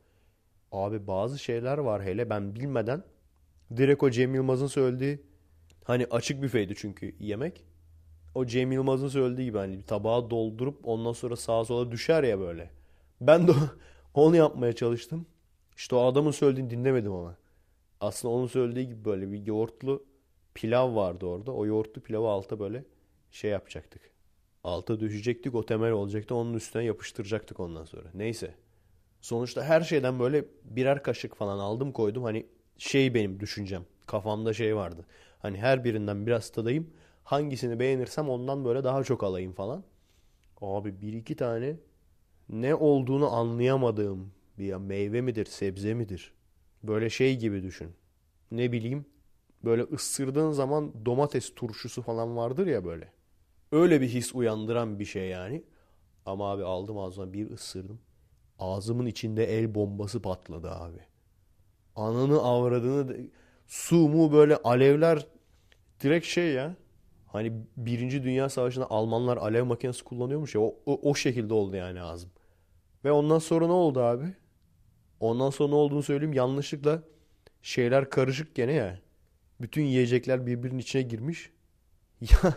Abi 0.71 1.07
bazı 1.07 1.39
şeyler 1.39 1.77
var 1.77 2.03
hele 2.03 2.29
ben 2.29 2.55
bilmeden 2.55 3.03
direkt 3.77 4.03
o 4.03 4.09
Cem 4.09 4.35
Yılmaz'ın 4.35 4.67
söylediği 4.67 5.21
hani 5.83 6.05
açık 6.11 6.41
büfeydi 6.41 6.75
çünkü 6.77 7.15
yemek. 7.19 7.66
O 8.37 8.45
Cem 8.45 8.71
Yılmaz'ın 8.71 9.07
söylediği 9.07 9.45
gibi 9.45 9.57
hani 9.57 9.77
bir 9.77 9.83
tabağa 9.83 10.29
doldurup 10.29 10.87
ondan 10.87 11.13
sonra 11.13 11.35
sağa 11.35 11.65
sola 11.65 11.91
düşer 11.91 12.23
ya 12.23 12.39
böyle. 12.39 12.69
Ben 13.21 13.47
de 13.47 13.51
onu 14.13 14.35
yapmaya 14.35 14.73
çalıştım. 14.73 15.25
İşte 15.77 15.95
o 15.95 16.05
adamın 16.05 16.31
söylediğini 16.31 16.69
dinlemedim 16.69 17.11
ama. 17.11 17.37
Aslında 18.01 18.33
onun 18.33 18.47
söylediği 18.47 18.87
gibi 18.87 19.05
böyle 19.05 19.31
bir 19.31 19.45
yoğurtlu 19.45 20.05
pilav 20.53 20.95
vardı 20.95 21.25
orada. 21.25 21.51
O 21.51 21.65
yoğurtlu 21.65 22.01
pilavı 22.01 22.27
alta 22.27 22.59
böyle 22.59 22.85
şey 23.31 23.51
yapacaktık. 23.51 24.01
Alta 24.63 24.99
düşecektik 24.99 25.55
o 25.55 25.65
temel 25.65 25.91
olacaktı. 25.91 26.35
Onun 26.35 26.53
üstüne 26.53 26.83
yapıştıracaktık 26.83 27.59
ondan 27.59 27.85
sonra. 27.85 28.07
Neyse. 28.13 28.55
Sonuçta 29.21 29.63
her 29.63 29.81
şeyden 29.81 30.19
böyle 30.19 30.45
birer 30.63 31.03
kaşık 31.03 31.35
falan 31.35 31.59
aldım 31.59 31.91
koydum. 31.91 32.23
Hani 32.23 32.45
şey 32.77 33.13
benim 33.13 33.39
düşüncem. 33.39 33.85
Kafamda 34.05 34.53
şey 34.53 34.75
vardı. 34.75 35.05
Hani 35.39 35.57
her 35.57 35.83
birinden 35.83 36.27
biraz 36.27 36.49
tadayım. 36.49 36.87
Hangisini 37.27 37.79
beğenirsem 37.79 38.29
ondan 38.29 38.65
böyle 38.65 38.83
daha 38.83 39.03
çok 39.03 39.23
alayım 39.23 39.53
falan. 39.53 39.83
Abi 40.61 41.01
bir 41.01 41.13
iki 41.13 41.35
tane 41.35 41.75
ne 42.49 42.75
olduğunu 42.75 43.33
anlayamadığım 43.35 44.31
bir 44.57 44.75
meyve 44.75 45.21
midir, 45.21 45.45
sebze 45.45 45.93
midir? 45.93 46.33
Böyle 46.83 47.09
şey 47.09 47.37
gibi 47.39 47.63
düşün. 47.63 47.91
Ne 48.51 48.71
bileyim 48.71 49.05
böyle 49.63 49.83
ısırdığın 49.83 50.51
zaman 50.51 51.05
domates 51.05 51.55
turşusu 51.55 52.01
falan 52.01 52.37
vardır 52.37 52.67
ya 52.67 52.85
böyle. 52.85 53.11
Öyle 53.71 54.01
bir 54.01 54.07
his 54.07 54.35
uyandıran 54.35 54.99
bir 54.99 55.05
şey 55.05 55.29
yani. 55.29 55.63
Ama 56.25 56.51
abi 56.51 56.63
aldım 56.63 56.97
ağzıma 56.97 57.33
bir 57.33 57.51
ısırdım. 57.51 57.99
Ağzımın 58.59 59.05
içinde 59.05 59.45
el 59.59 59.75
bombası 59.75 60.21
patladı 60.21 60.71
abi. 60.71 60.99
Ananı 61.95 62.41
avradını 62.41 63.17
su 63.67 63.95
mu 63.95 64.31
böyle 64.31 64.57
alevler 64.57 65.27
direkt 66.01 66.25
şey 66.25 66.53
ya. 66.53 66.75
Hani 67.27 67.53
Birinci 67.77 68.23
Dünya 68.23 68.49
Savaşı'nda 68.49 68.91
Almanlar 68.91 69.37
alev 69.37 69.63
makinesi 69.63 70.03
kullanıyormuş 70.03 70.55
ya. 70.55 70.61
O, 70.61 70.75
o, 70.85 71.09
o 71.09 71.15
şekilde 71.15 71.53
oldu 71.53 71.75
yani 71.75 72.01
ağzım. 72.01 72.29
Ve 73.05 73.11
ondan 73.11 73.39
sonra 73.39 73.65
ne 73.67 73.71
oldu 73.73 73.99
abi? 74.01 74.33
Ondan 75.19 75.49
sonra 75.49 75.69
ne 75.69 75.75
olduğunu 75.75 76.03
söyleyeyim. 76.03 76.33
Yanlışlıkla 76.33 77.03
şeyler 77.61 78.09
karışık 78.09 78.55
gene 78.55 78.73
ya. 78.73 78.99
Bütün 79.61 79.83
yiyecekler 79.83 80.47
birbirinin 80.47 80.79
içine 80.79 81.01
girmiş. 81.01 81.51
Ya 82.21 82.53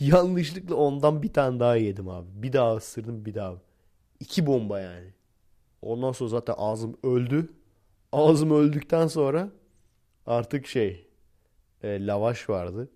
yanlışlıkla 0.00 0.74
ondan 0.74 1.22
bir 1.22 1.32
tane 1.32 1.60
daha 1.60 1.76
yedim 1.76 2.08
abi. 2.08 2.28
Bir 2.34 2.52
daha 2.52 2.76
ısırdım 2.76 3.24
bir 3.24 3.34
daha. 3.34 3.54
İki 4.20 4.46
bomba 4.46 4.80
yani. 4.80 5.12
Ondan 5.82 6.12
sonra 6.12 6.30
zaten 6.30 6.54
ağzım 6.58 6.98
öldü. 7.02 7.52
Ağzım 8.12 8.50
öldükten 8.50 9.06
sonra 9.06 9.50
artık 10.26 10.66
şey 10.66 11.06
e, 11.82 12.06
lavaş 12.06 12.50
vardı. 12.50 12.90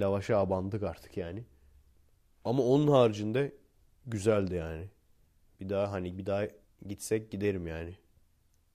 Lavaşa 0.00 0.38
abandık 0.38 0.82
artık 0.82 1.16
yani. 1.16 1.44
Ama 2.44 2.62
onun 2.62 2.88
haricinde 2.88 3.52
güzeldi 4.06 4.54
yani. 4.54 4.88
Bir 5.60 5.68
daha 5.68 5.92
hani 5.92 6.18
bir 6.18 6.26
daha 6.26 6.46
gitsek 6.86 7.30
giderim 7.30 7.66
yani. 7.66 7.94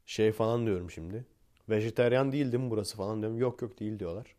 Şey 0.06 0.32
falan 0.32 0.66
diyorum 0.66 0.92
şimdi. 0.92 1.26
Vejeteryan 1.70 2.32
değil 2.32 2.52
değil 2.52 2.64
mi 2.64 2.70
burası 2.70 2.98
falan 2.98 3.22
diyorum. 3.22 3.38
Yok 3.38 3.62
yok 3.62 3.80
değil 3.80 4.00
diyorlar. 4.00 4.36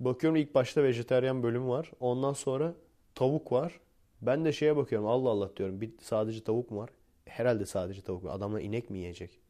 Bakıyorum 0.00 0.36
ilk 0.36 0.54
başta 0.54 0.82
vejeteryan 0.82 1.42
bölümü 1.42 1.68
var. 1.68 1.90
Ondan 2.00 2.32
sonra 2.32 2.74
tavuk 3.14 3.52
var. 3.52 3.80
Ben 4.22 4.44
de 4.44 4.52
şeye 4.52 4.76
bakıyorum 4.76 5.08
Allah 5.08 5.28
Allah 5.30 5.56
diyorum. 5.56 5.80
Bir 5.80 5.90
sadece 6.00 6.44
tavuk 6.44 6.70
mu 6.70 6.78
var? 6.78 6.90
Herhalde 7.24 7.66
sadece 7.66 8.02
tavuk 8.02 8.24
var. 8.24 8.34
Adamlar 8.34 8.60
inek 8.60 8.90
mi 8.90 8.98
yiyecek? 8.98 9.40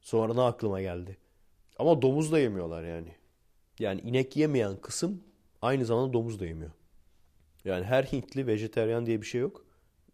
Sonra 0.00 0.34
ne 0.34 0.40
aklıma 0.40 0.80
geldi. 0.80 1.16
Ama 1.78 2.02
domuz 2.02 2.32
da 2.32 2.38
yemiyorlar 2.38 2.84
yani. 2.84 3.14
Yani 3.78 4.00
inek 4.00 4.36
yemeyen 4.36 4.76
kısım 4.76 5.22
aynı 5.64 5.84
zamanda 5.84 6.12
domuz 6.12 6.40
da 6.40 6.46
yemiyor. 6.46 6.70
Yani 7.64 7.84
her 7.84 8.04
Hintli 8.04 8.46
vejeteryan 8.46 9.06
diye 9.06 9.20
bir 9.20 9.26
şey 9.26 9.40
yok. 9.40 9.64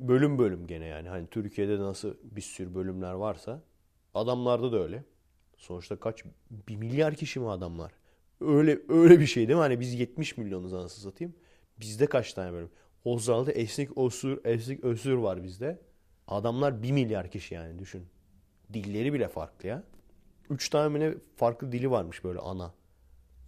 Bölüm 0.00 0.38
bölüm 0.38 0.66
gene 0.66 0.86
yani. 0.86 1.08
Hani 1.08 1.26
Türkiye'de 1.26 1.78
nasıl 1.78 2.14
bir 2.22 2.40
sürü 2.40 2.74
bölümler 2.74 3.12
varsa 3.12 3.62
adamlarda 4.14 4.72
da 4.72 4.82
öyle. 4.82 5.04
Sonuçta 5.56 5.96
kaç? 5.96 6.24
Bir 6.50 6.76
milyar 6.76 7.14
kişi 7.14 7.40
mi 7.40 7.50
adamlar? 7.50 7.92
Öyle 8.40 8.78
öyle 8.88 9.20
bir 9.20 9.26
şey 9.26 9.48
değil 9.48 9.56
mi? 9.56 9.60
Hani 9.60 9.80
biz 9.80 9.94
70 9.94 10.36
milyonuz 10.36 10.74
anasını 10.74 11.12
satayım. 11.12 11.34
Bizde 11.80 12.06
kaç 12.06 12.32
tane 12.32 12.52
bölüm? 12.52 12.70
Ozal'da 13.04 13.52
esnik 13.52 13.98
osur, 13.98 14.38
esnik 14.44 14.84
ösür 14.84 15.14
var 15.14 15.42
bizde. 15.42 15.80
Adamlar 16.26 16.82
1 16.82 16.92
milyar 16.92 17.30
kişi 17.30 17.54
yani 17.54 17.78
düşün. 17.78 18.06
Dilleri 18.72 19.12
bile 19.12 19.28
farklı 19.28 19.68
ya. 19.68 19.82
3 20.50 20.68
tane 20.68 21.00
ne 21.00 21.14
farklı 21.36 21.72
dili 21.72 21.90
varmış 21.90 22.24
böyle 22.24 22.38
ana. 22.38 22.74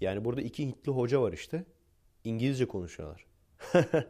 Yani 0.00 0.24
burada 0.24 0.40
iki 0.42 0.66
Hintli 0.66 0.92
hoca 0.92 1.22
var 1.22 1.32
işte. 1.32 1.64
İngilizce 2.24 2.68
konuşuyorlar. 2.68 3.26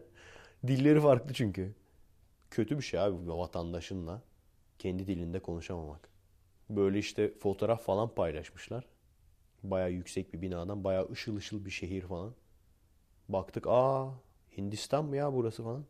Dilleri 0.66 1.00
farklı 1.00 1.34
çünkü. 1.34 1.74
Kötü 2.50 2.78
bir 2.78 2.82
şey 2.82 3.00
abi 3.00 3.28
vatandaşınla 3.28 4.22
kendi 4.78 5.06
dilinde 5.06 5.40
konuşamamak. 5.40 6.08
Böyle 6.70 6.98
işte 6.98 7.34
fotoğraf 7.38 7.84
falan 7.84 8.14
paylaşmışlar. 8.14 8.84
Baya 9.62 9.88
yüksek 9.88 10.34
bir 10.34 10.42
binadan 10.42 10.84
baya 10.84 11.08
ışıl 11.10 11.36
ışıl 11.36 11.64
bir 11.64 11.70
şehir 11.70 12.02
falan. 12.02 12.34
Baktık 13.28 13.66
aa 13.66 14.14
Hindistan 14.56 15.04
mı 15.04 15.16
ya 15.16 15.32
burası 15.32 15.62
falan. 15.64 15.84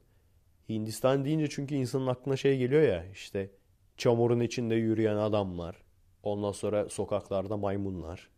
Hindistan 0.68 1.24
deyince 1.24 1.48
çünkü 1.50 1.74
insanın 1.74 2.06
aklına 2.06 2.36
şey 2.36 2.58
geliyor 2.58 2.82
ya 2.82 3.04
işte 3.12 3.50
çamurun 3.96 4.40
içinde 4.40 4.74
yürüyen 4.74 5.16
adamlar. 5.16 5.82
Ondan 6.22 6.52
sonra 6.52 6.88
sokaklarda 6.88 7.56
maymunlar. 7.56 8.30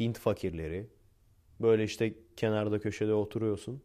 Hint 0.00 0.18
fakirleri. 0.18 0.90
Böyle 1.60 1.84
işte 1.84 2.14
kenarda 2.40 2.80
köşede 2.80 3.14
oturuyorsun. 3.14 3.82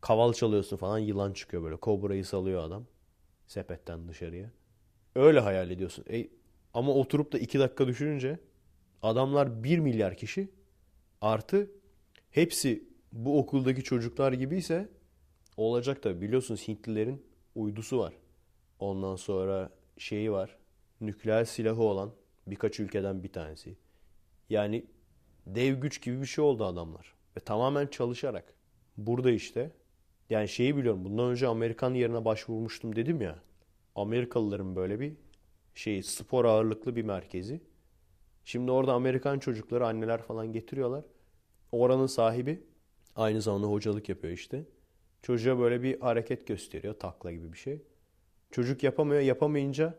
Kaval 0.00 0.32
çalıyorsun 0.32 0.76
falan 0.76 0.98
yılan 0.98 1.32
çıkıyor 1.32 1.62
böyle. 1.62 1.76
Kobrayı 1.76 2.24
salıyor 2.24 2.64
adam. 2.64 2.86
Sepetten 3.46 4.08
dışarıya. 4.08 4.50
Öyle 5.14 5.40
hayal 5.40 5.70
ediyorsun. 5.70 6.04
E, 6.10 6.28
ama 6.74 6.92
oturup 6.92 7.32
da 7.32 7.38
iki 7.38 7.58
dakika 7.58 7.86
düşününce 7.86 8.38
adamlar 9.02 9.64
bir 9.64 9.78
milyar 9.78 10.16
kişi 10.16 10.48
artı 11.20 11.70
hepsi 12.30 12.88
bu 13.12 13.38
okuldaki 13.38 13.82
çocuklar 13.82 14.32
gibiyse 14.32 14.88
olacak 15.56 16.02
tabi. 16.02 16.20
Biliyorsunuz 16.20 16.68
Hintlilerin 16.68 17.26
uydusu 17.54 17.98
var. 17.98 18.14
Ondan 18.78 19.16
sonra 19.16 19.70
şeyi 19.98 20.32
var. 20.32 20.56
Nükleer 21.00 21.44
silahı 21.44 21.82
olan 21.82 22.12
birkaç 22.46 22.80
ülkeden 22.80 23.22
bir 23.22 23.32
tanesi. 23.32 23.76
Yani 24.50 24.86
dev 25.46 25.80
güç 25.80 26.02
gibi 26.02 26.20
bir 26.20 26.26
şey 26.26 26.44
oldu 26.44 26.64
adamlar. 26.64 27.17
Ve 27.38 27.42
tamamen 27.42 27.86
çalışarak. 27.86 28.54
Burada 28.96 29.30
işte 29.30 29.70
yani 30.30 30.48
şeyi 30.48 30.76
biliyorum. 30.76 31.04
Bundan 31.04 31.30
önce 31.30 31.46
Amerikan 31.46 31.94
yerine 31.94 32.24
başvurmuştum 32.24 32.96
dedim 32.96 33.20
ya. 33.20 33.38
Amerikalıların 33.94 34.76
böyle 34.76 35.00
bir 35.00 35.12
şey 35.74 36.02
spor 36.02 36.44
ağırlıklı 36.44 36.96
bir 36.96 37.02
merkezi. 37.02 37.60
Şimdi 38.44 38.70
orada 38.70 38.92
Amerikan 38.92 39.38
çocukları 39.38 39.86
anneler 39.86 40.22
falan 40.22 40.52
getiriyorlar. 40.52 41.04
Oranın 41.72 42.06
sahibi 42.06 42.62
aynı 43.16 43.42
zamanda 43.42 43.66
hocalık 43.66 44.08
yapıyor 44.08 44.34
işte. 44.34 44.64
Çocuğa 45.22 45.58
böyle 45.58 45.82
bir 45.82 46.00
hareket 46.00 46.46
gösteriyor. 46.46 46.94
Takla 46.94 47.32
gibi 47.32 47.52
bir 47.52 47.58
şey. 47.58 47.82
Çocuk 48.50 48.82
yapamıyor. 48.82 49.20
Yapamayınca 49.20 49.94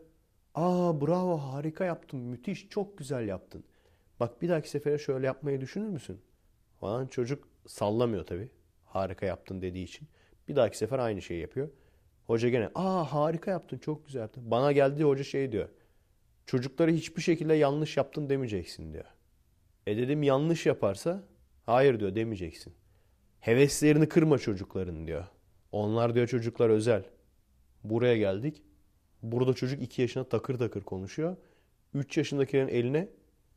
aa 0.54 1.00
bravo 1.00 1.36
harika 1.36 1.84
yaptın. 1.84 2.20
Müthiş 2.20 2.68
çok 2.68 2.98
güzel 2.98 3.28
yaptın. 3.28 3.64
Bak 4.20 4.42
bir 4.42 4.48
dahaki 4.48 4.70
sefere 4.70 4.98
şöyle 4.98 5.26
yapmayı 5.26 5.60
düşünür 5.60 5.88
müsün? 5.88 6.20
Falan 6.80 7.06
çocuk 7.06 7.48
sallamıyor 7.66 8.26
tabii. 8.26 8.48
Harika 8.84 9.26
yaptın 9.26 9.62
dediği 9.62 9.84
için. 9.84 10.08
Bir 10.48 10.56
dahaki 10.56 10.78
sefer 10.78 10.98
aynı 10.98 11.22
şeyi 11.22 11.40
yapıyor. 11.40 11.68
Hoca 12.26 12.48
gene 12.48 12.70
aa 12.74 13.12
harika 13.12 13.50
yaptın 13.50 13.78
çok 13.78 14.06
güzel 14.06 14.20
yaptın. 14.20 14.50
Bana 14.50 14.72
geldi 14.72 15.04
hoca 15.04 15.24
şey 15.24 15.52
diyor. 15.52 15.68
Çocukları 16.46 16.90
hiçbir 16.90 17.22
şekilde 17.22 17.54
yanlış 17.54 17.96
yaptın 17.96 18.28
demeyeceksin 18.28 18.92
diyor. 18.92 19.04
E 19.86 19.96
dedim 19.96 20.22
yanlış 20.22 20.66
yaparsa 20.66 21.22
hayır 21.66 22.00
diyor 22.00 22.14
demeyeceksin. 22.14 22.74
Heveslerini 23.40 24.08
kırma 24.08 24.38
çocukların 24.38 25.06
diyor. 25.06 25.24
Onlar 25.72 26.14
diyor 26.14 26.26
çocuklar 26.26 26.70
özel. 26.70 27.04
Buraya 27.84 28.16
geldik. 28.16 28.62
Burada 29.22 29.54
çocuk 29.54 29.82
2 29.82 30.02
yaşında 30.02 30.28
takır 30.28 30.58
takır 30.58 30.80
konuşuyor. 30.80 31.36
3 31.94 32.16
yaşındakilerin 32.16 32.68
eline 32.68 33.08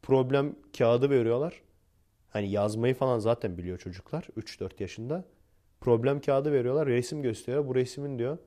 problem 0.01 0.55
kağıdı 0.77 1.09
veriyorlar. 1.09 1.61
Hani 2.33 2.51
yazmayı 2.51 2.95
falan 2.95 3.19
zaten 3.19 3.57
biliyor 3.57 3.77
çocuklar 3.77 4.27
3-4 4.37 4.81
yaşında. 4.81 5.25
Problem 5.81 6.21
kağıdı 6.21 6.51
veriyorlar. 6.51 6.87
Resim 6.87 7.21
gösteriyor. 7.21 7.67
Bu 7.67 7.75
resmin 7.75 8.19
diyor 8.19 8.37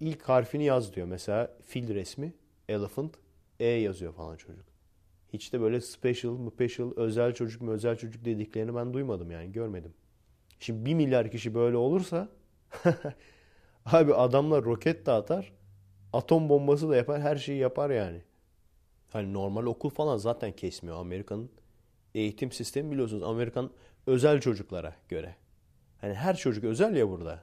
ilk 0.00 0.22
harfini 0.22 0.64
yaz 0.64 0.94
diyor. 0.94 1.06
Mesela 1.06 1.56
fil 1.62 1.94
resmi 1.94 2.34
elephant 2.68 3.14
E 3.60 3.66
yazıyor 3.66 4.12
falan 4.12 4.36
çocuk. 4.36 4.64
Hiç 5.32 5.52
de 5.52 5.60
böyle 5.60 5.80
special, 5.80 6.50
special, 6.50 6.92
özel 6.96 7.34
çocuk 7.34 7.62
mu 7.62 7.70
özel 7.70 7.96
çocuk 7.96 8.24
dediklerini 8.24 8.74
ben 8.74 8.94
duymadım 8.94 9.30
yani 9.30 9.52
görmedim. 9.52 9.94
Şimdi 10.60 10.86
bir 10.86 10.94
milyar 10.94 11.30
kişi 11.30 11.54
böyle 11.54 11.76
olursa 11.76 12.28
abi 13.86 14.14
adamlar 14.14 14.64
roket 14.64 15.06
de 15.06 15.12
atar, 15.12 15.52
atom 16.12 16.48
bombası 16.48 16.88
da 16.88 16.96
yapar, 16.96 17.20
her 17.20 17.36
şeyi 17.36 17.58
yapar 17.58 17.90
yani. 17.90 18.22
Hani 19.10 19.32
normal 19.32 19.66
okul 19.66 19.90
falan 19.90 20.16
zaten 20.16 20.52
kesmiyor 20.52 20.96
Amerika'nın 20.96 21.50
eğitim 22.14 22.52
sistemi 22.52 22.90
biliyorsunuz. 22.90 23.22
Amerikan 23.22 23.70
özel 24.06 24.40
çocuklara 24.40 24.96
göre. 25.08 25.36
Hani 26.00 26.14
her 26.14 26.36
çocuk 26.36 26.64
özel 26.64 26.96
ya 26.96 27.08
burada. 27.08 27.42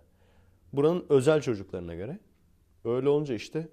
Buranın 0.74 1.06
özel 1.10 1.42
çocuklarına 1.42 1.96
göre. 1.96 2.20
Öyle 2.86 3.10
olunca 3.10 3.36
işte 3.36 3.68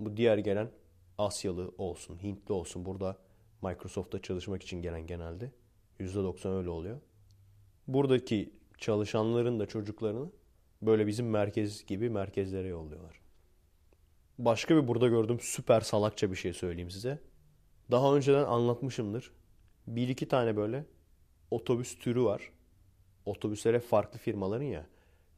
bu 0.00 0.16
diğer 0.16 0.38
gelen 0.38 0.70
Asyalı 1.18 1.72
olsun, 1.78 2.22
Hintli 2.22 2.52
olsun 2.52 2.84
burada 2.84 3.16
Microsoft'ta 3.62 4.22
çalışmak 4.22 4.62
için 4.62 4.82
gelen 4.82 5.06
genelde. 5.06 5.52
%90 6.00 6.58
öyle 6.58 6.70
oluyor. 6.70 7.00
Buradaki 7.88 8.52
çalışanların 8.78 9.60
da 9.60 9.66
çocuklarını 9.66 10.30
böyle 10.82 11.06
bizim 11.06 11.30
merkez 11.30 11.86
gibi 11.86 12.10
merkezlere 12.10 12.68
yolluyorlar. 12.68 13.20
Başka 14.38 14.76
bir 14.76 14.88
burada 14.88 15.08
gördüğüm 15.08 15.40
süper 15.40 15.80
salakça 15.80 16.30
bir 16.30 16.36
şey 16.36 16.52
söyleyeyim 16.52 16.90
size. 16.90 17.18
Daha 17.90 18.16
önceden 18.16 18.44
anlatmışımdır. 18.44 19.32
Bir 19.86 20.08
iki 20.08 20.28
tane 20.28 20.56
böyle 20.56 20.84
otobüs 21.50 21.98
türü 21.98 22.22
var. 22.22 22.50
Otobüslere 23.26 23.80
farklı 23.80 24.18
firmaların 24.18 24.64
ya. 24.64 24.86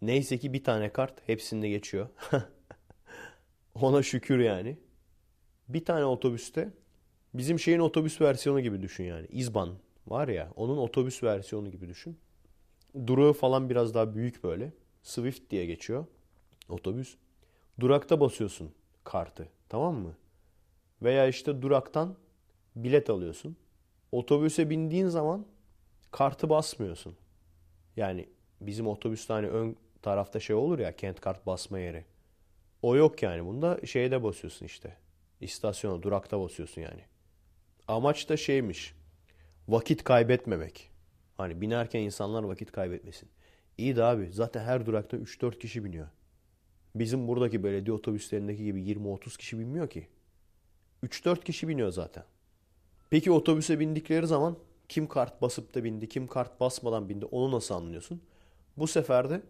Neyse 0.03 0.39
ki 0.39 0.53
bir 0.53 0.65
tane 0.65 0.93
kart 0.93 1.29
hepsinde 1.29 1.69
geçiyor. 1.69 2.09
Ona 3.75 4.03
şükür 4.03 4.39
yani. 4.39 4.79
Bir 5.69 5.85
tane 5.85 6.05
otobüste 6.05 6.73
bizim 7.35 7.59
şeyin 7.59 7.79
otobüs 7.79 8.21
versiyonu 8.21 8.61
gibi 8.61 8.83
düşün 8.83 9.05
yani. 9.05 9.27
İzban 9.31 9.75
var 10.07 10.29
ya 10.29 10.51
onun 10.57 10.79
otobüs 10.79 11.23
versiyonu 11.23 11.71
gibi 11.71 11.89
düşün. 11.89 12.19
Durağı 13.07 13.33
falan 13.33 13.71
biraz 13.71 13.95
daha 13.95 14.15
büyük 14.15 14.45
böyle. 14.45 14.73
Swift 15.03 15.51
diye 15.51 15.67
geçiyor 15.67 16.07
otobüs. 16.69 17.17
Durakta 17.81 18.21
basıyorsun 18.21 18.73
kartı 19.05 19.49
tamam 19.69 19.95
mı? 19.95 20.15
Veya 21.03 21.27
işte 21.27 21.63
duraktan 21.63 22.17
bilet 22.77 23.11
alıyorsun. 23.11 23.57
Otobüse 24.13 24.71
bindiğin 24.71 25.09
zaman 25.09 25.47
kartı 26.11 26.49
basmıyorsun. 26.51 27.17
Yani 27.97 28.29
bizim 28.61 28.87
otobüste 28.87 29.33
hani 29.33 29.49
ön 29.49 29.77
tarafta 30.03 30.41
şey 30.41 30.57
olur 30.57 30.79
ya 30.79 30.97
kent 30.97 31.21
kart 31.21 31.47
basma 31.47 31.79
yeri. 31.79 32.05
O 32.83 32.97
yok 32.97 33.23
yani 33.23 33.47
bunda 33.47 33.87
şeyde 33.87 34.23
basıyorsun 34.23 34.67
işte. 34.67 34.97
İstasyona, 35.41 36.03
durakta 36.03 36.41
basıyorsun 36.41 36.83
yani. 36.83 37.01
Amaç 37.89 38.29
da 38.29 38.37
şeymiş. 38.37 38.95
Vakit 39.69 40.05
kaybetmemek. 40.05 40.91
Hani 41.37 41.61
binerken 41.61 42.01
insanlar 42.01 42.43
vakit 42.43 42.73
kaybetmesin. 42.73 43.29
İyi 43.79 43.97
de 43.97 44.05
abi 44.05 44.29
zaten 44.33 44.65
her 44.65 44.87
durakta 44.87 45.17
3-4 45.17 45.59
kişi 45.59 45.85
biniyor. 45.85 46.09
Bizim 46.95 47.29
buradaki 47.29 47.65
belediye 47.65 47.97
otobüslerindeki 47.97 48.65
gibi 48.65 48.83
20-30 48.83 49.39
kişi 49.39 49.59
binmiyor 49.59 49.91
ki. 49.91 50.09
3-4 51.03 51.45
kişi 51.45 51.69
biniyor 51.69 51.91
zaten. 51.91 52.25
Peki 53.11 53.33
otobüse 53.33 53.81
bindikleri 53.81 54.27
zaman 54.27 54.57
kim 54.89 55.09
kart 55.09 55.43
basıp 55.43 55.75
da 55.75 55.85
bindi, 55.85 56.09
kim 56.09 56.27
kart 56.27 56.61
basmadan 56.61 57.09
bindi 57.09 57.25
onu 57.25 57.53
nasıl 57.57 57.75
anlıyorsun? 57.75 58.23
Bu 58.77 58.87
sefer 58.87 59.31
de 59.31 59.43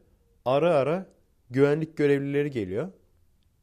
ara 0.44 0.74
ara 0.74 1.06
güvenlik 1.50 1.96
görevlileri 1.96 2.50
geliyor. 2.50 2.88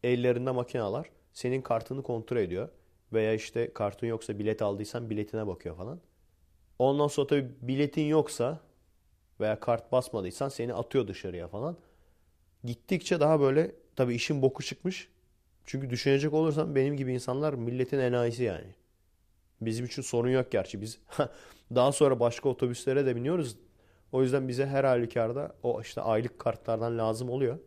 Ellerinde 0.03 0.51
makineler 0.51 1.05
senin 1.33 1.61
kartını 1.61 2.03
kontrol 2.03 2.37
ediyor. 2.37 2.69
Veya 3.13 3.33
işte 3.33 3.73
kartın 3.73 4.07
yoksa 4.07 4.39
bilet 4.39 4.61
aldıysan 4.61 5.09
biletine 5.09 5.47
bakıyor 5.47 5.75
falan. 5.77 5.99
Ondan 6.79 7.07
sonra 7.07 7.27
tabii 7.27 7.51
biletin 7.61 8.05
yoksa 8.05 8.59
veya 9.39 9.59
kart 9.59 9.91
basmadıysan 9.91 10.49
seni 10.49 10.73
atıyor 10.73 11.07
dışarıya 11.07 11.47
falan. 11.47 11.77
Gittikçe 12.63 13.19
daha 13.19 13.39
böyle 13.39 13.75
tabii 13.95 14.15
işin 14.15 14.41
boku 14.41 14.63
çıkmış. 14.63 15.09
Çünkü 15.65 15.89
düşünecek 15.89 16.33
olursan 16.33 16.75
benim 16.75 16.97
gibi 16.97 17.13
insanlar 17.13 17.53
milletin 17.53 17.99
enayisi 17.99 18.43
yani. 18.43 18.75
Bizim 19.65 19.85
için 19.85 20.01
sorun 20.01 20.29
yok 20.29 20.51
gerçi. 20.51 20.81
Biz 20.81 20.99
daha 21.75 21.91
sonra 21.91 22.19
başka 22.19 22.49
otobüslere 22.49 23.05
de 23.05 23.15
biniyoruz. 23.15 23.57
O 24.11 24.21
yüzden 24.21 24.47
bize 24.47 24.65
her 24.65 24.83
halükarda 24.83 25.55
o 25.63 25.81
işte 25.81 26.01
aylık 26.01 26.39
kartlardan 26.39 26.97
lazım 26.97 27.29
oluyor. 27.29 27.59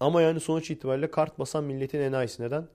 Ama 0.00 0.22
yani 0.22 0.40
sonuç 0.40 0.70
itibariyle 0.70 1.10
kart 1.10 1.38
basan 1.38 1.64
milletin 1.64 2.00
enayisi. 2.00 2.42
Neden? 2.42 2.68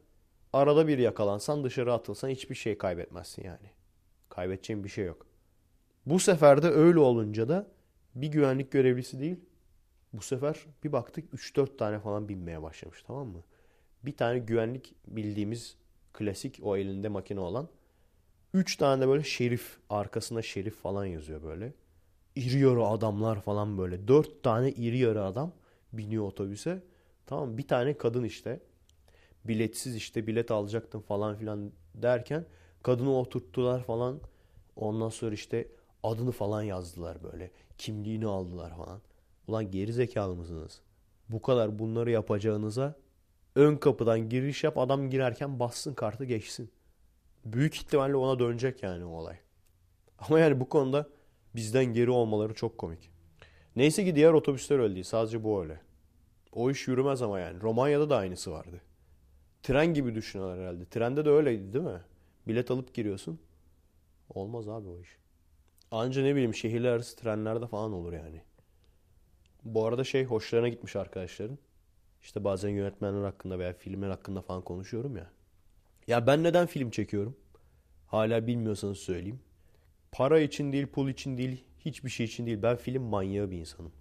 Arada 0.53 0.87
bir 0.87 0.97
yakalansan 0.97 1.63
dışarı 1.63 1.93
atılsan 1.93 2.29
hiçbir 2.29 2.55
şey 2.55 2.77
kaybetmezsin 2.77 3.43
yani. 3.43 3.69
Kaybedeceğin 4.29 4.83
bir 4.83 4.89
şey 4.89 5.05
yok. 5.05 5.25
Bu 6.05 6.19
sefer 6.19 6.63
de 6.63 6.67
öyle 6.67 6.99
olunca 6.99 7.49
da 7.49 7.67
bir 8.15 8.27
güvenlik 8.27 8.71
görevlisi 8.71 9.19
değil. 9.19 9.39
Bu 10.13 10.21
sefer 10.21 10.65
bir 10.83 10.91
baktık 10.91 11.33
3-4 11.33 11.77
tane 11.77 11.99
falan 11.99 12.29
binmeye 12.29 12.61
başlamış 12.61 13.03
tamam 13.07 13.27
mı? 13.27 13.43
Bir 14.03 14.17
tane 14.17 14.39
güvenlik 14.39 14.95
bildiğimiz 15.07 15.77
klasik 16.13 16.59
o 16.63 16.77
elinde 16.77 17.09
makine 17.09 17.39
olan. 17.39 17.69
3 18.53 18.75
tane 18.75 19.01
de 19.01 19.07
böyle 19.07 19.23
şerif 19.23 19.77
arkasında 19.89 20.41
şerif 20.41 20.75
falan 20.75 21.05
yazıyor 21.05 21.43
böyle. 21.43 21.73
İri 22.35 22.59
yarı 22.59 22.85
adamlar 22.85 23.41
falan 23.41 23.77
böyle. 23.77 24.07
4 24.07 24.43
tane 24.43 24.71
iri 24.71 24.97
yarı 24.97 25.23
adam 25.23 25.51
biniyor 25.93 26.23
otobüse. 26.23 26.83
Tamam 27.27 27.57
bir 27.57 27.67
tane 27.67 27.97
kadın 27.97 28.23
işte. 28.23 28.59
Biletsiz 29.45 29.95
işte 29.95 30.27
bilet 30.27 30.51
alacaktım 30.51 31.01
falan 31.01 31.35
filan 31.35 31.71
derken 31.95 32.45
kadını 32.83 33.17
oturttular 33.17 33.83
falan. 33.83 34.19
Ondan 34.75 35.09
sonra 35.09 35.33
işte 35.33 35.67
adını 36.03 36.31
falan 36.31 36.63
yazdılar 36.63 37.23
böyle. 37.23 37.51
Kimliğini 37.77 38.27
aldılar 38.27 38.77
falan. 38.77 39.01
Ulan 39.47 39.71
geri 39.71 39.93
zekalı 39.93 40.35
mısınız? 40.35 40.81
Bu 41.29 41.41
kadar 41.41 41.79
bunları 41.79 42.11
yapacağınıza 42.11 42.95
ön 43.55 43.75
kapıdan 43.75 44.29
giriş 44.29 44.63
yap 44.63 44.77
adam 44.77 45.09
girerken 45.09 45.59
bassın 45.59 45.93
kartı 45.93 46.25
geçsin. 46.25 46.71
Büyük 47.45 47.75
ihtimalle 47.75 48.15
ona 48.15 48.39
dönecek 48.39 48.83
yani 48.83 49.05
o 49.05 49.09
olay. 49.09 49.35
Ama 50.19 50.39
yani 50.39 50.59
bu 50.59 50.69
konuda 50.69 51.09
bizden 51.55 51.85
geri 51.85 52.09
olmaları 52.09 52.53
çok 52.53 52.77
komik. 52.77 53.11
Neyse 53.75 54.05
ki 54.05 54.15
diğer 54.15 54.33
otobüsler 54.33 54.79
öyle. 54.79 55.03
Sadece 55.03 55.43
bu 55.43 55.61
öyle. 55.61 55.81
O 56.51 56.71
iş 56.71 56.87
yürümez 56.87 57.21
ama 57.21 57.39
yani. 57.39 57.61
Romanya'da 57.61 58.09
da 58.09 58.17
aynısı 58.17 58.51
vardı. 58.51 58.81
Tren 59.63 59.93
gibi 59.93 60.15
düşünüyorlar 60.15 60.59
herhalde. 60.59 60.85
Trende 60.85 61.25
de 61.25 61.29
öyleydi 61.29 61.73
değil 61.73 61.85
mi? 61.85 62.01
Bilet 62.47 62.71
alıp 62.71 62.93
giriyorsun. 62.93 63.39
Olmaz 64.29 64.67
abi 64.69 64.87
o 64.87 64.99
iş. 65.01 65.17
Anca 65.91 66.21
ne 66.21 66.35
bileyim 66.35 66.55
şehirler 66.55 66.91
arası 66.91 67.17
trenlerde 67.17 67.67
falan 67.67 67.93
olur 67.93 68.13
yani. 68.13 68.41
Bu 69.63 69.85
arada 69.85 70.03
şey 70.03 70.25
hoşlarına 70.25 70.67
gitmiş 70.67 70.95
arkadaşların. 70.95 71.57
İşte 72.21 72.43
bazen 72.43 72.69
yönetmenler 72.69 73.23
hakkında 73.23 73.59
veya 73.59 73.73
filmler 73.73 74.09
hakkında 74.09 74.41
falan 74.41 74.61
konuşuyorum 74.61 75.17
ya. 75.17 75.31
Ya 76.11 76.27
ben 76.27 76.43
neden 76.43 76.67
film 76.67 76.89
çekiyorum? 76.89 77.37
Hala 78.07 78.47
bilmiyorsanız 78.47 78.97
söyleyeyim. 78.97 79.39
Para 80.11 80.39
için 80.39 80.73
değil, 80.73 80.87
pul 80.87 81.09
için 81.09 81.37
değil, 81.37 81.63
hiçbir 81.79 82.09
şey 82.09 82.25
için 82.25 82.45
değil. 82.45 82.61
Ben 82.61 82.75
film 82.75 83.03
manyağı 83.03 83.51
bir 83.51 83.57
insanım. 83.57 83.91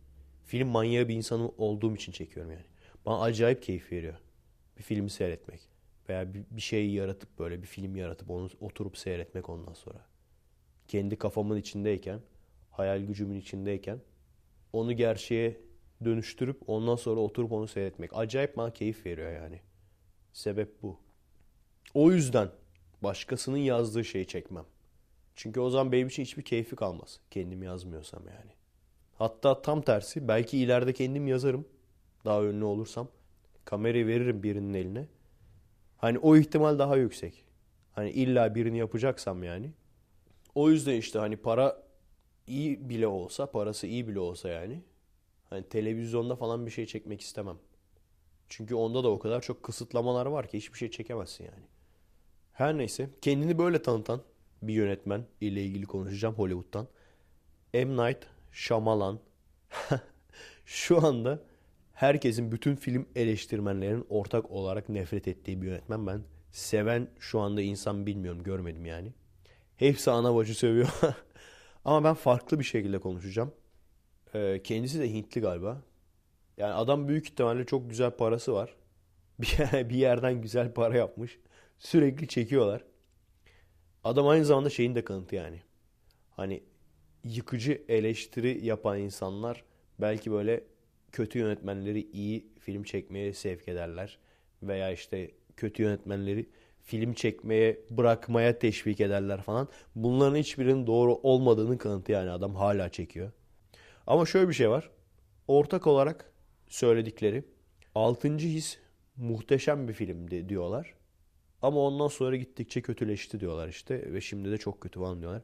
Film 0.45 0.69
manyağı 0.69 1.09
bir 1.09 1.15
insanım 1.15 1.53
olduğum 1.59 1.95
için 1.95 2.13
çekiyorum 2.13 2.53
yani. 2.53 2.65
Bana 3.07 3.21
acayip 3.21 3.63
keyif 3.63 3.93
veriyor. 3.93 4.15
Bir 4.79 4.83
filmi 4.83 5.11
seyretmek. 5.11 5.61
Veya 6.09 6.35
bir, 6.35 6.45
bir 6.51 6.61
şey 6.61 6.91
yaratıp 6.91 7.39
böyle 7.39 7.63
bir 7.63 7.67
film 7.67 7.97
yaratıp 7.97 8.31
onu 8.31 8.51
oturup 8.61 8.99
seyretmek 8.99 9.49
ondan 9.49 9.75
sonra. 9.75 10.07
Kendi 10.89 11.17
kafamın 11.17 11.57
içindeyken, 11.57 12.21
hayal 12.71 13.01
gücümün 13.01 13.37
içindeyken 13.41 14.01
onu 14.73 14.93
gerçeğe 14.93 15.61
dönüştürüp 16.05 16.69
ondan 16.69 16.97
sonra 16.97 17.21
oturup 17.21 17.53
onu 17.53 17.69
seyretmek. 17.69 18.11
Acayip 18.15 18.57
bana 18.57 18.73
keyif 18.73 19.07
veriyor 19.07 19.33
yani. 19.33 19.61
Sebep 20.33 20.83
bu. 20.83 21.10
O 21.95 22.13
yüzden 22.13 22.49
başkasının 23.03 23.57
yazdığı 23.57 24.05
şeyi 24.05 24.27
çekmem. 24.27 24.65
Çünkü 25.35 25.61
o 25.61 25.71
zaman 25.71 25.93
benim 25.93 26.09
için 26.09 26.23
hiçbir 26.23 26.43
keyfi 26.43 26.77
kalmaz. 26.77 27.21
Kendim 27.31 27.63
yazmıyorsam 27.63 28.23
yani. 28.27 28.51
Hatta 29.15 29.63
tam 29.63 29.83
tersi 29.83 30.29
belki 30.29 30.59
ileride 30.59 30.93
kendim 30.93 31.27
yazarım. 31.27 31.69
Daha 32.25 32.45
ünlü 32.45 32.65
olursam. 32.65 33.09
Kamerayı 33.65 34.07
veririm 34.07 34.43
birinin 34.43 34.75
eline. 34.75 35.09
Hani 35.97 36.19
o 36.19 36.37
ihtimal 36.37 36.79
daha 36.79 36.97
yüksek. 36.97 37.45
Hani 37.93 38.11
illa 38.11 38.55
birini 38.55 38.79
yapacaksam 38.79 39.43
yani. 39.43 39.73
O 40.55 40.71
yüzden 40.71 40.95
işte 40.95 41.19
hani 41.19 41.37
para 41.37 41.83
iyi 42.47 42.89
bile 42.89 43.07
olsa, 43.07 43.51
parası 43.51 43.87
iyi 43.87 44.09
bile 44.09 44.19
olsa 44.21 44.49
yani. 44.49 44.83
Hani 45.51 45.69
televizyonda 45.69 46.37
falan 46.37 46.67
bir 46.67 46.71
şey 46.71 46.87
çekmek 46.87 47.21
istemem. 47.21 47.57
Çünkü 48.51 48.75
onda 48.75 49.05
da 49.05 49.11
o 49.11 49.19
kadar 49.19 49.41
çok 49.41 49.63
kısıtlamalar 49.63 50.27
var 50.27 50.49
ki 50.49 50.59
hiçbir 50.59 50.79
şey 50.79 50.91
çekemezsin 50.91 51.45
yani. 51.45 51.65
Her 52.53 52.79
neyse 52.79 53.11
kendini 53.23 53.59
böyle 53.59 53.83
tanıtan 53.83 54.23
bir 54.63 54.75
yönetmen 54.75 55.25
ile 55.41 55.65
ilgili 55.65 55.87
konuşacağım 55.87 56.35
Hollywood'dan. 56.35 56.89
M. 57.75 57.97
Night 57.97 58.27
Shyamalan. 58.53 59.21
Şu 60.65 61.07
anda 61.07 61.43
herkesin 61.93 62.53
bütün 62.53 62.77
film 62.77 63.09
eleştirmenlerinin 63.15 64.07
ortak 64.09 64.51
olarak 64.51 64.89
nefret 64.89 65.29
ettiği 65.29 65.63
bir 65.63 65.67
yönetmen 65.67 66.07
ben. 66.07 66.23
Seven 66.51 67.09
şu 67.19 67.41
anda 67.41 67.63
insan 67.63 68.07
bilmiyorum 68.07 68.43
görmedim 68.43 68.87
yani. 68.87 69.13
Hepsi 69.77 70.11
ana 70.11 70.35
bacı 70.35 70.55
sövüyor. 70.55 70.89
Ama 71.85 72.05
ben 72.05 72.15
farklı 72.15 72.59
bir 72.59 72.65
şekilde 72.65 72.99
konuşacağım. 72.99 73.53
Ee, 74.35 74.61
kendisi 74.65 75.01
de 75.01 75.13
Hintli 75.13 75.41
galiba. 75.41 75.83
Yani 76.61 76.75
adam 76.75 77.09
büyük 77.09 77.27
ihtimalle 77.27 77.67
çok 77.67 77.91
güzel 77.91 78.11
parası 78.11 78.55
var. 78.55 78.75
Bir 79.73 79.95
yerden 79.95 80.43
güzel 80.43 80.73
para 80.73 80.97
yapmış. 80.97 81.39
Sürekli 81.79 82.29
çekiyorlar. 82.29 82.85
Adam 84.05 84.29
aynı 84.29 84.45
zamanda 84.45 84.71
şeyin 84.71 84.95
de 84.95 85.05
kanıtı 85.05 85.35
yani. 85.35 85.63
Hani 86.31 86.63
yıkıcı 87.25 87.83
eleştiri 87.89 88.67
yapan 88.67 88.99
insanlar 88.99 89.65
belki 90.01 90.33
böyle 90.33 90.65
kötü 91.13 91.39
yönetmenleri 91.39 92.11
iyi 92.13 92.47
film 92.59 92.83
çekmeye 92.83 93.33
sevk 93.33 93.69
ederler. 93.69 94.19
Veya 94.63 94.91
işte 94.93 95.31
kötü 95.57 95.83
yönetmenleri 95.83 96.49
film 96.83 97.13
çekmeye 97.13 97.81
bırakmaya 97.91 98.59
teşvik 98.59 99.01
ederler 99.01 99.43
falan. 99.43 99.69
Bunların 99.95 100.37
hiçbirinin 100.37 100.87
doğru 100.87 101.15
olmadığını 101.15 101.79
kanıtı 101.79 102.13
yani 102.13 102.31
adam 102.31 102.55
hala 102.55 102.89
çekiyor. 102.89 103.33
Ama 104.07 104.27
şöyle 104.27 104.49
bir 104.49 104.55
şey 104.55 104.71
var. 104.71 104.91
Ortak 105.49 105.87
olarak 105.87 106.31
söyledikleri 106.71 107.45
Altıncı 107.95 108.49
His 108.49 108.79
muhteşem 109.17 109.89
bir 109.89 109.93
filmdi 109.93 110.49
diyorlar. 110.49 110.95
Ama 111.63 111.81
ondan 111.81 112.09
sonra 112.09 112.37
gittikçe 112.37 112.83
kötüleşti 112.83 113.41
diyorlar 113.41 113.69
işte 113.69 114.13
ve 114.13 114.21
şimdi 114.21 114.51
de 114.51 114.59
çok 114.59 114.81
kötü 114.81 115.01
falan 115.01 115.21
diyorlar. 115.21 115.43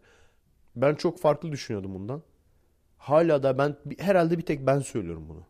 Ben 0.77 0.95
çok 0.95 1.19
farklı 1.19 1.53
düşünüyordum 1.53 1.95
bundan. 1.95 2.23
Hala 2.99 3.43
da 3.43 3.59
ben 3.59 3.77
herhalde 3.99 4.39
bir 4.39 4.43
tek 4.43 4.67
ben 4.67 4.81
söylüyorum 4.81 5.29
bunu. 5.29 5.45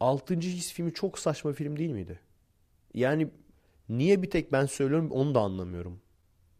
Altıncı 0.00 0.48
His 0.48 0.72
filmi 0.72 0.94
çok 0.94 1.18
saçma 1.18 1.52
film 1.52 1.76
değil 1.78 1.90
miydi? 1.90 2.20
Yani 2.94 3.28
niye 3.88 4.22
bir 4.22 4.30
tek 4.30 4.52
ben 4.52 4.66
söylüyorum 4.66 5.10
onu 5.10 5.34
da 5.34 5.40
anlamıyorum. 5.40 6.00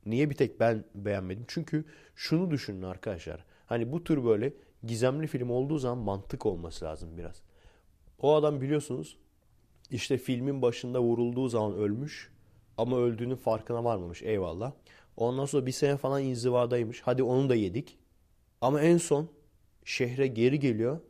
Niye 0.06 0.30
bir 0.30 0.34
tek 0.34 0.60
ben 0.60 0.84
beğenmedim? 0.94 1.44
Çünkü 1.48 1.84
şunu 2.14 2.50
düşünün 2.50 2.82
arkadaşlar. 2.82 3.44
Hani 3.66 3.92
bu 3.92 4.04
tür 4.04 4.24
böyle 4.24 4.52
gizemli 4.86 5.26
film 5.26 5.50
olduğu 5.50 5.78
zaman 5.78 5.98
mantık 5.98 6.46
olması 6.46 6.84
lazım 6.84 7.16
biraz. 7.16 7.42
O 8.22 8.35
adam 8.35 8.61
biliyorsunuz 8.61 9.16
işte 9.90 10.18
filmin 10.18 10.62
başında 10.62 11.02
vurulduğu 11.02 11.48
zaman 11.48 11.74
ölmüş 11.74 12.31
ama 12.76 12.98
öldüğünün 12.98 13.37
farkına 13.37 13.85
varmamış 13.85 14.22
eyvallah. 14.22 14.72
Ondan 15.16 15.45
sonra 15.45 15.66
bir 15.66 15.72
sene 15.72 15.97
falan 15.97 16.22
inzivadaymış. 16.22 17.01
Hadi 17.01 17.22
onu 17.22 17.49
da 17.49 17.55
yedik. 17.55 17.99
Ama 18.61 18.80
en 18.80 18.97
son 18.97 19.28
şehre 19.84 20.26
geri 20.26 20.59
geliyor. 20.59 21.01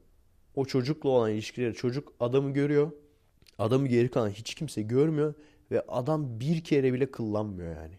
O 0.54 0.64
çocukla 0.64 1.08
olan 1.08 1.30
ilişkileri 1.30 1.74
çocuk 1.74 2.12
adamı 2.20 2.52
görüyor. 2.52 2.90
Adamı 3.58 3.88
geri 3.88 4.10
kalan 4.10 4.30
hiç 4.30 4.54
kimse 4.54 4.82
görmüyor. 4.82 5.34
Ve 5.70 5.80
adam 5.88 6.40
bir 6.40 6.64
kere 6.64 6.92
bile 6.92 7.10
kıllanmıyor 7.10 7.76
yani. 7.76 7.98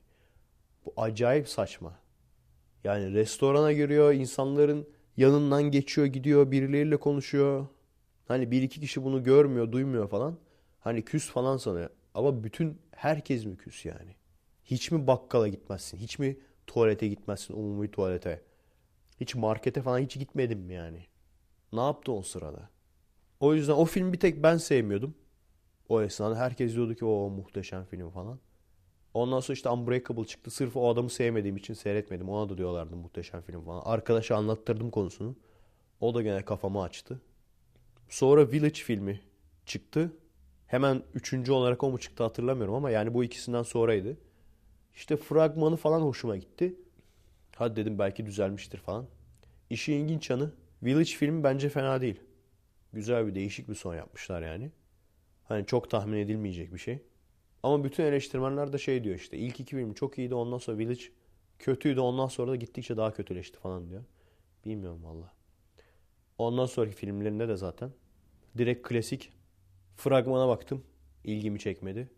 Bu 0.86 0.94
acayip 0.98 1.50
saçma. 1.50 2.00
Yani 2.84 3.14
restorana 3.14 3.74
giriyor, 3.74 4.14
insanların 4.14 4.88
yanından 5.18 5.64
geçiyor, 5.64 6.08
gidiyor, 6.08 6.52
birileriyle 6.52 6.98
konuşuyor. 6.98 7.68
Hani 8.30 8.52
bir 8.52 8.62
iki 8.62 8.82
kişi 8.82 9.04
bunu 9.04 9.24
görmüyor, 9.24 9.72
duymuyor 9.72 10.10
falan. 10.10 10.38
Hani 10.80 11.06
küs 11.06 11.30
falan 11.30 11.58
sanıyor. 11.58 11.90
Ama 12.14 12.44
bütün 12.44 12.82
herkes 12.92 13.46
mi 13.46 13.58
küs 13.58 13.86
yani? 13.86 14.16
Hiç 14.66 14.92
mi 14.92 15.08
bakkala 15.08 15.48
gitmezsin? 15.48 15.98
Hiç 15.98 16.20
mi 16.20 16.38
tuvalete 16.68 17.08
gitmezsin 17.08 17.54
umumi 17.54 17.92
tuvalete? 17.92 18.42
Hiç 19.20 19.36
markete 19.36 19.82
falan 19.82 20.00
hiç 20.00 20.20
gitmedim 20.20 20.60
mi 20.60 20.74
yani? 20.74 21.06
Ne 21.74 21.80
yaptı 21.80 22.12
o 22.12 22.22
sırada? 22.22 22.70
O 23.40 23.54
yüzden 23.54 23.74
o 23.74 23.86
film 23.86 24.14
bir 24.14 24.20
tek 24.20 24.44
ben 24.44 24.58
sevmiyordum. 24.58 25.16
O 25.90 26.02
esnada 26.02 26.36
herkes 26.38 26.76
diyordu 26.76 26.96
ki 26.96 27.06
o 27.06 27.30
muhteşem 27.30 27.86
film 27.86 28.10
falan. 28.10 28.40
Ondan 29.14 29.40
sonra 29.40 29.54
işte 29.54 29.70
Unbreakable 29.70 30.26
çıktı. 30.26 30.52
Sırf 30.52 30.78
o 30.78 30.90
adamı 30.90 31.10
sevmediğim 31.10 31.58
için 31.58 31.74
seyretmedim. 31.74 32.30
Ona 32.30 32.50
da 32.50 32.58
diyorlardı 32.58 32.96
muhteşem 32.96 33.42
film 33.42 33.66
falan. 33.66 33.82
Arkadaşa 33.86 34.36
anlattırdım 34.36 34.92
konusunu. 34.92 35.36
O 36.02 36.14
da 36.14 36.22
gene 36.22 36.46
kafamı 36.46 36.82
açtı. 36.82 37.22
Sonra 38.10 38.52
Village 38.52 38.80
filmi 38.80 39.22
çıktı. 39.66 40.12
Hemen 40.68 41.04
üçüncü 41.14 41.52
olarak 41.52 41.84
o 41.84 41.92
mu 41.92 42.00
çıktı 42.00 42.24
hatırlamıyorum 42.24 42.76
ama 42.76 42.92
yani 42.92 43.14
bu 43.14 43.24
ikisinden 43.24 43.64
sonraydı. 43.64 44.18
İşte 44.96 45.18
fragmanı 45.18 45.76
falan 45.76 46.02
hoşuma 46.02 46.38
gitti. 46.38 46.76
Hadi 47.56 47.76
dedim 47.76 48.00
belki 48.00 48.26
düzelmiştir 48.26 48.78
falan. 48.78 49.06
İşi 49.70 49.94
ilginç 49.94 50.30
yanı 50.30 50.52
Village 50.84 51.10
filmi 51.12 51.44
bence 51.44 51.70
fena 51.70 52.02
değil. 52.02 52.20
Güzel 52.94 53.28
bir 53.28 53.36
değişik 53.36 53.70
bir 53.70 53.76
son 53.76 53.96
yapmışlar 53.96 54.42
yani. 54.42 54.72
Hani 55.44 55.66
çok 55.66 55.90
tahmin 55.90 56.18
edilmeyecek 56.18 56.74
bir 56.74 56.80
şey. 56.80 57.00
Ama 57.64 57.84
bütün 57.84 58.04
eleştirmenler 58.04 58.74
de 58.74 58.78
şey 58.78 59.04
diyor 59.04 59.16
işte. 59.16 59.38
ilk 59.38 59.60
iki 59.60 59.76
film 59.76 59.94
çok 59.94 60.18
iyiydi 60.18 60.36
ondan 60.36 60.58
sonra 60.58 60.78
Village 60.78 61.04
kötüydü 61.60 62.00
ondan 62.00 62.28
sonra 62.28 62.52
da 62.52 62.56
gittikçe 62.56 62.98
daha 62.98 63.14
kötüleşti 63.14 63.60
falan 63.60 63.90
diyor. 63.90 64.04
Bilmiyorum 64.66 65.04
valla. 65.04 65.39
Ondan 66.40 66.66
sonraki 66.66 66.96
filmlerinde 66.96 67.48
de 67.48 67.56
zaten 67.56 67.92
direkt 68.58 68.88
klasik 68.88 69.32
fragmana 69.96 70.48
baktım. 70.48 70.84
İlgimi 71.24 71.60
çekmedi. 71.60 72.10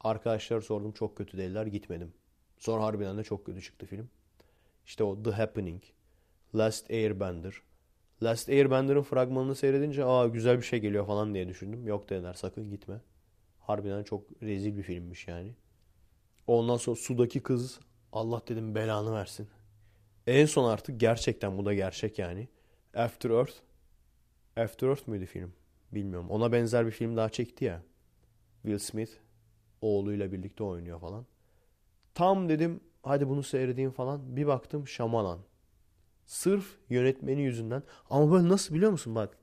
Arkadaşlar 0.00 0.60
sordum 0.60 0.92
çok 0.92 1.16
kötü 1.16 1.38
dediler 1.38 1.66
gitmedim. 1.66 2.12
Sonra 2.58 2.84
harbiden 2.84 3.18
de 3.18 3.24
çok 3.24 3.46
kötü 3.46 3.62
çıktı 3.62 3.86
film. 3.86 4.08
İşte 4.86 5.04
o 5.04 5.22
The 5.22 5.30
Happening, 5.30 5.82
Last 6.54 6.90
Airbender. 6.90 7.54
Last 8.22 8.48
Airbender'ın 8.48 9.02
fragmanını 9.02 9.54
seyredince 9.54 10.04
aa 10.04 10.26
güzel 10.26 10.56
bir 10.56 10.62
şey 10.62 10.80
geliyor 10.80 11.06
falan 11.06 11.34
diye 11.34 11.48
düşündüm. 11.48 11.86
Yok 11.86 12.10
dediler 12.10 12.34
sakın 12.34 12.70
gitme. 12.70 13.00
Harbiden 13.60 14.02
çok 14.02 14.42
rezil 14.42 14.76
bir 14.76 14.82
filmmiş 14.82 15.28
yani. 15.28 15.54
Ondan 16.46 16.76
sonra 16.76 16.96
sudaki 16.96 17.40
kız 17.40 17.80
Allah 18.12 18.42
dedim 18.48 18.74
belanı 18.74 19.14
versin. 19.14 19.48
En 20.26 20.46
son 20.46 20.70
artık 20.70 21.00
gerçekten 21.00 21.58
bu 21.58 21.64
da 21.64 21.74
gerçek 21.74 22.18
yani. 22.18 22.48
After 22.96 23.30
Earth. 23.30 23.54
After 24.56 24.88
Earth 24.88 25.08
müydü 25.08 25.26
film? 25.26 25.52
Bilmiyorum. 25.92 26.30
Ona 26.30 26.52
benzer 26.52 26.86
bir 26.86 26.90
film 26.90 27.16
daha 27.16 27.28
çekti 27.28 27.64
ya. 27.64 27.82
Will 28.62 28.78
Smith 28.78 29.12
oğluyla 29.80 30.32
birlikte 30.32 30.64
oynuyor 30.64 31.00
falan. 31.00 31.26
Tam 32.14 32.48
dedim 32.48 32.80
hadi 33.02 33.28
bunu 33.28 33.42
seyredeyim 33.42 33.90
falan. 33.90 34.36
Bir 34.36 34.46
baktım 34.46 34.88
Şamalan. 34.88 35.40
Sırf 36.26 36.78
yönetmeni 36.90 37.42
yüzünden. 37.42 37.82
Ama 38.10 38.32
böyle 38.32 38.48
nasıl 38.48 38.74
biliyor 38.74 38.90
musun 38.90 39.14
bak. 39.14 39.38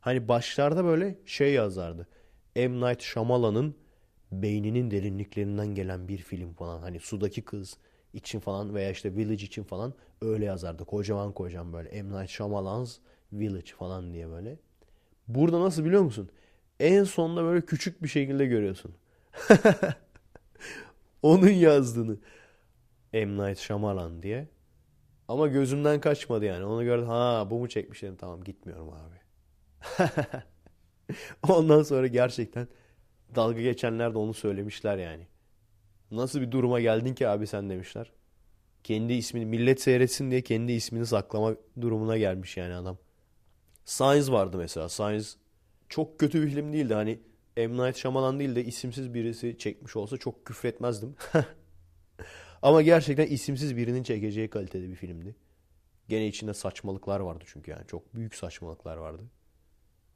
Hani 0.00 0.28
başlarda 0.28 0.84
böyle 0.84 1.18
şey 1.26 1.52
yazardı. 1.52 2.08
M. 2.56 2.80
Night 2.80 3.02
Shyamalan'ın 3.02 3.74
beyninin 4.32 4.90
derinliklerinden 4.90 5.74
gelen 5.74 6.08
bir 6.08 6.18
film 6.18 6.52
falan. 6.52 6.80
Hani 6.80 7.00
sudaki 7.00 7.42
kız 7.42 7.78
için 8.14 8.40
falan 8.40 8.74
veya 8.74 8.90
işte 8.90 9.16
Village 9.16 9.44
için 9.44 9.64
falan 9.64 9.94
öyle 10.22 10.44
yazardı. 10.44 10.84
Kocaman 10.84 11.32
kocaman 11.32 11.72
böyle 11.72 12.02
M. 12.02 12.20
Night 12.20 12.30
Shyamalan's 12.30 12.98
Village 13.32 13.72
falan 13.78 14.12
diye 14.12 14.30
böyle. 14.30 14.58
Burada 15.28 15.60
nasıl 15.60 15.84
biliyor 15.84 16.02
musun? 16.02 16.30
En 16.80 17.04
sonunda 17.04 17.44
böyle 17.44 17.60
küçük 17.66 18.02
bir 18.02 18.08
şekilde 18.08 18.46
görüyorsun. 18.46 18.94
Onun 21.22 21.48
yazdığını. 21.48 22.18
M. 23.12 23.48
Night 23.48 23.58
Shyamalan 23.58 24.22
diye. 24.22 24.48
Ama 25.28 25.46
gözümden 25.48 26.00
kaçmadı 26.00 26.44
yani. 26.44 26.64
Onu 26.64 26.84
gördüm. 26.84 27.06
Ha 27.06 27.46
bu 27.50 27.58
mu 27.58 27.68
çekmiş 27.68 28.02
dedim. 28.02 28.16
Tamam 28.16 28.44
gitmiyorum 28.44 28.90
abi. 28.90 29.16
Ondan 31.48 31.82
sonra 31.82 32.06
gerçekten 32.06 32.68
dalga 33.34 33.60
geçenler 33.60 34.14
de 34.14 34.18
onu 34.18 34.34
söylemişler 34.34 34.98
yani. 34.98 35.26
Nasıl 36.16 36.40
bir 36.40 36.50
duruma 36.50 36.80
geldin 36.80 37.14
ki 37.14 37.28
abi 37.28 37.46
sen 37.46 37.70
demişler. 37.70 38.12
Kendi 38.84 39.12
ismini 39.12 39.46
millet 39.46 39.80
seyretsin 39.80 40.30
diye 40.30 40.42
kendi 40.42 40.72
ismini 40.72 41.06
saklama 41.06 41.56
durumuna 41.80 42.18
gelmiş 42.18 42.56
yani 42.56 42.74
adam. 42.74 42.98
Science 43.84 44.32
vardı 44.32 44.56
mesela. 44.58 44.88
Science 44.88 45.28
çok 45.88 46.20
kötü 46.20 46.42
bir 46.42 46.50
film 46.50 46.72
değildi. 46.72 46.94
Hani 46.94 47.18
M. 47.56 47.86
Night 47.86 47.96
Shyamalan 47.96 48.38
değil 48.38 48.56
de 48.56 48.64
isimsiz 48.64 49.14
birisi 49.14 49.58
çekmiş 49.58 49.96
olsa 49.96 50.16
çok 50.16 50.46
küfretmezdim. 50.46 51.16
Ama 52.62 52.82
gerçekten 52.82 53.26
isimsiz 53.26 53.76
birinin 53.76 54.02
çekeceği 54.02 54.50
kalitede 54.50 54.88
bir 54.88 54.94
filmdi. 54.94 55.36
Gene 56.08 56.26
içinde 56.26 56.54
saçmalıklar 56.54 57.20
vardı 57.20 57.44
çünkü 57.46 57.70
yani. 57.70 57.86
Çok 57.86 58.14
büyük 58.14 58.34
saçmalıklar 58.34 58.96
vardı. 58.96 59.22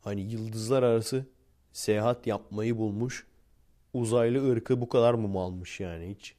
Hani 0.00 0.20
yıldızlar 0.20 0.82
arası 0.82 1.26
seyahat 1.72 2.26
yapmayı 2.26 2.78
bulmuş 2.78 3.26
uzaylı 3.94 4.50
ırkı 4.50 4.80
bu 4.80 4.88
kadar 4.88 5.14
mı 5.14 5.28
malmış 5.28 5.80
yani 5.80 6.14
hiç? 6.14 6.34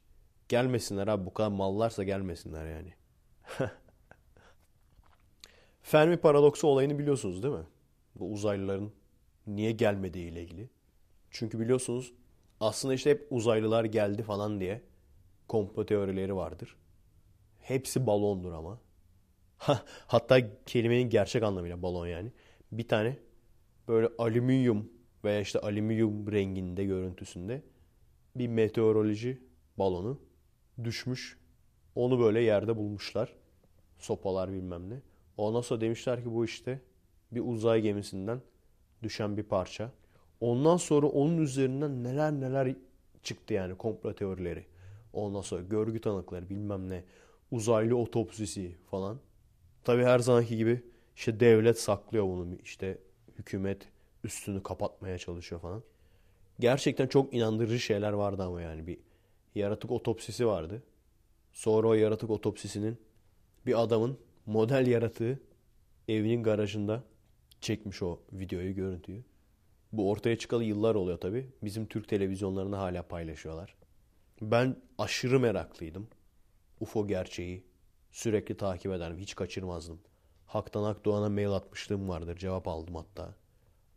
Gelmesinler 0.50 1.08
abi 1.08 1.26
bu 1.26 1.34
kadar 1.34 1.50
mallarsa 1.50 2.04
gelmesinler 2.04 2.66
yani. 2.66 2.94
Fermi 5.82 6.18
paradoksu 6.18 6.68
olayını 6.68 7.00
biliyorsunuz 7.00 7.44
değil 7.44 7.54
mi? 7.54 7.68
Bu 8.16 8.32
uzaylıların 8.32 8.92
niye 9.48 9.72
gelmediği 9.72 10.32
ile 10.32 10.44
ilgili. 10.44 10.70
Çünkü 11.32 11.60
biliyorsunuz 11.60 12.14
aslında 12.60 12.94
işte 12.94 13.10
hep 13.10 13.28
uzaylılar 13.30 13.86
geldi 13.86 14.24
falan 14.24 14.60
diye 14.60 14.82
komplo 15.48 15.86
teorileri 15.86 16.36
vardır. 16.36 16.76
Hepsi 17.60 18.08
balondur 18.08 18.52
ama. 18.52 18.80
Hatta 20.08 20.64
kelimenin 20.66 21.10
gerçek 21.10 21.44
anlamıyla 21.44 21.82
balon 21.82 22.08
yani. 22.08 22.32
Bir 22.72 22.88
tane 22.88 23.18
böyle 23.88 24.10
alüminyum 24.18 24.92
veya 25.24 25.42
işte 25.42 25.60
alüminyum 25.60 26.32
renginde 26.32 26.86
görüntüsünde 26.86 27.62
bir 28.36 28.48
meteoroloji 28.48 29.42
balonu 29.78 30.20
düşmüş. 30.84 31.40
Onu 31.96 32.20
böyle 32.20 32.42
yerde 32.42 32.78
bulmuşlar. 32.78 33.34
Sopalar 33.98 34.52
bilmem 34.52 34.90
ne. 34.90 35.02
Ondan 35.38 35.62
sonra 35.62 35.82
demişler 35.82 36.24
ki 36.24 36.34
bu 36.34 36.46
işte 36.46 36.82
bir 37.32 37.42
uzay 37.46 37.82
gemisinden 37.82 38.42
düşen 39.04 39.38
bir 39.38 39.44
parça. 39.44 39.92
Ondan 40.40 40.78
sonra 40.78 41.08
onun 41.08 41.38
üzerinden 41.38 42.04
neler 42.04 42.32
neler 42.32 42.76
çıktı 43.24 43.54
yani 43.54 43.78
komplo 43.78 44.16
teorileri. 44.16 44.66
Ondan 45.14 45.42
sonra 45.42 45.62
görgü 45.62 46.02
tanıkları 46.02 46.50
bilmem 46.50 46.90
ne. 46.90 47.04
Uzaylı 47.52 47.98
otopsisi 47.98 48.76
falan. 48.92 49.20
Tabi 49.84 50.04
her 50.04 50.20
zamanki 50.20 50.58
gibi 50.58 50.84
işte 51.16 51.40
devlet 51.40 51.80
saklıyor 51.80 52.26
bunu. 52.26 52.56
İşte 52.64 52.98
hükümet 53.38 53.88
üstünü 54.24 54.64
kapatmaya 54.64 55.18
çalışıyor 55.18 55.62
falan. 55.62 55.84
Gerçekten 56.60 57.08
çok 57.08 57.34
inandırıcı 57.34 57.80
şeyler 57.80 58.14
vardı 58.14 58.44
ama 58.44 58.62
yani 58.62 58.88
bir 58.88 58.98
yaratık 59.56 59.92
otopsisi 59.92 60.48
vardı. 60.48 60.84
Sonra 61.54 61.88
o 61.88 61.94
yaratık 61.94 62.30
otopsisinin 62.30 62.98
bir 63.66 63.82
adamın 63.82 64.18
model 64.46 64.88
yaratığı 64.88 65.40
evinin 66.08 66.44
garajında 66.44 67.04
çekmiş 67.62 68.04
o 68.04 68.20
videoyu, 68.32 68.76
görüntüyü. 68.76 69.24
Bu 69.92 70.10
ortaya 70.12 70.38
çıkalı 70.38 70.64
yıllar 70.64 70.96
oluyor 70.96 71.18
tabi. 71.18 71.50
Bizim 71.64 71.86
Türk 71.86 72.08
televizyonlarında 72.08 72.80
hala 72.80 73.04
paylaşıyorlar. 73.04 73.76
Ben 74.42 74.76
aşırı 74.98 75.40
meraklıydım. 75.40 76.08
UFO 76.80 77.08
gerçeği 77.08 77.64
sürekli 78.12 78.58
takip 78.58 78.92
ederim. 78.92 79.18
Hiç 79.18 79.36
kaçırmazdım. 79.36 80.00
Haktan 80.46 80.84
Akdoğan'a 80.84 81.30
mail 81.30 81.52
atmışlığım 81.52 82.10
vardır. 82.10 82.38
Cevap 82.38 82.68
aldım 82.68 82.96
hatta. 82.96 83.36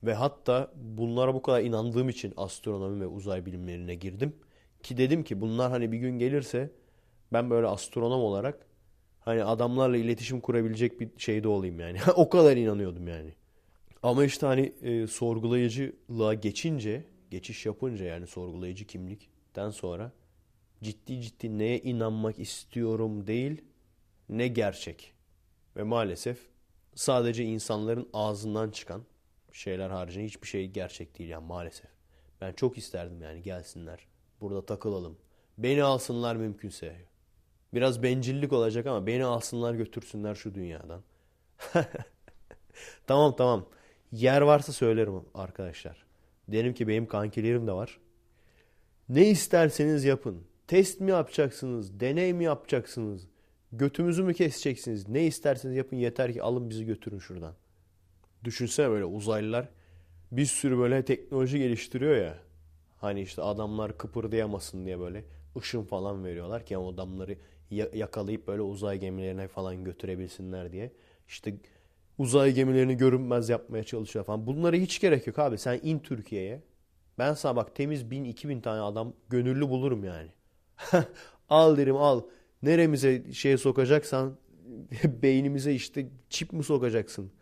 Ve 0.04 0.14
hatta 0.14 0.72
bunlara 0.76 1.34
bu 1.34 1.42
kadar 1.42 1.60
inandığım 1.60 2.08
için 2.08 2.34
astronomi 2.36 3.00
ve 3.00 3.06
uzay 3.06 3.46
bilimlerine 3.46 3.94
girdim. 3.94 4.36
Ki 4.82 4.96
dedim 4.96 5.24
ki 5.24 5.40
bunlar 5.40 5.70
hani 5.70 5.92
bir 5.92 5.98
gün 5.98 6.18
gelirse 6.18 6.70
ben 7.32 7.50
böyle 7.50 7.66
astronom 7.66 8.20
olarak 8.20 8.66
hani 9.20 9.44
adamlarla 9.44 9.96
iletişim 9.96 10.40
kurabilecek 10.40 11.00
bir 11.00 11.10
şeyde 11.16 11.48
olayım 11.48 11.80
yani. 11.80 11.98
o 12.16 12.28
kadar 12.28 12.56
inanıyordum 12.56 13.08
yani. 13.08 13.34
Ama 14.02 14.24
işte 14.24 14.46
hani 14.46 14.72
e, 14.82 15.06
sorgulayıcılığa 15.06 16.34
geçince, 16.34 17.04
geçiş 17.30 17.66
yapınca 17.66 18.04
yani 18.04 18.26
sorgulayıcı 18.26 18.84
kimlikten 18.84 19.70
sonra 19.70 20.12
ciddi 20.82 21.20
ciddi 21.20 21.58
neye 21.58 21.78
inanmak 21.78 22.38
istiyorum 22.38 23.26
değil, 23.26 23.62
ne 24.28 24.48
gerçek. 24.48 25.12
Ve 25.76 25.82
maalesef 25.82 26.38
sadece 26.94 27.44
insanların 27.44 28.08
ağzından 28.12 28.70
çıkan 28.70 29.02
şeyler 29.58 29.90
haricinde 29.90 30.24
hiçbir 30.24 30.48
şey 30.48 30.68
gerçek 30.68 31.18
değil 31.18 31.30
yani 31.30 31.46
maalesef. 31.46 31.90
Ben 32.40 32.52
çok 32.52 32.78
isterdim 32.78 33.22
yani 33.22 33.42
gelsinler. 33.42 34.06
Burada 34.40 34.66
takılalım. 34.66 35.18
Beni 35.58 35.82
alsınlar 35.82 36.36
mümkünse. 36.36 36.96
Biraz 37.74 38.02
bencillik 38.02 38.52
olacak 38.52 38.86
ama 38.86 39.06
beni 39.06 39.24
alsınlar 39.24 39.74
götürsünler 39.74 40.34
şu 40.34 40.54
dünyadan. 40.54 41.02
tamam 43.06 43.36
tamam. 43.36 43.68
Yer 44.12 44.40
varsa 44.40 44.72
söylerim 44.72 45.24
arkadaşlar. 45.34 46.06
Derim 46.48 46.74
ki 46.74 46.88
benim 46.88 47.06
kankilerim 47.06 47.66
de 47.66 47.72
var. 47.72 48.00
Ne 49.08 49.30
isterseniz 49.30 50.04
yapın. 50.04 50.44
Test 50.66 51.00
mi 51.00 51.10
yapacaksınız? 51.10 52.00
Deney 52.00 52.32
mi 52.32 52.44
yapacaksınız? 52.44 53.28
Götümüzü 53.72 54.22
mü 54.22 54.34
keseceksiniz? 54.34 55.08
Ne 55.08 55.26
isterseniz 55.26 55.76
yapın 55.76 55.96
yeter 55.96 56.32
ki 56.32 56.42
alın 56.42 56.70
bizi 56.70 56.86
götürün 56.86 57.18
şuradan. 57.18 57.54
Düşünsene 58.44 58.90
böyle 58.90 59.04
uzaylılar 59.04 59.68
bir 60.32 60.46
sürü 60.46 60.78
böyle 60.78 61.04
teknoloji 61.04 61.58
geliştiriyor 61.58 62.16
ya. 62.16 62.38
Hani 62.98 63.22
işte 63.22 63.42
adamlar 63.42 63.98
kıpırdayamasın 63.98 64.86
diye 64.86 65.00
böyle 65.00 65.24
ışın 65.58 65.84
falan 65.84 66.24
veriyorlar 66.24 66.66
ki 66.66 66.78
o 66.78 66.94
adamları 66.94 67.38
ya- 67.70 67.90
yakalayıp 67.94 68.46
böyle 68.48 68.62
uzay 68.62 68.98
gemilerine 69.00 69.48
falan 69.48 69.84
götürebilsinler 69.84 70.72
diye. 70.72 70.92
İşte 71.28 71.54
uzay 72.18 72.52
gemilerini 72.54 72.96
görünmez 72.96 73.48
yapmaya 73.48 73.84
çalışıyor 73.84 74.24
falan. 74.24 74.46
Bunlara 74.46 74.76
hiç 74.76 75.00
gerek 75.00 75.26
yok 75.26 75.38
abi. 75.38 75.58
Sen 75.58 75.80
in 75.82 75.98
Türkiye'ye. 75.98 76.62
Ben 77.18 77.34
sana 77.34 77.56
bak 77.56 77.76
temiz 77.76 78.10
bin 78.10 78.24
iki 78.24 78.48
bin 78.48 78.60
tane 78.60 78.80
adam 78.80 79.14
gönüllü 79.30 79.68
bulurum 79.70 80.04
yani. 80.04 80.28
al 81.50 81.76
derim 81.76 81.96
al. 81.96 82.22
Neremize 82.62 83.32
şeye 83.32 83.58
sokacaksan 83.58 84.36
beynimize 85.04 85.74
işte 85.74 86.08
çip 86.30 86.52
mi 86.52 86.64
sokacaksın? 86.64 87.32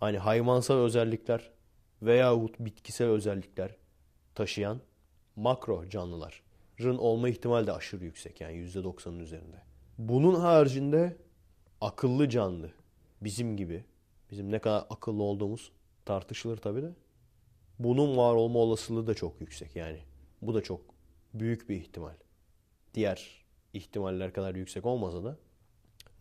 hani 0.00 0.18
hayvansal 0.18 0.76
özellikler 0.76 1.50
veyahut 2.02 2.60
bitkisel 2.60 3.08
özellikler 3.08 3.76
taşıyan 4.34 4.80
makro 5.36 5.88
canlıların 5.88 6.98
olma 6.98 7.28
ihtimali 7.28 7.66
de 7.66 7.72
aşırı 7.72 8.04
yüksek 8.04 8.40
yani 8.40 8.56
%90'ın 8.56 9.18
üzerinde. 9.18 9.62
Bunun 9.98 10.34
haricinde 10.34 11.16
akıllı 11.80 12.28
canlı 12.28 12.70
bizim 13.20 13.56
gibi 13.56 13.84
bizim 14.30 14.52
ne 14.52 14.58
kadar 14.58 14.86
akıllı 14.90 15.22
olduğumuz 15.22 15.72
tartışılır 16.04 16.56
tabii 16.56 16.82
de 16.82 16.92
bunun 17.78 18.16
var 18.16 18.34
olma 18.34 18.58
olasılığı 18.58 19.06
da 19.06 19.14
çok 19.14 19.40
yüksek 19.40 19.76
yani. 19.76 19.98
Bu 20.42 20.54
da 20.54 20.62
çok 20.62 20.80
büyük 21.34 21.68
bir 21.68 21.76
ihtimal. 21.76 22.14
Diğer 22.94 23.44
ihtimaller 23.72 24.32
kadar 24.32 24.54
yüksek 24.54 24.86
olmasa 24.86 25.24
da. 25.24 25.36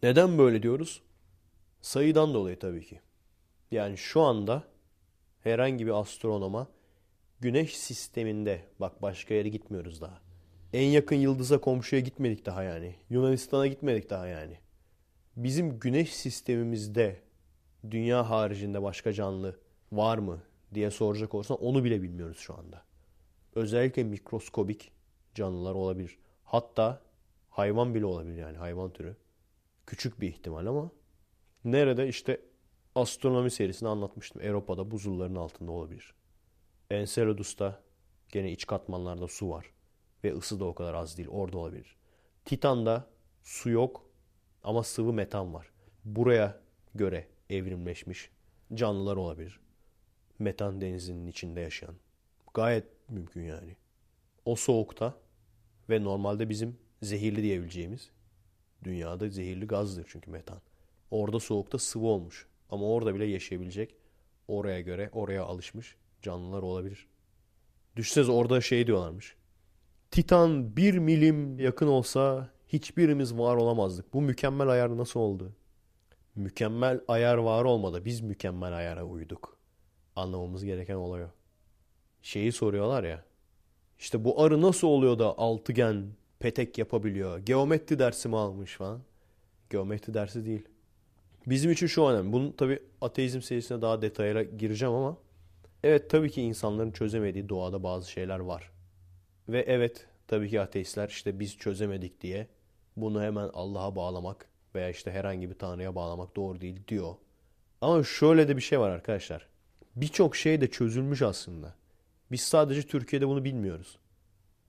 Neden 0.03 0.38
böyle 0.38 0.63
diyoruz? 0.63 1.01
Sayıdan 1.82 2.34
dolayı 2.34 2.59
tabii 2.59 2.86
ki. 2.86 3.01
Yani 3.71 3.97
şu 3.97 4.21
anda 4.21 4.63
herhangi 5.48 5.86
bir 5.86 5.91
astronoma 5.91 6.68
Güneş 7.39 7.78
sisteminde 7.78 8.62
bak 8.80 9.02
başka 9.02 9.34
yere 9.34 9.50
gitmiyoruz 9.50 10.02
daha. 10.02 10.22
En 10.74 10.86
yakın 10.88 11.16
yıldıza 11.16 11.62
komşuya 11.62 12.02
gitmedik 12.02 12.45
daha 12.45 12.64
yani. 12.64 12.95
Yunanistan'a 13.10 13.68
gitmedik 13.68 14.10
daha 14.10 14.28
yani. 14.28 14.58
Bizim 15.36 15.80
güneş 15.80 16.16
sistemimizde 16.16 17.22
dünya 17.91 18.30
haricinde 18.30 18.82
başka 18.82 19.14
canlı 19.14 19.60
var 19.91 20.18
mı 20.18 20.41
diye 20.74 20.91
soracak 20.91 21.34
olursan 21.34 21.58
onu 21.58 21.84
bile 21.84 22.02
bilmiyoruz 22.02 22.38
şu 22.38 22.58
anda. 22.58 22.84
Özellikle 23.56 24.04
mikroskobik 24.04 24.91
canlılar 25.36 25.74
olabilir. 25.74 26.18
Hatta 26.43 27.02
hayvan 27.50 27.95
bile 27.95 28.06
olabilir 28.06 28.38
yani 28.38 28.58
hayvan 28.58 28.93
türü. 28.93 29.16
Küçük 29.86 30.22
bir 30.22 30.28
ihtimal 30.28 30.66
ama 30.66 30.91
nerede 31.66 32.08
işte 32.08 32.41
astronomi 32.98 33.52
serisini 33.52 33.89
anlatmıştım. 33.89 34.41
Avrupa'da 34.41 34.91
buzulların 34.91 35.36
altında 35.36 35.72
olabilir. 35.72 36.14
Enceladus'ta 36.89 37.84
gene 38.30 38.52
iç 38.52 38.66
katmanlarda 38.68 39.28
su 39.28 39.50
var. 39.50 39.72
Ve 40.24 40.34
ısı 40.34 40.60
da 40.60 40.66
o 40.66 40.76
kadar 40.76 40.93
az 40.93 41.18
değil. 41.18 41.30
Orada 41.32 41.58
olabilir. 41.58 41.95
Titan'da 42.45 43.08
su 43.43 43.70
yok 43.70 44.10
ama 44.64 44.84
sıvı 44.84 45.14
metan 45.14 45.54
var. 45.54 45.72
Buraya 46.06 46.60
göre 46.95 47.28
evrimleşmiş 47.50 48.32
canlılar 48.74 49.18
olabilir. 49.18 49.60
Metan 50.39 50.82
denizinin 50.82 51.28
içinde 51.28 51.62
yaşayan. 51.62 51.95
Gayet 52.54 53.10
mümkün 53.10 53.43
yani. 53.43 53.76
O 54.45 54.56
soğukta 54.56 55.14
ve 55.89 56.04
normalde 56.04 56.50
bizim 56.50 56.78
zehirli 57.02 57.43
diyebileceğimiz 57.43 58.12
dünyada 58.84 59.30
zehirli 59.30 59.68
gazdır 59.68 60.06
çünkü 60.10 60.32
metan. 60.32 60.62
Orada 61.12 61.39
soğukta 61.39 61.78
sıvı 61.78 62.06
olmuş. 62.06 62.48
Ama 62.70 62.86
orada 62.86 63.15
bile 63.15 63.26
yaşayabilecek 63.26 63.95
oraya 64.47 64.82
göre 64.82 65.09
oraya 65.13 65.43
alışmış 65.43 65.95
canlılar 66.22 66.61
olabilir. 66.61 67.07
Düşseniz 67.95 68.30
orada 68.30 68.61
şey 68.61 68.88
diyorlarmış. 68.88 69.36
Titan 70.11 70.78
bir 70.78 70.97
milim 70.97 71.59
yakın 71.59 71.88
olsa 71.88 72.49
hiçbirimiz 72.68 73.38
var 73.38 73.55
olamazdık. 73.55 74.13
Bu 74.13 74.22
mükemmel 74.22 74.68
ayar 74.68 74.97
nasıl 74.97 75.20
oldu? 75.20 75.51
Mükemmel 76.36 77.01
ayar 77.07 77.38
var 77.38 77.63
olmadı. 77.63 78.05
Biz 78.05 78.22
mükemmel 78.22 78.74
ayara 78.74 79.03
uyduk. 79.03 79.57
Anlamamız 80.15 80.63
gereken 80.63 80.95
olay 80.95 81.24
o. 81.24 81.28
Şeyi 82.22 82.51
soruyorlar 82.51 83.03
ya. 83.03 83.24
İşte 83.99 84.24
bu 84.24 84.41
arı 84.41 84.61
nasıl 84.61 84.88
oluyor 84.88 85.20
da 85.20 85.38
altıgen 85.38 86.07
petek 86.39 86.78
yapabiliyor? 86.78 87.38
Geometri 87.38 87.99
dersi 87.99 88.30
mi 88.30 88.38
almış 88.38 88.76
falan? 88.76 89.01
Geometri 89.70 90.13
dersi 90.13 90.45
değil. 90.45 90.68
Bizim 91.48 91.72
için 91.72 91.88
şu 91.88 92.04
önemli. 92.06 92.34
Bunun 92.34 92.52
tabi 92.52 92.80
ateizm 93.02 93.41
serisine 93.41 93.82
daha 93.82 94.02
detaylara 94.02 94.43
gireceğim 94.43 94.93
ama 94.93 95.18
Evet 95.84 96.10
tabii 96.10 96.32
ki 96.32 96.41
insanların 96.41 96.91
çözemediği 96.91 97.50
doğada 97.50 97.84
bazı 97.84 98.12
şeyler 98.12 98.39
var. 98.39 98.72
Ve 99.50 99.66
evet 99.68 100.08
tabii 100.28 100.50
ki 100.50 100.62
ateistler 100.62 101.10
işte 101.10 101.39
biz 101.39 101.58
çözemedik 101.58 102.22
diye 102.22 102.48
bunu 102.98 103.22
hemen 103.22 103.50
Allah'a 103.54 103.95
bağlamak 103.95 104.50
veya 104.76 104.89
işte 104.89 105.12
herhangi 105.12 105.50
bir 105.50 105.56
tanrıya 105.56 105.95
bağlamak 105.95 106.36
doğru 106.36 106.62
değil 106.62 106.80
diyor. 106.88 107.16
Ama 107.82 108.04
şöyle 108.04 108.48
de 108.48 108.58
bir 108.58 108.62
şey 108.62 108.80
var 108.80 108.89
arkadaşlar. 108.89 109.48
Birçok 109.95 110.36
şey 110.36 110.62
de 110.62 110.72
çözülmüş 110.72 111.22
aslında. 111.22 111.76
Biz 112.32 112.41
sadece 112.41 112.82
Türkiye'de 112.82 113.28
bunu 113.28 113.43
bilmiyoruz. 113.43 113.98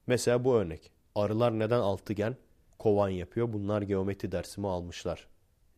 Mesela 0.06 0.44
bu 0.44 0.54
örnek. 0.54 0.90
Arılar 1.14 1.58
neden 1.58 1.80
altıgen 1.80 2.36
kovan 2.78 3.08
yapıyor? 3.08 3.52
Bunlar 3.52 3.82
geometri 3.82 4.32
dersimi 4.32 4.68
almışlar. 4.68 5.26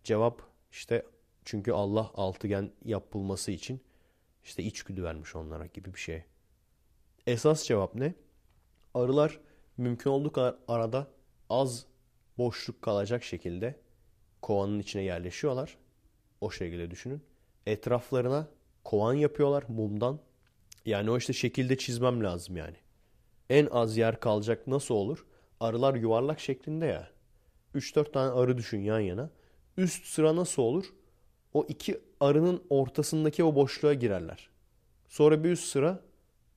Cevap 0.04 0.49
işte 0.70 1.06
çünkü 1.44 1.72
Allah 1.72 2.10
altıgen 2.14 2.70
yapılması 2.84 3.50
için 3.50 3.80
işte 4.44 4.62
içgüdü 4.62 5.02
vermiş 5.02 5.36
onlara 5.36 5.66
gibi 5.66 5.94
bir 5.94 5.98
şey. 5.98 6.22
Esas 7.26 7.64
cevap 7.64 7.94
ne? 7.94 8.14
Arılar 8.94 9.40
mümkün 9.76 10.10
olduğu 10.10 10.32
kadar 10.32 10.56
arada 10.68 11.06
az 11.50 11.86
boşluk 12.38 12.82
kalacak 12.82 13.24
şekilde 13.24 13.76
kovanın 14.42 14.78
içine 14.78 15.02
yerleşiyorlar. 15.02 15.76
O 16.40 16.50
şekilde 16.50 16.90
düşünün. 16.90 17.22
Etraflarına 17.66 18.48
kovan 18.84 19.14
yapıyorlar 19.14 19.64
mumdan. 19.68 20.20
Yani 20.86 21.10
o 21.10 21.18
işte 21.18 21.32
şekilde 21.32 21.78
çizmem 21.78 22.24
lazım 22.24 22.56
yani. 22.56 22.76
En 23.50 23.66
az 23.66 23.96
yer 23.96 24.20
kalacak 24.20 24.66
nasıl 24.66 24.94
olur? 24.94 25.26
Arılar 25.60 25.94
yuvarlak 25.94 26.40
şeklinde 26.40 26.86
ya. 26.86 27.10
3-4 27.74 28.12
tane 28.12 28.30
arı 28.30 28.58
düşün 28.58 28.80
yan 28.80 29.00
yana. 29.00 29.30
Üst 29.80 30.06
sıra 30.06 30.36
nasıl 30.36 30.62
olur? 30.62 30.84
O 31.54 31.66
iki 31.68 32.00
arının 32.20 32.62
ortasındaki 32.70 33.44
o 33.44 33.54
boşluğa 33.54 33.94
girerler. 33.94 34.50
Sonra 35.08 35.44
bir 35.44 35.50
üst 35.50 35.64
sıra 35.64 36.00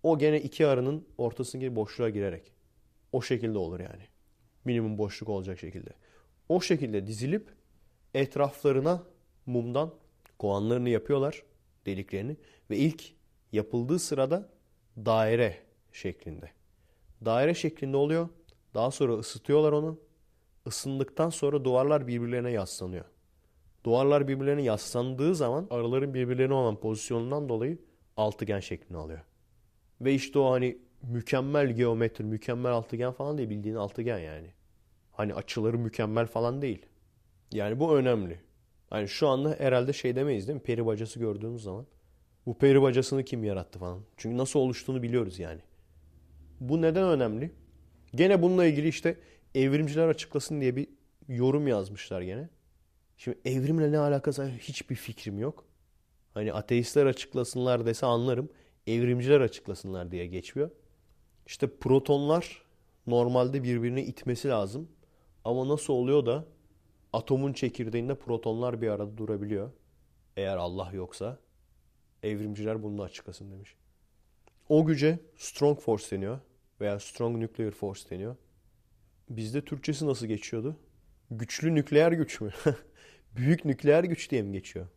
o 0.03 0.17
gene 0.17 0.41
iki 0.41 0.67
arının 0.67 1.07
ortasındaki 1.17 1.75
boşluğa 1.75 2.09
girerek. 2.09 2.51
O 3.11 3.21
şekilde 3.21 3.57
olur 3.57 3.79
yani. 3.79 4.03
Minimum 4.65 4.97
boşluk 4.97 5.29
olacak 5.29 5.59
şekilde. 5.59 5.89
O 6.49 6.61
şekilde 6.61 7.07
dizilip 7.07 7.49
etraflarına 8.13 9.03
mumdan 9.45 9.93
kovanlarını 10.39 10.89
yapıyorlar 10.89 11.43
deliklerini 11.85 12.37
ve 12.69 12.77
ilk 12.77 13.03
yapıldığı 13.51 13.99
sırada 13.99 14.49
daire 14.97 15.57
şeklinde. 15.91 16.51
Daire 17.25 17.53
şeklinde 17.53 17.97
oluyor. 17.97 18.29
Daha 18.73 18.91
sonra 18.91 19.13
ısıtıyorlar 19.13 19.71
onu. 19.71 19.99
Isındıktan 20.65 21.29
sonra 21.29 21.63
duvarlar 21.63 22.07
birbirlerine 22.07 22.51
yaslanıyor. 22.51 23.05
Duvarlar 23.85 24.27
birbirlerine 24.27 24.61
yaslandığı 24.61 25.35
zaman 25.35 25.67
araların 25.69 26.13
birbirlerine 26.13 26.53
olan 26.53 26.79
pozisyonundan 26.79 27.49
dolayı 27.49 27.77
altıgen 28.17 28.59
şeklini 28.59 28.97
alıyor. 28.97 29.21
Ve 30.01 30.13
işte 30.13 30.39
o 30.39 30.51
hani 30.51 30.77
mükemmel 31.03 31.71
geometri, 31.71 32.23
mükemmel 32.23 32.71
altıgen 32.71 33.11
falan 33.11 33.37
değil 33.37 33.49
bildiğin 33.49 33.75
altıgen 33.75 34.19
yani. 34.19 34.47
Hani 35.11 35.33
açıları 35.33 35.77
mükemmel 35.77 36.27
falan 36.27 36.61
değil. 36.61 36.85
Yani 37.51 37.79
bu 37.79 37.95
önemli. 37.95 38.39
Hani 38.89 39.07
şu 39.07 39.27
anda 39.27 39.55
herhalde 39.59 39.93
şey 39.93 40.15
demeyiz 40.15 40.47
değil 40.47 40.55
mi? 40.55 40.63
Peri 40.63 40.85
bacası 40.85 41.19
gördüğümüz 41.19 41.63
zaman. 41.63 41.85
Bu 42.45 42.57
peri 42.57 42.81
bacasını 42.81 43.23
kim 43.23 43.43
yarattı 43.43 43.79
falan. 43.79 44.01
Çünkü 44.17 44.37
nasıl 44.37 44.59
oluştuğunu 44.59 45.03
biliyoruz 45.03 45.39
yani. 45.39 45.61
Bu 46.59 46.81
neden 46.81 47.03
önemli? 47.03 47.51
Gene 48.15 48.41
bununla 48.41 48.65
ilgili 48.65 48.87
işte 48.87 49.17
evrimciler 49.55 50.07
açıklasın 50.07 50.61
diye 50.61 50.75
bir 50.75 50.87
yorum 51.27 51.67
yazmışlar 51.67 52.21
gene. 52.21 52.49
Şimdi 53.23 53.37
evrimle 53.45 53.91
ne 53.91 53.97
alakası 53.97 54.47
hiçbir 54.47 54.95
fikrim 54.95 55.39
yok. 55.39 55.65
Hani 56.33 56.53
ateistler 56.53 57.05
açıklasınlar 57.05 57.85
dese 57.85 58.05
anlarım. 58.05 58.49
Evrimciler 58.87 59.41
açıklasınlar 59.41 60.11
diye 60.11 60.27
geçiyor. 60.27 60.71
İşte 61.47 61.67
protonlar 61.77 62.65
normalde 63.07 63.63
birbirini 63.63 64.01
itmesi 64.01 64.47
lazım. 64.47 64.89
Ama 65.43 65.67
nasıl 65.67 65.93
oluyor 65.93 66.25
da 66.25 66.45
atomun 67.13 67.53
çekirdeğinde 67.53 68.15
protonlar 68.15 68.81
bir 68.81 68.87
arada 68.87 69.17
durabiliyor. 69.17 69.71
Eğer 70.37 70.57
Allah 70.57 70.91
yoksa 70.93 71.39
evrimciler 72.23 72.83
bunu 72.83 73.03
açıklasın 73.03 73.51
demiş. 73.51 73.75
O 74.69 74.85
güce 74.85 75.19
strong 75.37 75.79
force 75.79 76.15
deniyor 76.15 76.39
veya 76.81 76.99
strong 76.99 77.43
nuclear 77.43 77.71
force 77.71 78.09
deniyor. 78.09 78.35
Bizde 79.29 79.65
Türkçesi 79.65 80.07
nasıl 80.07 80.25
geçiyordu? 80.25 80.77
Güçlü 81.31 81.75
nükleer 81.75 82.11
güç 82.11 82.41
mü? 82.41 82.51
Büyük 83.37 83.65
nükleer 83.65 84.03
güç 84.03 84.31
diye 84.31 84.41
mi 84.41 84.51
geçiyor? 84.51 84.87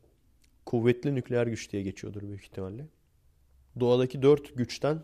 Kuvvetli 0.66 1.14
nükleer 1.14 1.47
güç 1.47 1.72
diye 1.72 1.82
geçiyordur 1.82 2.22
büyük 2.22 2.43
ihtimalle. 2.43 2.87
Doğadaki 3.80 4.22
dört 4.22 4.57
güçten 4.57 5.03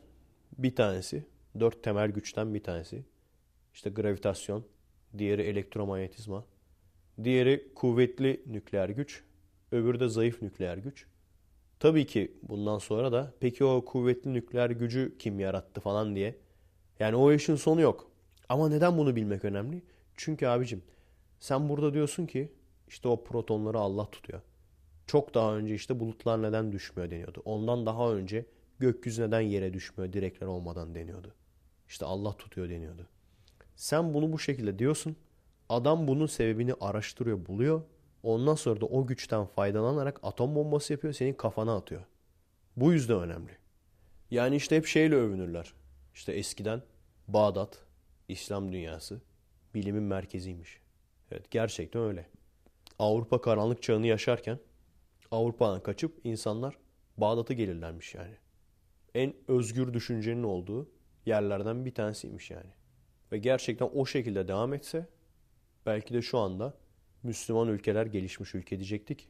bir 0.58 0.76
tanesi, 0.76 1.24
dört 1.60 1.82
temel 1.82 2.10
güçten 2.10 2.54
bir 2.54 2.62
tanesi. 2.62 3.04
İşte 3.74 3.90
gravitasyon, 3.90 4.64
diğeri 5.18 5.42
elektromanyetizma, 5.42 6.44
diğeri 7.24 7.68
kuvvetli 7.74 8.42
nükleer 8.46 8.88
güç, 8.88 9.24
öbürü 9.72 10.00
de 10.00 10.08
zayıf 10.08 10.42
nükleer 10.42 10.76
güç. 10.76 11.06
Tabii 11.80 12.06
ki 12.06 12.32
bundan 12.42 12.78
sonra 12.78 13.12
da 13.12 13.34
peki 13.40 13.64
o 13.64 13.84
kuvvetli 13.84 14.32
nükleer 14.34 14.70
gücü 14.70 15.14
kim 15.18 15.40
yarattı 15.40 15.80
falan 15.80 16.16
diye. 16.16 16.36
Yani 17.00 17.16
o 17.16 17.32
işin 17.32 17.56
sonu 17.56 17.80
yok. 17.80 18.10
Ama 18.48 18.68
neden 18.68 18.98
bunu 18.98 19.16
bilmek 19.16 19.44
önemli? 19.44 19.82
Çünkü 20.16 20.46
abicim 20.46 20.82
sen 21.40 21.68
burada 21.68 21.94
diyorsun 21.94 22.26
ki 22.26 22.52
işte 22.92 23.08
o 23.08 23.24
protonları 23.24 23.78
Allah 23.78 24.10
tutuyor. 24.10 24.40
Çok 25.06 25.34
daha 25.34 25.56
önce 25.56 25.74
işte 25.74 26.00
bulutlar 26.00 26.42
neden 26.42 26.72
düşmüyor 26.72 27.10
deniyordu. 27.10 27.42
Ondan 27.44 27.86
daha 27.86 28.12
önce 28.12 28.46
gökyüzü 28.78 29.22
neden 29.22 29.40
yere 29.40 29.74
düşmüyor 29.74 30.12
direkler 30.12 30.46
olmadan 30.46 30.94
deniyordu. 30.94 31.34
İşte 31.88 32.04
Allah 32.06 32.32
tutuyor 32.32 32.68
deniyordu. 32.68 33.06
Sen 33.76 34.14
bunu 34.14 34.32
bu 34.32 34.38
şekilde 34.38 34.78
diyorsun. 34.78 35.16
Adam 35.68 36.08
bunun 36.08 36.26
sebebini 36.26 36.74
araştırıyor, 36.80 37.46
buluyor. 37.46 37.82
Ondan 38.22 38.54
sonra 38.54 38.80
da 38.80 38.86
o 38.86 39.06
güçten 39.06 39.46
faydalanarak 39.46 40.20
atom 40.22 40.54
bombası 40.54 40.92
yapıyor, 40.92 41.14
senin 41.14 41.34
kafana 41.34 41.76
atıyor. 41.76 42.02
Bu 42.76 42.92
yüzden 42.92 43.18
önemli. 43.20 43.52
Yani 44.30 44.56
işte 44.56 44.76
hep 44.76 44.86
şeyle 44.86 45.14
övünürler. 45.14 45.74
İşte 46.14 46.32
eskiden 46.32 46.82
Bağdat, 47.28 47.78
İslam 48.28 48.72
dünyası 48.72 49.20
bilimin 49.74 50.02
merkeziymiş. 50.02 50.80
Evet 51.30 51.50
gerçekten 51.50 52.02
öyle. 52.02 52.26
Avrupa 52.98 53.40
karanlık 53.40 53.82
çağını 53.82 54.06
yaşarken 54.06 54.58
Avrupa'dan 55.30 55.82
kaçıp 55.82 56.20
insanlar 56.24 56.78
Bağdat'a 57.16 57.54
gelirlermiş 57.54 58.14
yani. 58.14 58.36
En 59.14 59.34
özgür 59.48 59.94
düşüncenin 59.94 60.42
olduğu 60.42 60.90
yerlerden 61.26 61.84
bir 61.84 61.94
tanesiymiş 61.94 62.50
yani. 62.50 62.70
Ve 63.32 63.38
gerçekten 63.38 63.90
o 63.94 64.06
şekilde 64.06 64.48
devam 64.48 64.74
etse 64.74 65.06
belki 65.86 66.14
de 66.14 66.22
şu 66.22 66.38
anda 66.38 66.74
Müslüman 67.22 67.68
ülkeler 67.68 68.06
gelişmiş 68.06 68.54
ülke 68.54 68.78
diyecektik. 68.78 69.28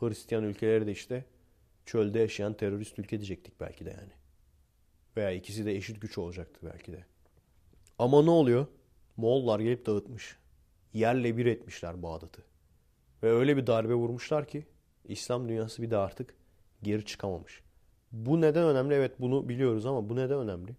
Hristiyan 0.00 0.44
ülkeleri 0.44 0.86
de 0.86 0.92
işte 0.92 1.24
çölde 1.86 2.18
yaşayan 2.18 2.54
terörist 2.54 2.98
ülke 2.98 3.18
diyecektik 3.18 3.60
belki 3.60 3.84
de 3.84 3.90
yani. 3.90 4.12
Veya 5.16 5.30
ikisi 5.30 5.66
de 5.66 5.76
eşit 5.76 6.00
güç 6.00 6.18
olacaktı 6.18 6.60
belki 6.72 6.92
de. 6.92 7.04
Ama 7.98 8.22
ne 8.22 8.30
oluyor? 8.30 8.66
Moğollar 9.16 9.60
gelip 9.60 9.86
dağıtmış. 9.86 10.36
Yerle 10.92 11.36
bir 11.36 11.46
etmişler 11.46 12.02
Bağdat'ı. 12.02 12.53
Ve 13.24 13.32
öyle 13.32 13.56
bir 13.56 13.66
darbe 13.66 13.94
vurmuşlar 13.94 14.46
ki 14.46 14.66
İslam 15.04 15.48
dünyası 15.48 15.82
bir 15.82 15.90
de 15.90 15.96
artık 15.96 16.34
geri 16.82 17.04
çıkamamış. 17.04 17.62
Bu 18.12 18.40
neden 18.40 18.64
önemli? 18.64 18.94
Evet 18.94 19.20
bunu 19.20 19.48
biliyoruz 19.48 19.86
ama 19.86 20.08
bu 20.08 20.16
neden 20.16 20.38
önemli? 20.38 20.76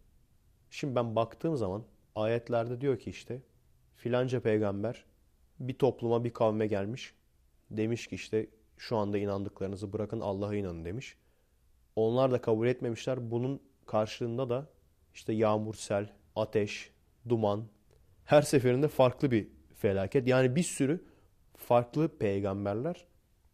Şimdi 0.69 0.95
ben 0.95 1.15
baktığım 1.15 1.57
zaman 1.57 1.83
ayetlerde 2.15 2.81
diyor 2.81 2.99
ki 2.99 3.09
işte 3.09 3.41
filanca 3.95 4.39
peygamber 4.39 5.05
bir 5.59 5.73
topluma 5.73 6.23
bir 6.23 6.33
kavme 6.33 6.67
gelmiş. 6.67 7.13
Demiş 7.71 8.07
ki 8.07 8.15
işte 8.15 8.49
şu 8.77 8.97
anda 8.97 9.17
inandıklarınızı 9.17 9.93
bırakın 9.93 10.19
Allah'a 10.19 10.55
inanın 10.55 10.85
demiş. 10.85 11.17
Onlar 11.95 12.31
da 12.31 12.41
kabul 12.41 12.67
etmemişler. 12.67 13.31
Bunun 13.31 13.61
karşılığında 13.85 14.49
da 14.49 14.69
işte 15.13 15.33
yağmur, 15.33 15.73
sel, 15.73 16.13
ateş, 16.35 16.91
duman 17.29 17.67
her 18.25 18.41
seferinde 18.41 18.87
farklı 18.87 19.31
bir 19.31 19.47
felaket. 19.75 20.27
Yani 20.27 20.55
bir 20.55 20.63
sürü 20.63 21.14
farklı 21.57 22.17
peygamberler, 22.17 23.05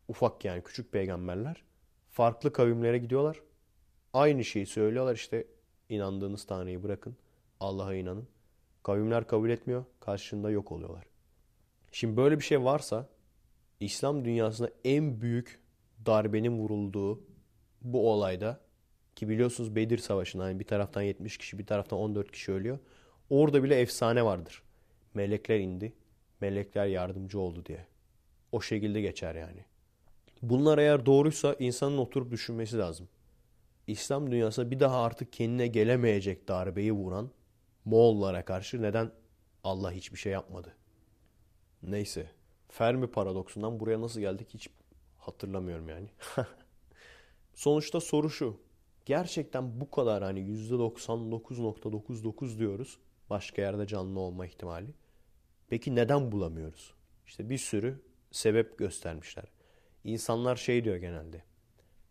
ufak 0.07 0.45
yani 0.45 0.63
küçük 0.63 0.91
peygamberler 0.91 1.63
farklı 2.11 2.53
kavimlere 2.53 2.97
gidiyorlar. 2.97 3.41
Aynı 4.13 4.45
şeyi 4.45 4.65
söylüyorlar 4.65 5.15
işte 5.15 5.47
inandığınız 5.89 6.45
Tanrı'yı 6.45 6.83
bırakın, 6.83 7.15
Allah'a 7.59 7.95
inanın. 7.95 8.27
Kavimler 8.83 9.27
kabul 9.27 9.49
etmiyor, 9.49 9.85
karşında 9.99 10.49
yok 10.49 10.71
oluyorlar. 10.71 11.05
Şimdi 11.91 12.17
böyle 12.17 12.39
bir 12.39 12.43
şey 12.43 12.63
varsa 12.63 13.09
İslam 13.79 14.25
dünyasında 14.25 14.71
en 14.83 15.21
büyük 15.21 15.59
darbenin 16.05 16.57
vurulduğu 16.59 17.23
bu 17.81 18.11
olayda 18.11 18.59
ki 19.15 19.29
biliyorsunuz 19.29 19.75
Bedir 19.75 19.97
Savaşı'nda 19.97 20.43
hani 20.43 20.59
bir 20.59 20.67
taraftan 20.67 21.01
70 21.01 21.37
kişi 21.37 21.59
bir 21.59 21.65
taraftan 21.65 21.99
14 21.99 22.31
kişi 22.31 22.51
ölüyor. 22.51 22.79
Orada 23.29 23.63
bile 23.63 23.79
efsane 23.79 24.25
vardır. 24.25 24.63
Melekler 25.13 25.59
indi. 25.59 25.93
Melekler 26.41 26.85
yardımcı 26.85 27.39
oldu 27.39 27.65
diye. 27.65 27.85
O 28.51 28.61
şekilde 28.61 29.01
geçer 29.01 29.35
yani. 29.35 29.65
Bunlar 30.41 30.77
eğer 30.77 31.05
doğruysa 31.05 31.55
insanın 31.59 31.97
oturup 31.97 32.31
düşünmesi 32.31 32.77
lazım. 32.77 33.09
İslam 33.87 34.31
dünyasında 34.31 34.71
bir 34.71 34.79
daha 34.79 35.03
artık 35.03 35.33
kendine 35.33 35.67
gelemeyecek 35.67 36.47
darbeyi 36.47 36.91
vuran 36.91 37.31
Moğollara 37.85 38.45
karşı 38.45 38.81
neden 38.81 39.11
Allah 39.63 39.91
hiçbir 39.91 40.17
şey 40.17 40.31
yapmadı? 40.31 40.75
Neyse. 41.83 42.31
Fermi 42.69 43.11
paradoksundan 43.11 43.79
buraya 43.79 44.01
nasıl 44.01 44.19
geldik 44.19 44.47
hiç 44.53 44.69
hatırlamıyorum 45.17 45.89
yani. 45.89 46.07
Sonuçta 47.53 47.99
soru 47.99 48.29
şu. 48.29 48.59
Gerçekten 49.05 49.81
bu 49.81 49.91
kadar 49.91 50.23
hani 50.23 50.39
%99.99 50.39 52.59
diyoruz. 52.59 52.97
Başka 53.29 53.61
yerde 53.61 53.87
canlı 53.87 54.19
olma 54.19 54.45
ihtimali. 54.45 54.93
Peki 55.69 55.95
neden 55.95 56.31
bulamıyoruz? 56.31 56.93
İşte 57.25 57.49
bir 57.49 57.57
sürü 57.57 58.01
sebep 58.31 58.77
göstermişler. 58.77 59.45
İnsanlar 60.03 60.55
şey 60.55 60.83
diyor 60.83 60.95
genelde. 60.95 61.43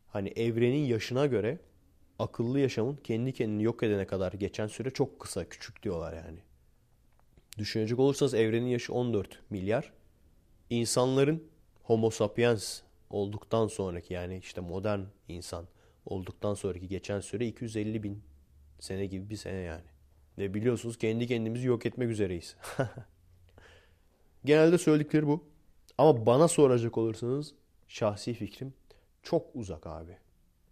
Hani 0.09 0.29
evrenin 0.29 0.85
yaşına 0.85 1.27
göre 1.27 1.59
akıllı 2.19 2.61
yaşamın 2.61 2.97
kendi 2.97 3.33
kendini 3.33 3.63
yok 3.63 3.83
edene 3.83 4.07
kadar 4.07 4.33
geçen 4.33 4.67
süre 4.67 4.91
çok 4.91 5.21
kısa, 5.21 5.49
küçük 5.49 5.83
diyorlar 5.83 6.13
yani. 6.13 6.39
Düşünecek 7.59 7.99
olursanız 7.99 8.35
evrenin 8.35 8.67
yaşı 8.67 8.93
14 8.93 9.41
milyar. 9.51 9.93
İnsanların 10.71 11.45
homo 11.83 12.11
sapiens 12.11 12.81
olduktan 13.11 13.67
sonraki 13.67 14.15
yani 14.15 14.39
işte 14.39 14.61
modern 14.61 15.01
insan 15.29 15.67
olduktan 16.07 16.55
sonraki 16.55 16.89
geçen 16.89 17.21
süre 17.21 17.47
250 17.47 18.03
bin 18.03 18.23
sene 18.79 19.07
gibi 19.07 19.31
bir 19.31 19.37
sene 19.37 19.59
yani. 19.59 19.85
Ve 20.39 20.55
biliyorsunuz 20.55 20.99
kendi 20.99 21.27
kendimizi 21.27 21.67
yok 21.67 21.87
etmek 21.87 22.11
üzereyiz. 22.11 22.57
Genelde 24.45 24.79
söyledikleri 24.79 25.27
bu. 25.27 25.50
Ama 26.01 26.27
bana 26.27 26.49
soracak 26.49 26.99
olursanız 26.99 27.55
şahsi 27.89 28.35
fikrim 28.35 28.75
çok 29.23 29.47
uzak 29.55 29.87
abi. 29.87 30.17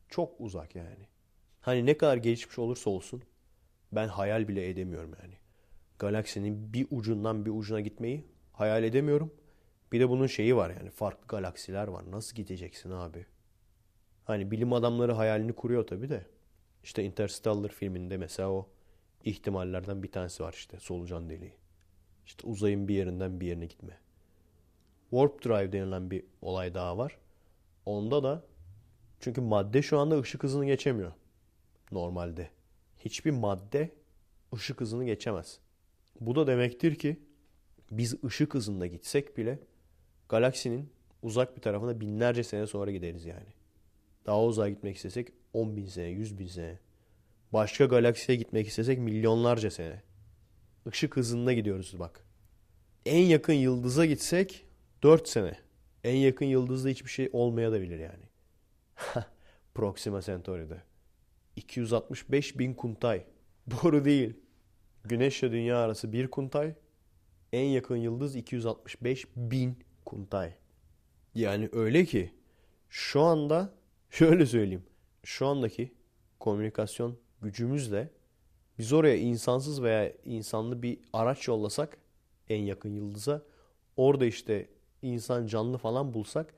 Çok 0.08 0.40
uzak 0.40 0.74
yani. 0.74 1.06
Hani 1.60 1.86
ne 1.86 1.98
kadar 1.98 2.16
gelişmiş 2.16 2.58
olursa 2.58 2.90
olsun 2.90 3.22
ben 3.92 4.08
hayal 4.08 4.48
bile 4.48 4.68
edemiyorum 4.68 5.14
yani. 5.22 5.34
Galaksinin 5.98 6.72
bir 6.72 6.86
ucundan 6.90 7.46
bir 7.46 7.50
ucuna 7.50 7.80
gitmeyi 7.80 8.24
hayal 8.52 8.84
edemiyorum. 8.84 9.34
Bir 9.92 10.00
de 10.00 10.08
bunun 10.08 10.26
şeyi 10.26 10.56
var 10.56 10.70
yani 10.70 10.90
farklı 10.90 11.26
galaksiler 11.28 11.88
var. 11.88 12.10
Nasıl 12.10 12.36
gideceksin 12.36 12.90
abi? 12.90 13.26
Hani 14.24 14.50
bilim 14.50 14.72
adamları 14.72 15.12
hayalini 15.12 15.52
kuruyor 15.52 15.86
tabii 15.86 16.08
de. 16.08 16.26
İşte 16.82 17.04
Interstellar 17.04 17.68
filminde 17.68 18.16
mesela 18.16 18.50
o 18.50 18.68
ihtimallerden 19.24 20.02
bir 20.02 20.12
tanesi 20.12 20.42
var 20.42 20.52
işte 20.52 20.78
solucan 20.80 21.30
deliği. 21.30 21.54
İşte 22.26 22.46
uzayın 22.46 22.88
bir 22.88 22.94
yerinden 22.94 23.40
bir 23.40 23.46
yerine 23.46 23.66
gitme. 23.66 23.98
Warp 25.10 25.44
Drive 25.44 25.72
denilen 25.72 26.10
bir 26.10 26.24
olay 26.42 26.74
daha 26.74 26.98
var. 26.98 27.18
Onda 27.86 28.22
da 28.22 28.44
çünkü 29.20 29.40
madde 29.40 29.82
şu 29.82 29.98
anda 29.98 30.20
ışık 30.20 30.42
hızını 30.42 30.66
geçemiyor. 30.66 31.12
Normalde. 31.92 32.50
Hiçbir 32.98 33.30
madde 33.30 33.90
ışık 34.54 34.80
hızını 34.80 35.04
geçemez. 35.04 35.58
Bu 36.20 36.34
da 36.34 36.46
demektir 36.46 36.94
ki 36.94 37.20
biz 37.90 38.24
ışık 38.24 38.54
hızında 38.54 38.86
gitsek 38.86 39.36
bile 39.36 39.58
galaksinin 40.28 40.90
uzak 41.22 41.56
bir 41.56 41.62
tarafına 41.62 42.00
binlerce 42.00 42.44
sene 42.44 42.66
sonra 42.66 42.90
gideriz 42.90 43.24
yani. 43.24 43.48
Daha 44.26 44.44
uzağa 44.44 44.68
gitmek 44.68 44.96
istesek 44.96 45.32
10 45.52 45.76
bin 45.76 45.86
sene, 45.86 46.06
100 46.06 46.38
bin 46.38 46.46
sene. 46.46 46.78
Başka 47.52 47.84
galaksiye 47.84 48.38
gitmek 48.38 48.66
istesek 48.66 48.98
milyonlarca 48.98 49.70
sene. 49.70 50.02
Işık 50.92 51.16
hızında 51.16 51.52
gidiyoruz 51.52 51.94
bak. 51.98 52.24
En 53.06 53.22
yakın 53.22 53.52
yıldıza 53.52 54.06
gitsek 54.06 54.67
4 55.02 55.28
sene. 55.28 55.58
En 56.04 56.16
yakın 56.16 56.46
yıldızda 56.46 56.88
hiçbir 56.88 57.10
şey 57.10 57.30
olmaya 57.32 57.72
da 57.72 57.80
bilir 57.80 57.98
yani. 57.98 58.24
Proxima 59.74 60.22
Centauri'de. 60.22 60.82
265 61.56 62.58
bin 62.58 62.74
kuntay. 62.74 63.24
Doğru 63.70 64.04
değil. 64.04 64.34
Güneşle 65.04 65.52
dünya 65.52 65.78
arası 65.78 66.12
bir 66.12 66.30
kuntay. 66.30 66.74
En 67.52 67.64
yakın 67.64 67.96
yıldız 67.96 68.36
265 68.36 69.26
bin 69.36 69.78
kuntay. 70.04 70.52
Yani 71.34 71.68
öyle 71.72 72.04
ki 72.04 72.32
şu 72.88 73.20
anda 73.20 73.74
şöyle 74.10 74.46
söyleyeyim. 74.46 74.84
Şu 75.24 75.46
andaki 75.46 75.94
komünikasyon 76.40 77.18
gücümüzle 77.42 78.10
biz 78.78 78.92
oraya 78.92 79.16
insansız 79.16 79.82
veya 79.82 80.12
insanlı 80.24 80.82
bir 80.82 80.98
araç 81.12 81.48
yollasak 81.48 81.98
en 82.48 82.62
yakın 82.62 82.90
yıldıza 82.90 83.42
orada 83.96 84.26
işte 84.26 84.68
insan 85.02 85.46
canlı 85.46 85.78
falan 85.78 86.14
bulsak 86.14 86.54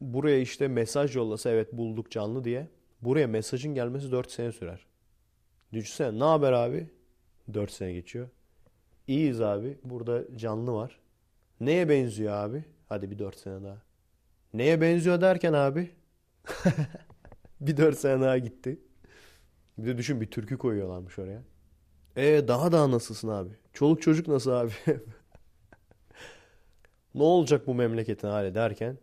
buraya 0.00 0.38
işte 0.38 0.68
mesaj 0.68 1.16
yollasa 1.16 1.50
evet 1.50 1.72
bulduk 1.72 2.10
canlı 2.10 2.44
diye 2.44 2.68
buraya 3.02 3.26
mesajın 3.26 3.74
gelmesi 3.74 4.12
4 4.12 4.30
sene 4.30 4.52
sürer. 4.52 4.86
Düşünsene 5.72 6.18
ne 6.18 6.24
haber 6.24 6.52
abi? 6.52 6.90
4 7.54 7.70
sene 7.70 7.92
geçiyor. 7.92 8.28
İyiyiz 9.06 9.40
abi. 9.40 9.78
Burada 9.84 10.36
canlı 10.38 10.72
var. 10.72 11.00
Neye 11.60 11.88
benziyor 11.88 12.32
abi? 12.32 12.64
Hadi 12.88 13.10
bir 13.10 13.18
4 13.18 13.36
sene 13.38 13.62
daha. 13.64 13.82
Neye 14.54 14.80
benziyor 14.80 15.20
derken 15.20 15.52
abi? 15.52 15.90
bir 17.60 17.76
4 17.76 17.98
sene 17.98 18.20
daha 18.20 18.38
gitti. 18.38 18.80
Bir 19.78 19.86
de 19.86 19.98
düşün 19.98 20.20
bir 20.20 20.30
türkü 20.30 20.58
koyuyorlarmış 20.58 21.18
oraya. 21.18 21.42
E 22.16 22.48
daha 22.48 22.72
daha 22.72 22.90
nasılsın 22.90 23.28
abi? 23.28 23.50
Çoluk 23.72 24.02
çocuk 24.02 24.28
nasıl 24.28 24.50
abi? 24.50 24.72
ne 27.14 27.22
olacak 27.22 27.66
bu 27.66 27.74
memleketin 27.74 28.28
hali 28.28 28.54
derken 28.54 28.98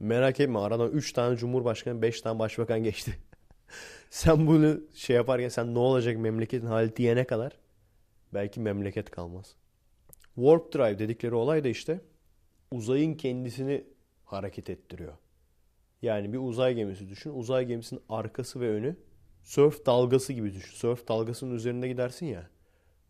merak 0.00 0.40
etme 0.40 0.58
aradan 0.58 0.90
3 0.90 1.12
tane 1.12 1.36
cumhurbaşkanı 1.36 2.02
5 2.02 2.20
tane 2.20 2.38
başbakan 2.38 2.82
geçti. 2.82 3.18
sen 4.10 4.46
bunu 4.46 4.80
şey 4.94 5.16
yaparken 5.16 5.48
sen 5.48 5.74
ne 5.74 5.78
olacak 5.78 6.18
memleketin 6.18 6.66
hali 6.66 6.96
diyene 6.96 7.24
kadar 7.24 7.52
belki 8.34 8.60
memleket 8.60 9.10
kalmaz. 9.10 9.54
Warp 10.34 10.74
Drive 10.74 10.98
dedikleri 10.98 11.34
olay 11.34 11.64
da 11.64 11.68
işte 11.68 12.00
uzayın 12.70 13.14
kendisini 13.14 13.84
hareket 14.24 14.70
ettiriyor. 14.70 15.12
Yani 16.02 16.32
bir 16.32 16.38
uzay 16.38 16.74
gemisi 16.74 17.08
düşün. 17.08 17.30
Uzay 17.34 17.66
gemisinin 17.66 18.02
arkası 18.08 18.60
ve 18.60 18.70
önü 18.70 18.96
surf 19.42 19.86
dalgası 19.86 20.32
gibi 20.32 20.54
düşün. 20.54 20.74
Surf 20.74 21.08
dalgasının 21.08 21.54
üzerinde 21.54 21.88
gidersin 21.88 22.26
ya. 22.26 22.50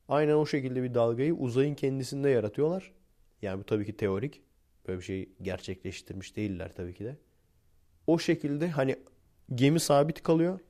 Aynen 0.09 0.35
o 0.35 0.47
şekilde 0.47 0.83
bir 0.83 0.95
dalgayı 0.95 1.35
uzayın 1.35 1.75
kendisinde 1.75 2.29
yaratıyorlar. 2.29 2.93
Yani 3.43 3.61
bu 3.61 3.65
tabii 3.65 3.87
ki 3.87 3.97
teorik. 3.97 4.43
Böyle 4.89 4.99
bir 4.99 5.05
şey 5.05 5.29
gerçekleştirmiş 5.43 6.37
değiller 6.37 6.73
tabii 6.75 6.95
ki 6.95 7.05
de. 7.05 7.17
O 8.07 8.19
şekilde 8.19 8.71
hani 8.71 8.97
gemi 9.55 9.81
sabit 9.81 10.23
kalıyor. 10.23 10.61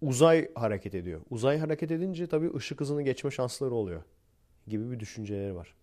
Uzay 0.00 0.54
hareket 0.54 0.94
ediyor. 0.94 1.20
Uzay 1.30 1.58
hareket 1.58 1.90
edince 1.90 2.26
tabii 2.26 2.56
ışık 2.56 2.80
hızını 2.80 3.02
geçme 3.02 3.30
şansları 3.30 3.74
oluyor. 3.74 4.02
Gibi 4.66 4.90
bir 4.90 5.00
düşünceleri 5.00 5.54
var. 5.54 5.74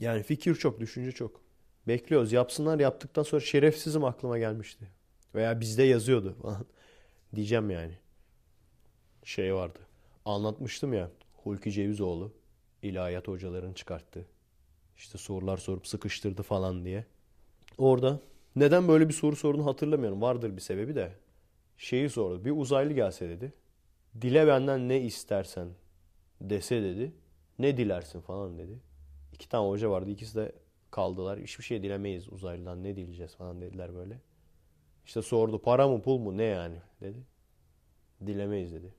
Yani 0.00 0.22
fikir 0.22 0.54
çok, 0.54 0.80
düşünce 0.80 1.12
çok. 1.12 1.40
Bekliyoruz. 1.88 2.32
Yapsınlar 2.32 2.80
yaptıktan 2.80 3.22
sonra 3.22 3.40
şerefsizim 3.40 4.04
aklıma 4.04 4.38
gelmişti. 4.38 4.90
Veya 5.34 5.60
bizde 5.60 5.82
yazıyordu 5.82 6.36
falan. 6.42 6.66
Diyeceğim 7.34 7.70
yani. 7.70 7.98
Şey 9.24 9.54
vardı. 9.54 9.78
Anlatmıştım 10.24 10.92
ya. 10.92 11.10
Hulki 11.32 11.72
Cevizoğlu 11.72 12.32
ilahiyat 12.82 13.28
hocalarını 13.28 13.74
çıkarttı. 13.74 14.26
İşte 14.96 15.18
sorular 15.18 15.56
sorup 15.56 15.86
sıkıştırdı 15.86 16.42
falan 16.42 16.84
diye. 16.84 17.04
Orada 17.78 18.20
neden 18.56 18.88
böyle 18.88 19.08
bir 19.08 19.14
soru 19.14 19.36
sorunu 19.36 19.66
hatırlamıyorum. 19.66 20.22
Vardır 20.22 20.56
bir 20.56 20.60
sebebi 20.60 20.94
de. 20.94 21.12
Şeyi 21.78 22.10
sordu. 22.10 22.44
Bir 22.44 22.50
uzaylı 22.50 22.92
gelse 22.92 23.28
dedi. 23.28 23.52
Dile 24.20 24.46
benden 24.46 24.88
ne 24.88 25.00
istersen 25.00 25.68
dese 26.40 26.82
dedi. 26.82 27.12
Ne 27.58 27.76
dilersin 27.76 28.20
falan 28.20 28.58
dedi. 28.58 28.78
İki 29.32 29.48
tane 29.48 29.68
hoca 29.68 29.90
vardı. 29.90 30.10
İkisi 30.10 30.34
de 30.34 30.52
kaldılar. 30.90 31.38
Hiçbir 31.40 31.64
şey 31.64 31.82
dilemeyiz 31.82 32.32
uzaylıdan. 32.32 32.84
Ne 32.84 32.96
dileyeceğiz 32.96 33.34
falan 33.34 33.60
dediler 33.60 33.94
böyle. 33.94 34.20
İşte 35.06 35.22
sordu 35.22 35.62
para 35.62 35.88
mı 35.88 36.02
pul 36.02 36.18
mu 36.18 36.36
ne 36.36 36.44
yani 36.44 36.76
dedi. 37.00 37.18
Dilemeyiz 38.26 38.72
dedi. 38.72 38.94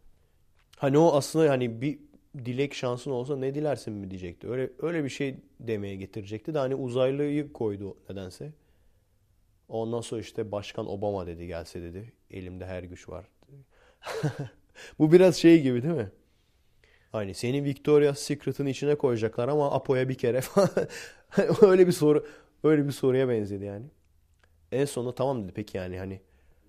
Hani 0.77 0.97
o 0.97 1.13
aslında 1.13 1.49
hani 1.49 1.81
bir 1.81 1.99
dilek 2.45 2.73
şansın 2.73 3.11
olsa 3.11 3.37
ne 3.37 3.55
dilersin 3.55 3.93
mi 3.93 4.11
diyecekti. 4.11 4.49
Öyle 4.49 4.69
öyle 4.79 5.03
bir 5.03 5.09
şey 5.09 5.35
demeye 5.59 5.95
getirecekti 5.95 6.53
de 6.53 6.57
hani 6.57 6.75
uzaylıyı 6.75 7.53
koydu 7.53 7.97
nedense. 8.09 8.51
Ondan 9.69 10.01
sonra 10.01 10.21
işte 10.21 10.51
Başkan 10.51 10.89
Obama 10.89 11.27
dedi 11.27 11.47
gelse 11.47 11.81
dedi. 11.81 12.13
Elimde 12.31 12.65
her 12.65 12.83
güç 12.83 13.09
var. 13.09 13.25
Bu 14.99 15.11
biraz 15.11 15.35
şey 15.35 15.61
gibi 15.61 15.83
değil 15.83 15.93
mi? 15.93 16.11
Hani 17.11 17.33
senin 17.33 17.63
Victoria's 17.63 18.19
Secret'ın 18.19 18.65
içine 18.65 18.95
koyacaklar 18.95 19.47
ama 19.47 19.71
Apo'ya 19.71 20.09
bir 20.09 20.15
kere 20.15 20.41
falan. 20.41 20.69
öyle 21.61 21.87
bir 21.87 21.91
soru 21.91 22.25
öyle 22.63 22.87
bir 22.87 22.91
soruya 22.91 23.29
benzedi 23.29 23.65
yani. 23.65 23.85
En 24.71 24.85
sonunda 24.85 25.15
tamam 25.15 25.43
dedi 25.43 25.51
peki 25.55 25.77
yani 25.77 25.99
hani 25.99 26.21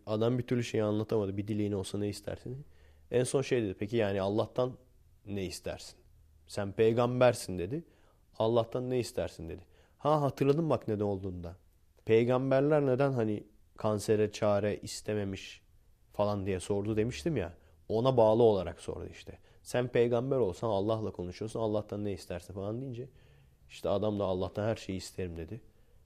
adam 0.07 0.39
bir 0.39 0.43
türlü 0.43 0.65
şeyi 0.65 0.85
anlatamadı. 0.85 1.37
Bir 1.37 1.49
dileğin 1.49 1.73
olsa 1.73 1.99
ne 1.99 2.09
istersin? 2.09 2.65
En 3.11 3.25
son 3.25 3.43
şey 3.43 3.63
dedi 3.63 3.75
peki 3.79 3.97
yani 3.97 4.21
Allah'tan 4.21 4.73
ne 5.27 5.45
istersin? 5.45 5.99
Sen 6.47 6.73
peygambersin 6.73 7.59
dedi. 7.59 7.85
Allah'tan 8.39 8.91
ne 8.91 8.99
istersin 8.99 9.49
dedi. 9.49 9.63
Ha 9.99 10.23
hatırladım 10.23 10.71
bak 10.71 10.89
neden 10.89 11.05
olduğunda. 11.05 11.57
Peygamberler 12.05 12.87
neden 12.87 13.13
hani 13.13 13.45
kansere 13.77 14.33
çare 14.33 14.77
istememiş 14.77 15.63
falan 16.13 16.47
diye 16.47 16.61
sordu 16.61 16.97
demiştim 16.97 17.37
ya. 17.37 17.53
Ona 17.89 18.17
bağlı 18.17 18.43
olarak 18.43 18.81
sordu 18.81 19.09
işte. 19.13 19.39
Sen 19.63 19.89
peygamber 19.89 20.37
olsan 20.37 20.69
Allah'la 20.69 21.13
konuşuyorsun. 21.13 21.61
Allah'tan 21.61 22.05
ne 22.05 22.13
istersin 22.13 22.55
falan 22.55 22.81
deyince 22.81 23.09
işte 23.69 23.89
adam 23.89 24.19
da 24.19 24.25
Allah'tan 24.25 24.65
her 24.69 24.77
şeyi 24.77 24.97
isterim 24.97 25.37
dedi. 25.37 25.61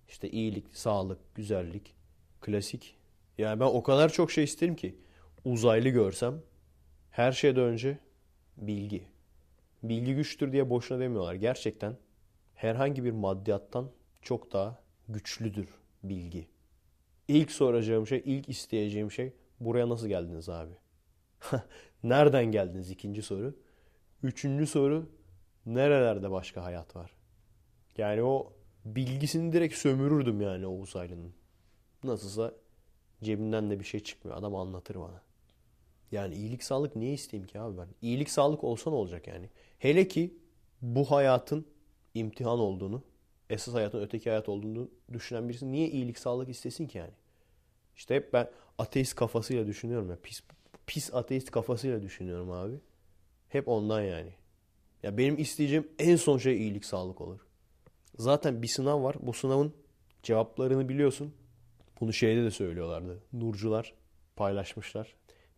İşte 0.08 0.30
iyilik, 0.30 0.76
sağlık, 0.76 1.34
güzellik, 1.34 1.94
klasik. 2.40 2.96
Yani 3.38 3.60
ben 3.60 3.64
o 3.64 3.82
kadar 3.82 4.08
çok 4.12 4.30
şey 4.30 4.44
isterim 4.44 4.76
ki 4.76 4.98
uzaylı 5.44 5.88
görsem 5.88 6.42
her 7.10 7.32
şeyden 7.32 7.62
önce 7.62 7.98
bilgi. 8.56 9.04
Bilgi 9.82 10.14
güçtür 10.14 10.52
diye 10.52 10.70
boşuna 10.70 11.00
demiyorlar. 11.00 11.34
Gerçekten 11.34 11.96
herhangi 12.54 13.04
bir 13.04 13.10
maddiyattan 13.10 13.90
çok 14.22 14.52
daha 14.52 14.82
güçlüdür 15.08 15.68
bilgi. 16.02 16.48
İlk 17.28 17.50
soracağım 17.50 18.06
şey, 18.06 18.22
ilk 18.24 18.48
isteyeceğim 18.48 19.10
şey 19.10 19.32
buraya 19.60 19.88
nasıl 19.88 20.08
geldiniz 20.08 20.48
abi? 20.48 20.72
Nereden 22.02 22.44
geldiniz 22.44 22.90
ikinci 22.90 23.22
soru. 23.22 23.54
Üçüncü 24.22 24.66
soru 24.66 25.10
nerelerde 25.66 26.30
başka 26.30 26.64
hayat 26.64 26.96
var? 26.96 27.10
Yani 27.98 28.22
o 28.22 28.52
bilgisini 28.84 29.52
direkt 29.52 29.74
sömürürdüm 29.74 30.40
yani 30.40 30.66
o 30.66 30.72
uzaylının. 30.72 31.32
Nasılsa 32.04 32.54
cebinden 33.22 33.70
de 33.70 33.80
bir 33.80 33.84
şey 33.84 34.00
çıkmıyor. 34.00 34.38
Adam 34.38 34.54
anlatır 34.54 34.94
bana. 34.94 35.22
Yani 36.12 36.34
iyilik 36.34 36.64
sağlık 36.64 36.96
niye 36.96 37.12
isteyeyim 37.12 37.46
ki 37.46 37.60
abi 37.60 37.78
ben? 37.78 37.88
İyilik 38.02 38.30
sağlık 38.30 38.64
olsa 38.64 38.90
ne 38.90 38.96
olacak 38.96 39.26
yani? 39.26 39.50
Hele 39.78 40.08
ki 40.08 40.34
bu 40.82 41.10
hayatın 41.10 41.66
imtihan 42.14 42.58
olduğunu, 42.58 43.02
esas 43.50 43.74
hayatın 43.74 44.00
öteki 44.00 44.30
hayat 44.30 44.48
olduğunu 44.48 44.90
düşünen 45.12 45.48
birisi 45.48 45.72
niye 45.72 45.88
iyilik 45.88 46.18
sağlık 46.18 46.48
istesin 46.48 46.86
ki 46.86 46.98
yani? 46.98 47.12
İşte 47.96 48.14
hep 48.14 48.32
ben 48.32 48.50
ateist 48.78 49.14
kafasıyla 49.14 49.66
düşünüyorum 49.66 50.10
ya. 50.10 50.16
Pis, 50.22 50.42
pis 50.86 51.14
ateist 51.14 51.50
kafasıyla 51.50 52.02
düşünüyorum 52.02 52.50
abi. 52.50 52.74
Hep 53.48 53.68
ondan 53.68 54.02
yani. 54.02 54.34
Ya 55.02 55.18
benim 55.18 55.38
isteyeceğim 55.38 55.88
en 55.98 56.16
son 56.16 56.38
şey 56.38 56.56
iyilik 56.56 56.84
sağlık 56.84 57.20
olur. 57.20 57.40
Zaten 58.18 58.62
bir 58.62 58.68
sınav 58.68 59.02
var. 59.02 59.16
Bu 59.20 59.32
sınavın 59.32 59.74
Cevaplarını 60.22 60.88
biliyorsun. 60.88 61.34
Bunu 62.00 62.12
şeyde 62.12 62.44
de 62.44 62.50
söylüyorlardı. 62.50 63.22
Nurcular 63.32 63.94
paylaşmışlar. 64.36 65.14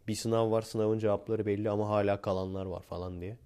Bir 0.08 0.14
sınav 0.14 0.50
var 0.50 0.62
sınavın 0.62 0.98
cevapları 0.98 1.46
belli 1.46 1.70
ama 1.70 1.88
hala 1.88 2.20
kalanlar 2.20 2.66
var 2.66 2.82
falan 2.82 3.20
diye. 3.20 3.36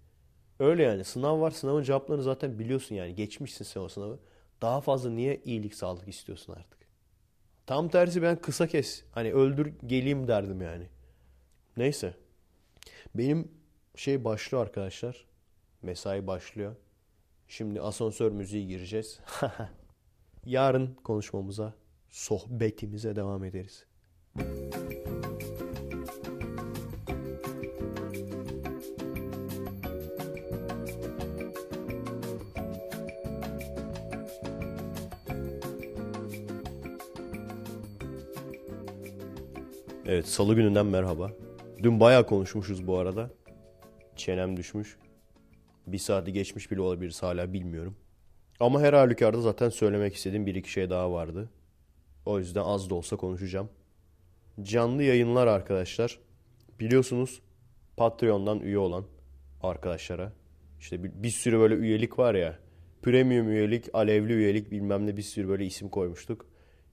Öyle 0.61 0.83
yani 0.83 1.05
sınav 1.05 1.41
var 1.41 1.51
sınavın 1.51 1.83
cevaplarını 1.83 2.23
zaten 2.23 2.59
biliyorsun 2.59 2.95
yani 2.95 3.15
geçmişsin 3.15 3.65
sen 3.65 3.81
o 3.81 3.89
sınavı. 3.89 4.19
Daha 4.63 4.81
fazla 4.81 5.11
niye 5.11 5.41
iyilik 5.45 5.75
sağlık 5.75 6.09
istiyorsun 6.09 6.53
artık? 6.53 6.79
Tam 7.67 7.89
tersi 7.89 8.23
ben 8.23 8.37
kısa 8.37 8.67
kes. 8.67 9.05
Hani 9.13 9.33
öldür 9.33 9.73
geleyim 9.87 10.29
derdim 10.29 10.63
yani. 10.63 10.89
Neyse. 11.77 12.15
Benim 13.15 13.49
şey 13.95 14.25
başlıyor 14.25 14.63
arkadaşlar. 14.63 15.27
Mesai 15.83 16.27
başlıyor. 16.27 16.77
Şimdi 17.49 17.81
asansör 17.81 18.33
müziği 18.33 18.69
gireceğiz. 18.69 19.21
Yarın 20.45 20.95
konuşmamıza, 21.05 21.75
sohbetimize 22.09 23.17
devam 23.17 23.45
ederiz. 23.45 23.85
Evet, 40.09 40.29
salı 40.29 40.55
gününden 40.55 40.87
merhaba. 40.87 41.33
Dün 41.83 42.01
bayağı 42.01 42.27
konuşmuşuz 42.27 42.87
bu 42.87 42.99
arada. 42.99 43.31
Çenem 44.17 44.57
düşmüş. 44.57 44.97
Bir 45.87 45.99
saati 45.99 46.33
geçmiş 46.33 46.71
bile 46.71 46.81
olabiliriz 46.81 47.23
hala 47.23 47.53
bilmiyorum. 47.53 47.97
Ama 48.61 48.81
her 48.81 48.93
halükarda 48.93 49.41
zaten 49.41 49.69
söylemek 49.69 50.15
istediğim 50.15 50.47
bir 50.47 50.55
iki 50.55 50.71
şey 50.71 50.91
daha 50.91 51.13
vardı. 51.13 51.51
O 52.27 52.39
yüzden 52.39 52.63
az 52.63 52.91
da 52.91 52.95
olsa 52.95 53.17
konuşacağım. 53.17 53.69
Canlı 54.63 55.03
yayınlar 55.03 55.47
arkadaşlar. 55.47 56.19
Biliyorsunuz 56.81 57.41
Patreon'dan 57.97 58.61
üye 58.61 58.79
olan 58.79 59.05
arkadaşlara. 59.63 60.33
işte 60.81 61.05
bir, 61.05 61.11
bir 61.15 61.31
sürü 61.31 61.59
böyle 61.59 61.75
üyelik 61.75 62.19
var 62.19 62.35
ya. 62.35 62.59
Premium 63.03 63.49
üyelik, 63.49 63.85
alevli 63.93 64.33
üyelik 64.33 64.71
bilmem 64.71 65.07
ne 65.07 65.17
bir 65.17 65.23
sürü 65.23 65.49
böyle 65.49 65.65
isim 65.65 65.89
koymuştuk. 65.89 66.47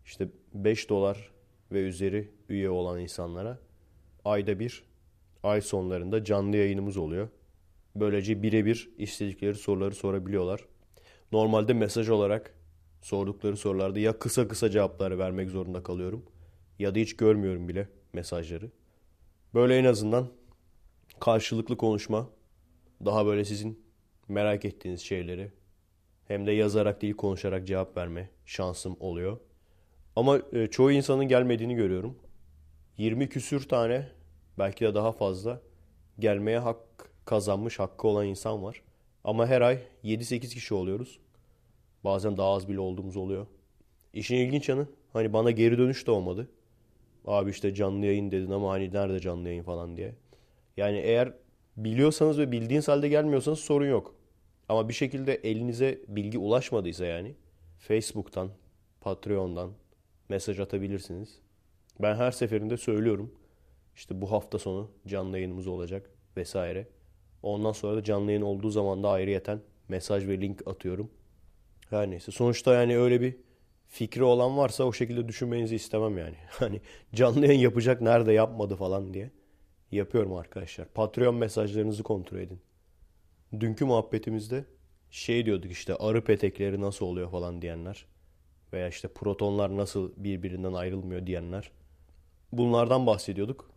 İşte 0.05 0.27
5 0.53 0.89
dolar 0.89 1.32
ve 1.73 1.81
üzeri 1.81 2.31
üye 2.49 2.69
olan 2.69 2.99
insanlara 2.99 3.59
ayda 4.25 4.59
bir 4.59 4.83
ay 5.43 5.61
sonlarında 5.61 6.23
canlı 6.23 6.57
yayınımız 6.57 6.97
oluyor. 6.97 7.29
Böylece 7.95 8.43
birebir 8.43 8.89
istedikleri 8.97 9.55
soruları 9.55 9.95
sorabiliyorlar. 9.95 10.65
Normalde 11.31 11.73
mesaj 11.73 12.09
olarak 12.09 12.53
sordukları 13.01 13.57
sorularda 13.57 13.99
ya 13.99 14.19
kısa 14.19 14.47
kısa 14.47 14.69
cevaplar 14.69 15.17
vermek 15.19 15.49
zorunda 15.49 15.83
kalıyorum 15.83 16.25
ya 16.79 16.95
da 16.95 16.99
hiç 16.99 17.15
görmüyorum 17.15 17.67
bile 17.67 17.89
mesajları. 18.13 18.71
Böyle 19.53 19.77
en 19.77 19.85
azından 19.85 20.27
karşılıklı 21.19 21.77
konuşma, 21.77 22.29
daha 23.05 23.25
böyle 23.25 23.45
sizin 23.45 23.83
merak 24.27 24.65
ettiğiniz 24.65 25.01
şeyleri 25.01 25.51
hem 26.27 26.47
de 26.47 26.51
yazarak 26.51 27.01
değil 27.01 27.13
konuşarak 27.13 27.67
cevap 27.67 27.97
verme 27.97 28.29
şansım 28.45 28.97
oluyor. 28.99 29.39
Ama 30.15 30.39
e, 30.53 30.67
çoğu 30.67 30.91
insanın 30.91 31.27
gelmediğini 31.27 31.75
görüyorum. 31.75 32.17
20 32.97 33.29
küsür 33.29 33.69
tane 33.69 34.07
belki 34.59 34.85
de 34.85 34.95
daha 34.95 35.11
fazla 35.11 35.61
gelmeye 36.19 36.59
hak 36.59 36.77
kazanmış 37.25 37.79
hakkı 37.79 38.07
olan 38.07 38.25
insan 38.25 38.63
var. 38.63 38.81
Ama 39.23 39.47
her 39.47 39.61
ay 39.61 39.79
7-8 40.03 40.39
kişi 40.39 40.73
oluyoruz. 40.73 41.19
Bazen 42.03 42.37
daha 42.37 42.49
az 42.49 42.69
bile 42.69 42.79
olduğumuz 42.79 43.17
oluyor. 43.17 43.47
İşin 44.13 44.35
ilginç 44.35 44.69
yanı 44.69 44.87
hani 45.13 45.33
bana 45.33 45.51
geri 45.51 45.77
dönüş 45.77 46.07
de 46.07 46.11
olmadı. 46.11 46.49
Abi 47.25 47.49
işte 47.49 47.73
canlı 47.73 48.05
yayın 48.05 48.31
dedin 48.31 48.51
ama 48.51 48.71
hani 48.71 48.93
nerede 48.93 49.19
canlı 49.19 49.47
yayın 49.47 49.63
falan 49.63 49.97
diye. 49.97 50.15
Yani 50.77 50.97
eğer 50.97 51.33
biliyorsanız 51.77 52.39
ve 52.39 52.51
bildiğiniz 52.51 52.87
halde 52.87 53.09
gelmiyorsanız 53.09 53.59
sorun 53.59 53.87
yok. 53.87 54.15
Ama 54.69 54.89
bir 54.89 54.93
şekilde 54.93 55.35
elinize 55.35 55.99
bilgi 56.07 56.37
ulaşmadıysa 56.37 57.05
yani 57.05 57.35
Facebook'tan, 57.79 58.49
Patreon'dan 59.01 59.71
mesaj 60.33 60.59
atabilirsiniz. 60.59 61.39
Ben 62.01 62.15
her 62.15 62.31
seferinde 62.31 62.77
söylüyorum. 62.77 63.35
İşte 63.95 64.21
bu 64.21 64.31
hafta 64.31 64.59
sonu 64.59 64.91
canlı 65.07 65.37
yayınımız 65.37 65.67
olacak 65.67 66.09
vesaire. 66.37 66.87
Ondan 67.43 67.71
sonra 67.71 67.97
da 67.97 68.03
canlı 68.03 68.31
yayın 68.31 68.41
olduğu 68.41 68.69
zaman 68.69 69.03
da 69.03 69.09
ayrıyeten 69.09 69.61
mesaj 69.89 70.27
ve 70.27 70.41
link 70.41 70.67
atıyorum. 70.67 71.11
Her 71.89 72.09
neyse. 72.09 72.31
Sonuçta 72.31 72.73
yani 72.73 72.97
öyle 72.97 73.21
bir 73.21 73.35
fikri 73.87 74.23
olan 74.23 74.57
varsa 74.57 74.83
o 74.83 74.93
şekilde 74.93 75.27
düşünmenizi 75.27 75.75
istemem 75.75 76.17
yani. 76.17 76.35
Hani 76.49 76.81
canlı 77.15 77.45
yayın 77.45 77.59
yapacak 77.59 78.01
nerede 78.01 78.33
yapmadı 78.33 78.75
falan 78.75 79.13
diye. 79.13 79.31
Yapıyorum 79.91 80.33
arkadaşlar. 80.33 80.87
Patreon 80.87 81.35
mesajlarınızı 81.35 82.03
kontrol 82.03 82.37
edin. 82.39 82.61
Dünkü 83.59 83.85
muhabbetimizde 83.85 84.65
şey 85.11 85.45
diyorduk 85.45 85.71
işte 85.71 85.95
arı 85.95 86.23
petekleri 86.23 86.81
nasıl 86.81 87.05
oluyor 87.05 87.31
falan 87.31 87.61
diyenler. 87.61 88.12
Veya 88.73 88.87
işte 88.87 89.07
protonlar 89.07 89.77
nasıl 89.77 90.11
birbirinden 90.17 90.73
ayrılmıyor 90.73 91.25
diyenler. 91.25 91.71
Bunlardan 92.51 93.07
bahsediyorduk. 93.07 93.69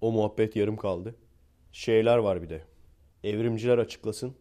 O 0.00 0.12
muhabbet 0.12 0.56
yarım 0.56 0.76
kaldı. 0.76 1.14
Şeyler 1.72 2.18
var 2.18 2.42
bir 2.42 2.48
de. 2.48 2.62
Evrimciler 3.24 3.78
açıklasın. 3.78 4.34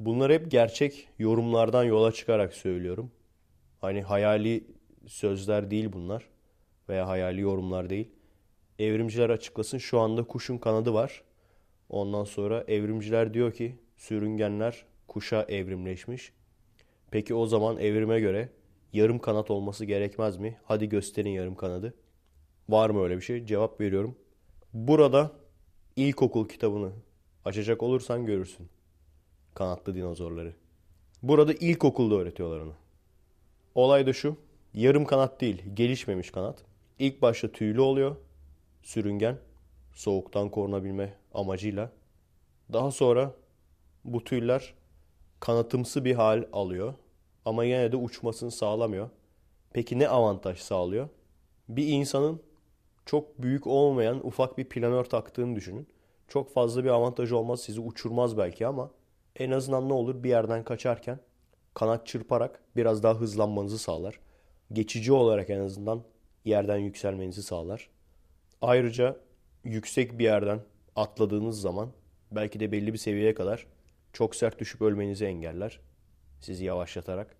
Bunlar 0.00 0.32
hep 0.32 0.50
gerçek 0.50 1.08
yorumlardan 1.18 1.84
yola 1.84 2.12
çıkarak 2.12 2.54
söylüyorum. 2.54 3.10
Hani 3.80 4.02
hayali 4.02 4.64
sözler 5.06 5.70
değil 5.70 5.92
bunlar. 5.92 6.28
Veya 6.88 7.08
hayali 7.08 7.40
yorumlar 7.40 7.90
değil. 7.90 8.08
Evrimciler 8.78 9.30
açıklasın 9.30 9.78
şu 9.78 10.00
anda 10.00 10.24
kuşun 10.24 10.58
kanadı 10.58 10.94
var. 10.94 11.22
Ondan 11.88 12.24
sonra 12.24 12.64
evrimciler 12.68 13.34
diyor 13.34 13.52
ki 13.52 13.76
sürüngenler 13.96 14.84
kuşa 15.08 15.42
evrimleşmiş. 15.42 16.32
Peki 17.10 17.34
o 17.34 17.46
zaman 17.46 17.78
evrime 17.78 18.20
göre 18.20 18.48
yarım 18.94 19.18
kanat 19.18 19.50
olması 19.50 19.84
gerekmez 19.84 20.36
mi? 20.36 20.58
Hadi 20.64 20.88
gösterin 20.88 21.30
yarım 21.30 21.54
kanadı. 21.54 21.94
Var 22.68 22.90
mı 22.90 23.02
öyle 23.02 23.16
bir 23.16 23.22
şey? 23.22 23.46
Cevap 23.46 23.80
veriyorum. 23.80 24.16
Burada 24.72 25.32
ilkokul 25.96 26.48
kitabını 26.48 26.92
açacak 27.44 27.82
olursan 27.82 28.26
görürsün. 28.26 28.68
Kanatlı 29.54 29.94
dinozorları. 29.94 30.54
Burada 31.22 31.52
ilkokulda 31.52 32.14
öğretiyorlar 32.14 32.60
onu. 32.60 32.74
Olay 33.74 34.06
da 34.06 34.12
şu. 34.12 34.36
Yarım 34.74 35.04
kanat 35.04 35.40
değil, 35.40 35.62
gelişmemiş 35.74 36.30
kanat. 36.30 36.64
İlk 36.98 37.22
başta 37.22 37.52
tüylü 37.52 37.80
oluyor. 37.80 38.16
Sürüngen. 38.82 39.38
Soğuktan 39.94 40.50
korunabilme 40.50 41.14
amacıyla. 41.34 41.92
Daha 42.72 42.90
sonra 42.90 43.34
bu 44.04 44.24
tüyler 44.24 44.74
kanatımsı 45.40 46.04
bir 46.04 46.14
hal 46.14 46.44
alıyor. 46.52 46.94
Ama 47.44 47.64
yine 47.64 47.92
de 47.92 47.96
uçmasını 47.96 48.50
sağlamıyor. 48.50 49.10
Peki 49.72 49.98
ne 49.98 50.08
avantaj 50.08 50.58
sağlıyor? 50.58 51.08
Bir 51.68 51.88
insanın 51.88 52.40
çok 53.06 53.42
büyük 53.42 53.66
olmayan 53.66 54.26
ufak 54.26 54.58
bir 54.58 54.64
planör 54.64 55.04
taktığını 55.04 55.56
düşünün. 55.56 55.86
Çok 56.28 56.52
fazla 56.52 56.84
bir 56.84 56.90
avantaj 56.90 57.32
olmaz. 57.32 57.60
Sizi 57.60 57.80
uçurmaz 57.80 58.38
belki 58.38 58.66
ama 58.66 58.90
en 59.36 59.50
azından 59.50 59.88
ne 59.88 59.92
olur 59.92 60.22
bir 60.22 60.28
yerden 60.28 60.64
kaçarken 60.64 61.18
kanat 61.74 62.06
çırparak 62.06 62.60
biraz 62.76 63.02
daha 63.02 63.14
hızlanmanızı 63.14 63.78
sağlar. 63.78 64.20
Geçici 64.72 65.12
olarak 65.12 65.50
en 65.50 65.60
azından 65.60 66.02
yerden 66.44 66.78
yükselmenizi 66.78 67.42
sağlar. 67.42 67.88
Ayrıca 68.62 69.16
yüksek 69.64 70.18
bir 70.18 70.24
yerden 70.24 70.60
atladığınız 70.96 71.60
zaman 71.60 71.88
belki 72.32 72.60
de 72.60 72.72
belli 72.72 72.92
bir 72.92 72.98
seviyeye 72.98 73.34
kadar 73.34 73.66
çok 74.12 74.36
sert 74.36 74.58
düşüp 74.58 74.82
ölmenizi 74.82 75.24
engeller. 75.24 75.80
Sizi 76.44 76.64
yavaşlatarak. 76.64 77.36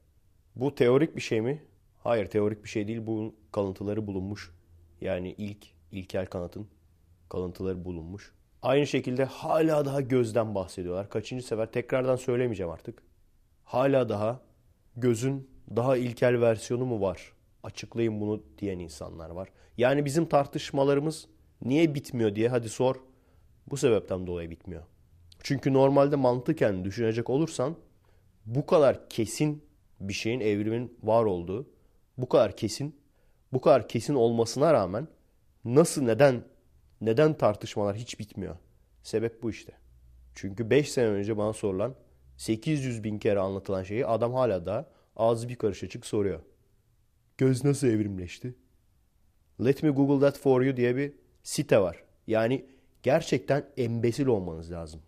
Bu 0.56 0.74
teorik 0.74 1.16
bir 1.16 1.20
şey 1.20 1.40
mi? 1.40 1.62
Hayır 1.98 2.26
teorik 2.26 2.64
bir 2.64 2.68
şey 2.68 2.88
değil. 2.88 3.06
Bunun 3.06 3.36
kalıntıları 3.52 4.06
bulunmuş. 4.06 4.54
Yani 5.00 5.34
ilk 5.38 5.66
ilkel 5.92 6.26
kanatın 6.26 6.68
kalıntıları 7.28 7.84
bulunmuş. 7.84 8.32
Aynı 8.62 8.86
şekilde 8.86 9.24
hala 9.24 9.84
daha 9.84 10.00
gözden 10.00 10.54
bahsediyorlar. 10.54 11.10
Kaçıncı 11.10 11.46
sefer 11.46 11.72
tekrardan 11.72 12.16
söylemeyeceğim 12.16 12.72
artık. 12.72 13.02
Hala 13.64 14.08
daha 14.08 14.40
gözün 14.96 15.48
daha 15.76 15.96
ilkel 15.96 16.40
versiyonu 16.40 16.84
mu 16.84 17.00
var? 17.00 17.32
Açıklayın 17.62 18.20
bunu 18.20 18.42
diyen 18.58 18.78
insanlar 18.78 19.30
var. 19.30 19.48
Yani 19.76 20.04
bizim 20.04 20.26
tartışmalarımız 20.26 21.26
niye 21.62 21.94
bitmiyor 21.94 22.36
diye 22.36 22.48
hadi 22.48 22.68
sor. 22.68 22.96
Bu 23.70 23.76
sebepten 23.76 24.26
dolayı 24.26 24.50
bitmiyor. 24.50 24.82
Çünkü 25.42 25.72
normalde 25.72 26.16
mantıken 26.16 26.84
düşünecek 26.84 27.30
olursan 27.30 27.76
bu 28.46 28.66
kadar 28.66 29.08
kesin 29.08 29.64
bir 30.00 30.12
şeyin 30.12 30.40
evrimin 30.40 30.98
var 31.02 31.24
olduğu, 31.24 31.70
bu 32.18 32.28
kadar 32.28 32.56
kesin, 32.56 32.96
bu 33.52 33.60
kadar 33.60 33.88
kesin 33.88 34.14
olmasına 34.14 34.72
rağmen 34.72 35.08
nasıl 35.64 36.02
neden 36.02 36.44
neden 37.00 37.38
tartışmalar 37.38 37.96
hiç 37.96 38.18
bitmiyor? 38.18 38.56
Sebep 39.02 39.42
bu 39.42 39.50
işte. 39.50 39.72
Çünkü 40.34 40.70
5 40.70 40.92
sene 40.92 41.06
önce 41.06 41.36
bana 41.36 41.52
sorulan 41.52 41.94
800 42.36 43.04
bin 43.04 43.18
kere 43.18 43.40
anlatılan 43.40 43.82
şeyi 43.82 44.06
adam 44.06 44.34
hala 44.34 44.66
da 44.66 44.90
ağzı 45.16 45.48
bir 45.48 45.56
karış 45.56 45.84
açık 45.84 46.06
soruyor. 46.06 46.40
Göz 47.38 47.64
nasıl 47.64 47.86
evrimleşti? 47.86 48.54
Let 49.64 49.82
me 49.82 49.90
Google 49.90 50.26
that 50.26 50.38
for 50.38 50.62
you 50.62 50.76
diye 50.76 50.96
bir 50.96 51.12
site 51.42 51.80
var. 51.80 52.04
Yani 52.26 52.66
gerçekten 53.02 53.64
embesil 53.76 54.26
olmanız 54.26 54.72
lazım. 54.72 55.00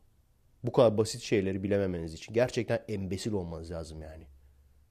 Bu 0.66 0.72
kadar 0.72 0.98
basit 0.98 1.22
şeyleri 1.22 1.62
bilememeniz 1.62 2.14
için. 2.14 2.34
Gerçekten 2.34 2.84
embesil 2.88 3.32
olmanız 3.32 3.70
lazım 3.70 4.02
yani. 4.02 4.24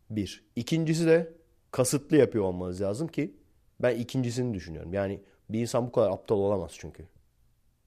Bir. 0.10 0.46
İkincisi 0.56 1.06
de 1.06 1.34
kasıtlı 1.72 2.18
yapıyor 2.18 2.44
olmanız 2.44 2.82
lazım 2.82 3.08
ki 3.08 3.36
ben 3.80 3.96
ikincisini 3.96 4.54
düşünüyorum. 4.54 4.94
Yani 4.94 5.22
bir 5.50 5.60
insan 5.60 5.88
bu 5.88 5.92
kadar 5.92 6.12
aptal 6.12 6.36
olamaz 6.36 6.72
çünkü. 6.78 7.08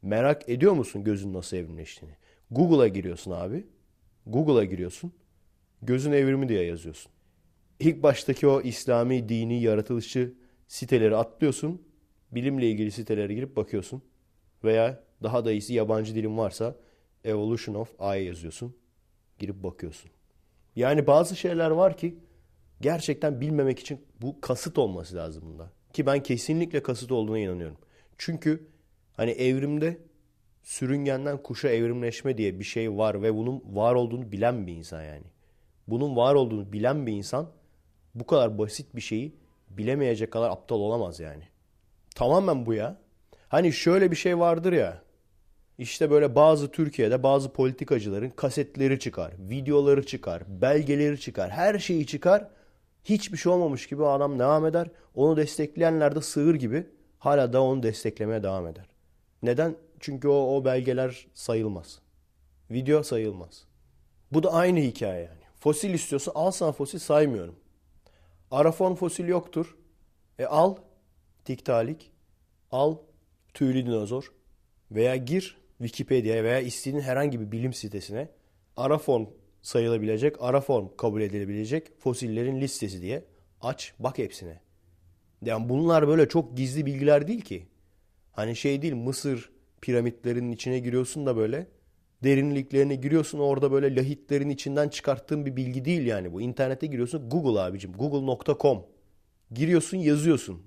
Merak 0.03 0.49
ediyor 0.49 0.73
musun 0.73 1.05
gözün 1.05 1.33
nasıl 1.33 1.57
evrimleştiğini? 1.57 2.15
Google'a 2.51 2.89
giriyorsun 2.89 3.31
abi. 3.31 3.67
Google'a 4.27 4.65
giriyorsun. 4.65 5.13
Gözün 5.83 6.13
evrimi 6.13 6.49
diye 6.49 6.65
yazıyorsun. 6.65 7.13
İlk 7.81 8.03
baştaki 8.03 8.47
o 8.47 8.61
İslami 8.61 9.29
dini 9.29 9.63
yaratılışı 9.63 10.35
siteleri 10.69 11.17
atlıyorsun. 11.17 11.83
Bilimle 12.33 12.71
ilgili 12.71 12.91
sitelere 12.91 13.35
girip 13.35 13.57
bakıyorsun. 13.57 14.03
Veya 14.65 15.05
daha 15.23 15.45
da 15.45 15.53
iyisi 15.53 15.75
yabancı 15.75 16.15
dilim 16.15 16.39
varsa 16.39 16.77
Evolution 17.29 17.75
of 17.75 18.17
I 18.17 18.25
yazıyorsun. 18.25 18.77
Girip 19.39 19.63
bakıyorsun. 19.63 20.11
Yani 20.77 21.07
bazı 21.07 21.37
şeyler 21.37 21.71
var 21.71 21.97
ki 21.97 22.19
gerçekten 22.81 23.41
bilmemek 23.41 23.79
için 23.79 24.07
bu 24.21 24.41
kasıt 24.41 24.79
olması 24.79 25.17
lazım 25.17 25.43
bunda. 25.47 25.71
Ki 25.93 26.07
ben 26.07 26.23
kesinlikle 26.23 26.83
kasıt 26.83 27.13
olduğuna 27.13 27.39
inanıyorum. 27.39 27.77
Çünkü 28.19 28.69
hani 29.17 29.31
evrimde 29.31 29.99
sürüngenden 30.63 31.43
kuşa 31.43 31.69
evrimleşme 31.69 32.39
diye 32.39 32.59
bir 32.59 32.65
şey 32.65 32.97
var 32.97 33.23
ve 33.23 33.35
bunun 33.35 33.63
var 33.77 33.95
olduğunu 33.95 34.33
bilen 34.33 34.67
bir 34.67 34.73
insan 34.73 35.03
yani. 35.03 35.25
Bunun 35.89 36.17
var 36.17 36.35
olduğunu 36.35 36.73
bilen 36.73 37.07
bir 37.07 37.13
insan 37.13 37.51
bu 38.15 38.27
kadar 38.27 38.59
basit 38.59 38.97
bir 38.97 39.01
şeyi 39.01 39.37
bilemeyecek 39.71 40.31
kadar 40.31 40.51
aptal 40.51 40.77
olamaz 40.77 41.21
yani. 41.21 41.43
Tamamen 42.15 42.67
bu 42.67 42.75
ya. 42.75 43.01
Hani 43.49 43.73
şöyle 43.73 44.11
bir 44.11 44.17
şey 44.17 44.39
vardır 44.39 44.73
ya. 44.73 45.03
İşte 45.79 46.11
böyle 46.11 46.35
bazı 46.35 46.71
Türkiye'de 46.71 47.23
bazı 47.23 47.53
politikacıların 47.53 48.31
kasetleri 48.31 48.99
çıkar, 48.99 49.33
videoları 49.39 50.07
çıkar, 50.07 50.43
belgeleri 50.49 51.21
çıkar, 51.21 51.51
her 51.51 51.79
şeyi 51.79 52.07
çıkar. 52.07 52.49
Hiçbir 53.05 53.39
şey 53.39 53.53
olmamış 53.53 53.87
gibi 53.87 54.07
adam 54.07 54.39
devam 54.39 54.67
eder. 54.67 54.91
Onu 55.15 55.37
destekleyenler 55.37 56.15
de 56.15 56.21
sığır 56.21 56.55
gibi 56.55 56.87
hala 57.19 57.53
da 57.53 57.63
onu 57.63 57.83
desteklemeye 57.83 58.43
devam 58.43 58.67
eder. 58.67 58.89
Neden? 59.43 59.77
Çünkü 60.01 60.29
o, 60.29 60.57
o 60.57 60.65
belgeler 60.65 61.27
sayılmaz. 61.35 61.99
Video 62.71 63.03
sayılmaz. 63.03 63.65
Bu 64.33 64.43
da 64.43 64.53
aynı 64.53 64.79
hikaye 64.79 65.23
yani. 65.23 65.41
Fosil 65.61 65.95
istiyorsa 65.95 66.33
al 66.35 66.51
sana 66.51 66.73
fosil 66.73 66.99
saymıyorum. 66.99 67.57
Arafon 68.51 68.95
fosil 68.95 69.29
yoktur. 69.29 69.77
E 70.39 70.47
al 70.47 70.77
tiktalik, 71.45 72.13
al 72.71 72.97
tüylü 73.55 73.87
dinozor 73.87 74.33
veya 74.91 75.17
gir 75.17 75.58
Wikipedia'ya 75.79 76.45
veya 76.45 76.61
istediğin 76.61 77.03
herhangi 77.03 77.41
bir 77.41 77.53
bilim 77.53 77.73
sitesine 77.73 78.29
araform 78.77 79.27
sayılabilecek, 79.63 80.37
araform 80.41 80.97
kabul 80.97 81.21
edilebilecek 81.21 82.01
fosillerin 82.01 82.61
listesi 82.61 83.03
diye 83.03 83.25
aç 83.61 83.95
bak 83.99 84.19
hepsine. 84.19 84.61
Yani 85.45 85.69
bunlar 85.69 86.09
böyle 86.09 86.29
çok 86.29 86.57
gizli 86.57 86.87
bilgiler 86.87 87.29
değil 87.29 87.41
ki. 87.41 87.67
Hani 88.33 88.57
şey 88.57 88.83
değil 88.83 88.95
Mısır 88.95 89.51
piramitlerinin 89.81 90.53
içine 90.53 90.79
giriyorsun 90.79 91.27
da 91.27 91.37
böyle 91.37 91.67
derinliklerine 92.25 92.95
giriyorsun 92.95 93.39
orada 93.39 93.73
böyle 93.73 93.97
lahitlerin 93.97 94.51
içinden 94.51 94.89
çıkarttığın 94.89 95.47
bir 95.47 95.57
bilgi 95.57 95.85
değil 95.85 96.07
yani 96.07 96.33
bu. 96.33 96.41
İnternete 96.41 96.87
giriyorsun 96.87 97.29
Google 97.29 97.61
abicim 97.61 97.93
google.com 97.93 98.87
giriyorsun 99.51 99.99
yazıyorsun 99.99 100.63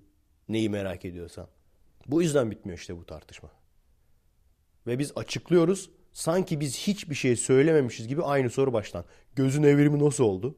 neyi 0.50 0.70
merak 0.70 1.06
ediyorsan. 1.06 1.48
Bu 2.08 2.22
yüzden 2.22 2.52
bitmiyor 2.52 2.80
işte 2.80 2.98
bu 2.98 3.06
tartışma. 3.06 3.61
Ve 4.88 5.00
biz 5.00 5.12
açıklıyoruz 5.16 5.90
sanki 6.14 6.60
biz 6.60 6.78
hiçbir 6.78 7.16
şey 7.16 7.36
söylememişiz 7.36 8.08
gibi 8.08 8.24
aynı 8.24 8.50
soru 8.50 8.74
baştan. 8.74 9.06
Gözün 9.36 9.64
evrimi 9.64 10.06
nasıl 10.06 10.24
oldu? 10.24 10.56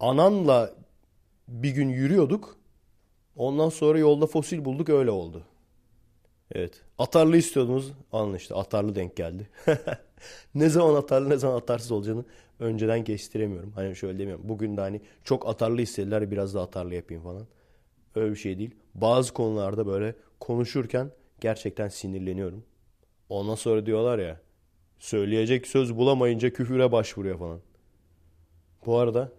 Ananla 0.00 0.74
bir 1.48 1.70
gün 1.70 1.88
yürüyorduk. 1.88 2.56
Ondan 3.36 3.68
sonra 3.68 3.98
yolda 3.98 4.26
fosil 4.26 4.64
bulduk 4.64 4.88
öyle 4.88 5.10
oldu. 5.10 5.44
Evet. 6.54 6.82
Atarlı 6.98 7.36
istiyordunuz. 7.36 7.92
Alın 8.12 8.34
işte 8.34 8.54
atarlı 8.54 8.94
denk 8.94 9.16
geldi. 9.16 9.50
ne 10.54 10.68
zaman 10.68 10.94
atarlı 10.94 11.30
ne 11.30 11.36
zaman 11.36 11.56
atarsız 11.56 11.92
olacağını 11.92 12.24
önceden 12.60 13.04
kestiremiyorum. 13.04 13.72
Hani 13.72 13.96
şöyle 13.96 14.18
demiyorum. 14.18 14.48
Bugün 14.48 14.76
de 14.76 14.80
hani 14.80 15.00
çok 15.24 15.48
atarlı 15.48 15.82
istediler 15.82 16.30
biraz 16.30 16.54
da 16.54 16.62
atarlı 16.62 16.94
yapayım 16.94 17.22
falan. 17.22 17.46
Öyle 18.14 18.30
bir 18.30 18.36
şey 18.36 18.58
değil. 18.58 18.74
Bazı 18.94 19.32
konularda 19.32 19.86
böyle 19.86 20.14
konuşurken 20.40 21.10
gerçekten 21.40 21.88
sinirleniyorum. 21.88 22.64
Ondan 23.28 23.54
sonra 23.54 23.86
diyorlar 23.86 24.18
ya 24.18 24.40
söyleyecek 24.98 25.66
söz 25.66 25.96
bulamayınca 25.96 26.52
küfüre 26.52 26.92
başvuruyor 26.92 27.38
falan. 27.38 27.60
Bu 28.86 28.98
arada 28.98 29.32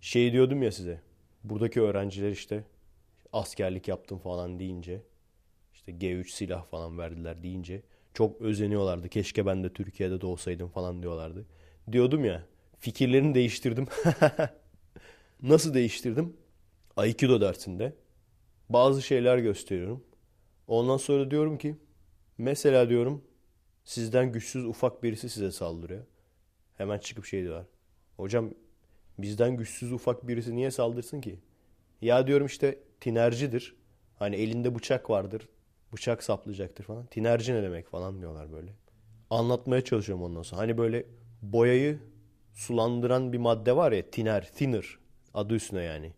şey 0.00 0.32
diyordum 0.32 0.62
ya 0.62 0.72
size. 0.72 1.00
Buradaki 1.44 1.80
öğrenciler 1.80 2.30
işte 2.30 2.64
askerlik 3.32 3.88
yaptım 3.88 4.18
falan 4.18 4.58
deyince 4.58 5.02
işte 5.74 5.92
G3 5.92 6.30
silah 6.30 6.66
falan 6.66 6.98
verdiler 6.98 7.42
deyince 7.42 7.82
çok 8.14 8.40
özeniyorlardı. 8.40 9.08
Keşke 9.08 9.46
ben 9.46 9.64
de 9.64 9.72
Türkiye'de 9.72 10.20
doğsaydım 10.20 10.68
falan 10.68 11.02
diyorlardı. 11.02 11.46
Diyordum 11.92 12.24
ya 12.24 12.46
fikirlerini 12.78 13.34
değiştirdim. 13.34 13.86
Nasıl 15.42 15.74
değiştirdim? 15.74 16.36
Aikido 16.96 17.40
dersinde 17.40 17.92
bazı 18.68 19.02
şeyler 19.02 19.38
gösteriyorum. 19.38 20.04
Ondan 20.66 20.96
sonra 20.96 21.30
diyorum 21.30 21.58
ki 21.58 21.76
mesela 22.38 22.88
diyorum 22.88 23.24
sizden 23.84 24.32
güçsüz 24.32 24.64
ufak 24.64 25.02
birisi 25.02 25.28
size 25.28 25.50
saldırıyor. 25.50 26.04
Hemen 26.76 26.98
çıkıp 26.98 27.24
şey 27.24 27.42
diyorlar. 27.42 27.66
Hocam 28.16 28.50
bizden 29.18 29.56
güçsüz 29.56 29.92
ufak 29.92 30.28
birisi 30.28 30.56
niye 30.56 30.70
saldırsın 30.70 31.20
ki? 31.20 31.38
Ya 32.00 32.26
diyorum 32.26 32.46
işte 32.46 32.78
tinercidir. 33.00 33.76
Hani 34.18 34.36
elinde 34.36 34.74
bıçak 34.74 35.10
vardır 35.10 35.48
bıçak 35.92 36.22
saplayacaktır 36.22 36.84
falan. 36.84 37.06
Tinerci 37.06 37.54
ne 37.54 37.62
demek 37.62 37.88
falan 37.88 38.20
diyorlar 38.20 38.52
böyle. 38.52 38.72
Anlatmaya 39.30 39.84
çalışıyorum 39.84 40.24
ondan 40.24 40.42
sonra. 40.42 40.60
Hani 40.62 40.78
böyle 40.78 41.06
boyayı 41.42 41.98
sulandıran 42.54 43.32
bir 43.32 43.38
madde 43.38 43.76
var 43.76 43.92
ya 43.92 44.10
tiner, 44.10 44.52
thinner 44.52 44.98
adı 45.34 45.54
üstüne 45.54 45.82
yani. 45.82 46.12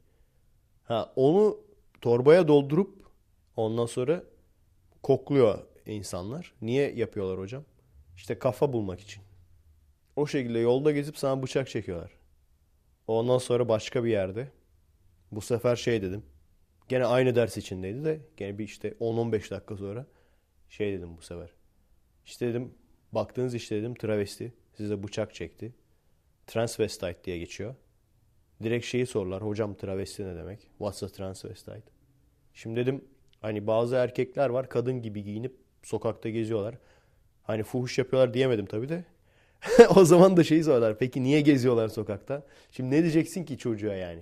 Ha 0.85 1.13
onu 1.17 1.59
torbaya 2.01 2.49
doldurup 2.49 3.05
ondan 3.57 3.87
sonra 3.87 4.23
kokluyor 5.03 5.59
insanlar. 5.87 6.55
Niye 6.63 6.95
yapıyorlar 6.95 7.39
hocam? 7.39 7.65
İşte 8.17 8.39
kafa 8.39 8.73
bulmak 8.73 9.01
için. 9.01 9.23
O 10.17 10.27
şekilde 10.27 10.59
yolda 10.59 10.93
gezip 10.93 11.19
sana 11.19 11.43
bıçak 11.43 11.69
çekiyorlar. 11.69 12.11
Ondan 13.07 13.39
sonra 13.39 13.69
başka 13.69 14.05
bir 14.05 14.11
yerde 14.11 14.49
bu 15.33 15.41
sefer 15.41 15.77
şey 15.77 16.03
dedim. 16.03 16.23
Gene 16.89 17.05
aynı 17.05 17.35
ders 17.35 17.57
içindeydi 17.57 18.05
de 18.05 18.21
gene 18.37 18.59
bir 18.59 18.65
işte 18.65 18.89
10-15 19.01 19.51
dakika 19.51 19.77
sonra 19.77 20.07
şey 20.69 20.93
dedim 20.93 21.17
bu 21.17 21.23
sefer. 21.23 21.51
İşte 22.27 22.49
dedim 22.49 22.75
baktığınız 23.13 23.55
işte 23.55 23.77
dedim 23.77 23.95
travesti 23.95 24.53
size 24.77 25.03
bıçak 25.03 25.35
çekti. 25.35 25.75
Transvestite 26.47 27.25
diye 27.25 27.39
geçiyor. 27.39 27.75
Direkt 28.63 28.87
şeyi 28.87 29.07
sorular. 29.07 29.43
Hocam 29.43 29.75
travesti 29.75 30.25
ne 30.27 30.37
demek? 30.37 30.61
What's 30.61 31.03
a 31.03 31.09
transvestite? 31.09 31.83
Şimdi 32.55 32.81
dedim 32.81 33.05
hani 33.41 33.67
bazı 33.67 33.97
erkekler 33.97 34.51
var 34.51 34.69
kadın 34.69 35.03
gibi 35.03 35.25
giyinip 35.25 35.64
sokakta 35.85 36.29
geziyorlar. 36.29 36.75
Hani 37.43 37.63
fuhuş 37.63 37.99
yapıyorlar 37.99 38.35
diyemedim 38.35 38.67
tabii 38.67 38.89
de. 38.89 39.05
o 39.97 40.05
zaman 40.05 40.37
da 40.37 40.45
şeyi 40.45 40.65
sorular. 40.65 40.99
Peki 40.99 41.23
niye 41.23 41.41
geziyorlar 41.41 41.89
sokakta? 41.89 42.43
Şimdi 42.71 42.91
ne 42.91 43.03
diyeceksin 43.03 43.45
ki 43.45 43.59
çocuğa 43.59 43.95
yani? 43.95 44.21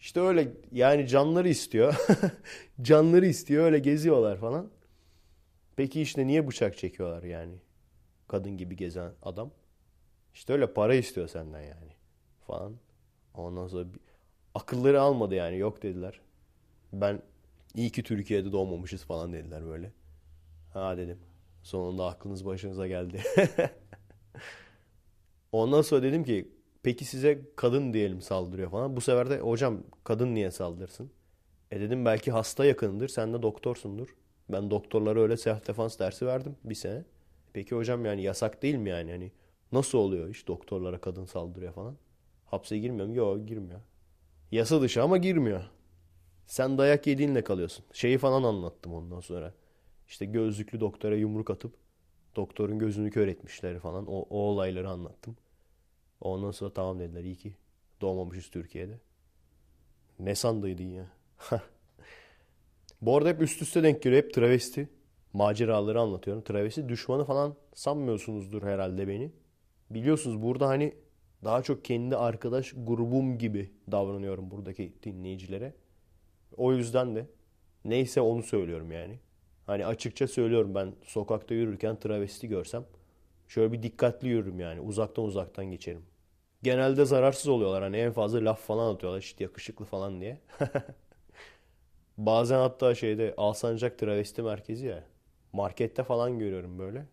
İşte 0.00 0.20
öyle 0.20 0.48
yani 0.72 1.08
canları 1.08 1.48
istiyor. 1.48 2.06
canları 2.82 3.26
istiyor 3.26 3.64
öyle 3.64 3.78
geziyorlar 3.78 4.38
falan. 4.38 4.70
Peki 5.76 6.00
işte 6.00 6.26
niye 6.26 6.46
bıçak 6.46 6.78
çekiyorlar 6.78 7.22
yani? 7.22 7.54
Kadın 8.28 8.56
gibi 8.56 8.76
gezen 8.76 9.12
adam. 9.22 9.50
İşte 10.34 10.52
öyle 10.52 10.72
para 10.72 10.94
istiyor 10.94 11.28
senden 11.28 11.62
yani. 11.62 11.92
Falan. 12.46 12.76
Ondan 13.34 13.68
sonra 13.68 13.94
bir... 13.94 14.00
akılları 14.54 15.00
almadı 15.00 15.34
yani 15.34 15.58
yok 15.58 15.82
dediler. 15.82 16.20
Ben 16.92 17.22
iyi 17.74 17.90
ki 17.90 18.02
Türkiye'de 18.02 18.52
doğmamışız 18.52 19.04
falan 19.04 19.32
dediler 19.32 19.66
böyle. 19.66 19.92
Ha 20.76 20.96
dedim. 20.96 21.18
Sonunda 21.62 22.06
aklınız 22.06 22.46
başınıza 22.46 22.86
geldi. 22.86 23.22
Ondan 25.52 25.82
sonra 25.82 26.02
dedim 26.02 26.24
ki 26.24 26.56
Peki 26.86 27.04
size 27.04 27.40
kadın 27.56 27.92
diyelim 27.92 28.20
saldırıyor 28.20 28.70
falan. 28.70 28.96
Bu 28.96 29.00
sefer 29.00 29.30
de 29.30 29.38
hocam 29.38 29.82
kadın 30.04 30.34
niye 30.34 30.50
saldırsın? 30.50 31.10
E 31.70 31.80
dedim 31.80 32.04
belki 32.04 32.30
hasta 32.32 32.64
yakındır. 32.64 33.08
Sen 33.08 33.34
de 33.34 33.42
doktorsundur. 33.42 34.08
Ben 34.48 34.70
doktorlara 34.70 35.20
öyle 35.20 35.36
self 35.36 35.68
defans 35.68 35.98
dersi 35.98 36.26
verdim 36.26 36.56
bir 36.64 36.74
sene. 36.74 37.04
Peki 37.52 37.74
hocam 37.74 38.04
yani 38.04 38.22
yasak 38.22 38.62
değil 38.62 38.74
mi 38.74 38.90
yani? 38.90 39.10
Hani 39.10 39.32
nasıl 39.72 39.98
oluyor 39.98 40.28
iş 40.28 40.48
doktorlara 40.48 41.00
kadın 41.00 41.24
saldırıyor 41.24 41.72
falan? 41.72 41.96
Hapse 42.46 42.78
girmiyor 42.78 43.06
mu? 43.06 43.14
Yok 43.16 43.48
girmiyor. 43.48 43.80
Yasa 44.52 44.82
dışı 44.82 45.02
ama 45.02 45.16
girmiyor. 45.16 45.64
Sen 46.46 46.78
dayak 46.78 47.06
yediğinle 47.06 47.44
kalıyorsun. 47.44 47.84
Şeyi 47.92 48.18
falan 48.18 48.42
anlattım 48.42 48.94
ondan 48.94 49.20
sonra. 49.20 49.54
İşte 50.08 50.24
gözlüklü 50.24 50.80
doktora 50.80 51.16
yumruk 51.16 51.50
atıp 51.50 51.74
doktorun 52.36 52.78
gözünü 52.78 53.10
kör 53.10 53.28
etmişleri 53.28 53.78
falan. 53.78 54.06
O, 54.06 54.18
o 54.30 54.38
olayları 54.38 54.88
anlattım. 54.88 55.36
Ondan 56.20 56.50
sonra 56.50 56.72
tamam 56.72 56.98
dediler. 56.98 57.24
İyi 57.24 57.36
ki 57.36 57.54
doğmamışız 58.00 58.50
Türkiye'de. 58.50 58.98
Ne 60.18 60.34
sandıydın 60.34 60.84
ya? 60.84 61.06
Bu 63.02 63.16
arada 63.16 63.28
hep 63.28 63.42
üst 63.42 63.62
üste 63.62 63.82
denk 63.82 64.02
geliyor. 64.02 64.22
Hep 64.22 64.34
travesti 64.34 64.88
maceraları 65.32 66.00
anlatıyorum. 66.00 66.42
Travesti 66.42 66.88
düşmanı 66.88 67.24
falan 67.24 67.56
sanmıyorsunuzdur 67.74 68.62
herhalde 68.62 69.08
beni. 69.08 69.32
Biliyorsunuz 69.90 70.42
burada 70.42 70.68
hani 70.68 70.94
daha 71.44 71.62
çok 71.62 71.84
kendi 71.84 72.16
arkadaş 72.16 72.72
grubum 72.76 73.38
gibi 73.38 73.70
davranıyorum 73.90 74.50
buradaki 74.50 74.92
dinleyicilere. 75.02 75.74
O 76.56 76.72
yüzden 76.72 77.16
de 77.16 77.26
neyse 77.84 78.20
onu 78.20 78.42
söylüyorum 78.42 78.92
yani. 78.92 79.18
Hani 79.66 79.86
açıkça 79.86 80.28
söylüyorum 80.28 80.74
ben 80.74 80.94
sokakta 81.04 81.54
yürürken 81.54 82.00
travesti 82.00 82.48
görsem 82.48 82.84
şöyle 83.48 83.72
bir 83.72 83.82
dikkatli 83.82 84.28
yürürüm 84.28 84.60
yani. 84.60 84.80
Uzaktan 84.80 85.24
uzaktan 85.24 85.64
geçerim. 85.64 86.02
Genelde 86.62 87.04
zararsız 87.04 87.48
oluyorlar. 87.48 87.82
Hani 87.82 87.96
en 87.96 88.12
fazla 88.12 88.44
laf 88.44 88.60
falan 88.60 88.94
atıyorlar 88.94 89.18
işte 89.20 89.44
yakışıklı 89.44 89.84
falan 89.84 90.20
diye. 90.20 90.40
Bazen 92.18 92.58
hatta 92.58 92.94
şeyde 92.94 93.34
Alsancak 93.36 93.98
travesti 93.98 94.42
merkezi 94.42 94.86
ya. 94.86 95.04
Markette 95.52 96.04
falan 96.04 96.38
görüyorum 96.38 96.78
böyle. 96.78 97.06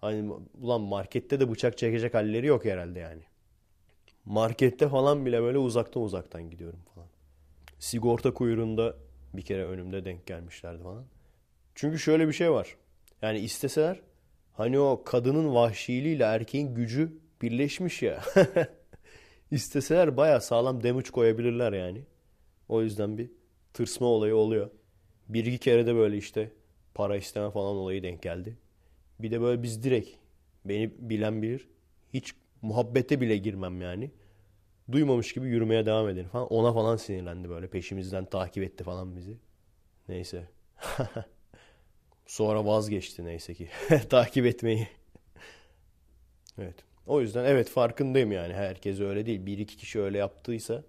Hani 0.00 0.32
ulan 0.60 0.80
markette 0.80 1.40
de 1.40 1.50
bıçak 1.50 1.78
çekecek 1.78 2.14
halleri 2.14 2.46
yok 2.46 2.64
herhalde 2.64 2.98
yani. 2.98 3.22
Markette 4.24 4.88
falan 4.88 5.26
bile 5.26 5.42
böyle 5.42 5.58
uzaktan 5.58 6.02
uzaktan 6.02 6.50
gidiyorum 6.50 6.80
falan. 6.94 7.08
Sigorta 7.78 8.34
kuyruğunda 8.34 8.96
bir 9.34 9.42
kere 9.42 9.64
önümde 9.64 10.04
denk 10.04 10.26
gelmişlerdi 10.26 10.82
falan. 10.82 11.04
Çünkü 11.74 11.98
şöyle 11.98 12.28
bir 12.28 12.32
şey 12.32 12.52
var. 12.52 12.76
Yani 13.22 13.38
isteseler 13.38 14.00
hani 14.52 14.78
o 14.78 15.02
kadının 15.04 15.54
vahşiliğiyle 15.54 16.24
erkeğin 16.24 16.74
gücü 16.74 17.12
birleşmiş 17.42 18.02
ya. 18.02 18.22
isteseler 19.50 20.16
baya 20.16 20.40
sağlam 20.40 20.82
damage 20.82 21.10
koyabilirler 21.10 21.72
yani. 21.72 22.02
O 22.68 22.82
yüzden 22.82 23.18
bir 23.18 23.30
tırsma 23.74 24.06
olayı 24.06 24.36
oluyor. 24.36 24.70
Bir 25.28 25.46
iki 25.46 25.58
kere 25.58 25.86
de 25.86 25.94
böyle 25.94 26.16
işte 26.16 26.52
para 26.94 27.16
isteme 27.16 27.50
falan 27.50 27.76
olayı 27.76 28.02
denk 28.02 28.22
geldi. 28.22 28.56
Bir 29.20 29.30
de 29.30 29.40
böyle 29.40 29.62
biz 29.62 29.82
direkt 29.82 30.10
beni 30.64 30.92
bilen 30.98 31.42
bilir. 31.42 31.68
Hiç 32.14 32.34
muhabbete 32.62 33.20
bile 33.20 33.36
girmem 33.36 33.80
yani. 33.80 34.10
Duymamış 34.92 35.32
gibi 35.32 35.48
yürümeye 35.48 35.86
devam 35.86 36.08
ederim 36.08 36.28
falan. 36.28 36.46
Ona 36.48 36.72
falan 36.72 36.96
sinirlendi 36.96 37.48
böyle. 37.48 37.70
Peşimizden 37.70 38.24
takip 38.24 38.64
etti 38.64 38.84
falan 38.84 39.16
bizi. 39.16 39.38
Neyse. 40.08 40.48
Sonra 42.26 42.66
vazgeçti 42.66 43.24
neyse 43.24 43.54
ki. 43.54 43.68
takip 44.10 44.46
etmeyi. 44.46 44.88
evet. 46.58 46.76
O 47.06 47.20
yüzden 47.20 47.44
evet 47.44 47.68
farkındayım 47.68 48.32
yani. 48.32 48.54
Herkes 48.54 49.00
öyle 49.00 49.26
değil. 49.26 49.46
Bir 49.46 49.58
iki 49.58 49.76
kişi 49.76 50.00
öyle 50.00 50.18
yaptıysa 50.18 50.82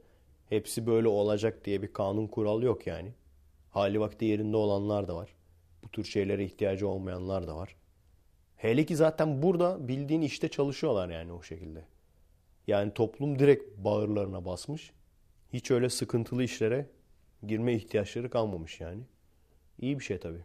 hepsi 0.49 0.87
böyle 0.87 1.07
olacak 1.07 1.65
diye 1.65 1.81
bir 1.81 1.93
kanun 1.93 2.27
kural 2.27 2.63
yok 2.63 2.87
yani. 2.87 3.11
Hali 3.69 3.99
vakti 3.99 4.25
yerinde 4.25 4.57
olanlar 4.57 5.07
da 5.07 5.15
var. 5.15 5.29
Bu 5.83 5.89
tür 5.89 6.03
şeylere 6.03 6.45
ihtiyacı 6.45 6.87
olmayanlar 6.87 7.47
da 7.47 7.55
var. 7.55 7.75
Hele 8.55 8.85
ki 8.85 8.95
zaten 8.95 9.41
burada 9.41 9.87
bildiğin 9.87 10.21
işte 10.21 10.47
çalışıyorlar 10.49 11.09
yani 11.09 11.31
o 11.31 11.43
şekilde. 11.43 11.85
Yani 12.67 12.93
toplum 12.93 13.39
direkt 13.39 13.77
bağırlarına 13.77 14.45
basmış. 14.45 14.91
Hiç 15.53 15.71
öyle 15.71 15.89
sıkıntılı 15.89 16.43
işlere 16.43 16.85
girme 17.47 17.73
ihtiyaçları 17.73 18.29
kalmamış 18.29 18.81
yani. 18.81 19.01
İyi 19.79 19.99
bir 19.99 20.03
şey 20.03 20.19
tabii. 20.19 20.43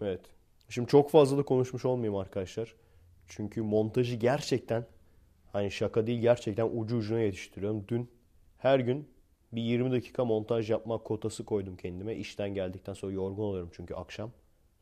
Evet. 0.00 0.20
Şimdi 0.68 0.88
çok 0.88 1.10
fazla 1.10 1.38
da 1.38 1.42
konuşmuş 1.42 1.84
olmayayım 1.84 2.16
arkadaşlar. 2.16 2.74
Çünkü 3.28 3.62
montajı 3.62 4.16
gerçekten 4.16 4.86
hani 5.52 5.70
şaka 5.70 6.06
değil 6.06 6.20
gerçekten 6.20 6.68
ucu 6.74 6.96
ucuna 6.96 7.20
yetiştiriyorum. 7.20 7.84
Dün 7.88 8.10
her 8.58 8.80
gün 8.80 9.08
bir 9.52 9.62
20 9.62 9.92
dakika 9.92 10.24
montaj 10.24 10.70
yapmak 10.70 11.04
kotası 11.04 11.44
koydum 11.44 11.76
kendime. 11.76 12.16
İşten 12.16 12.54
geldikten 12.54 12.94
sonra 12.94 13.12
yorgun 13.12 13.42
oluyorum 13.42 13.70
çünkü 13.72 13.94
akşam. 13.94 14.30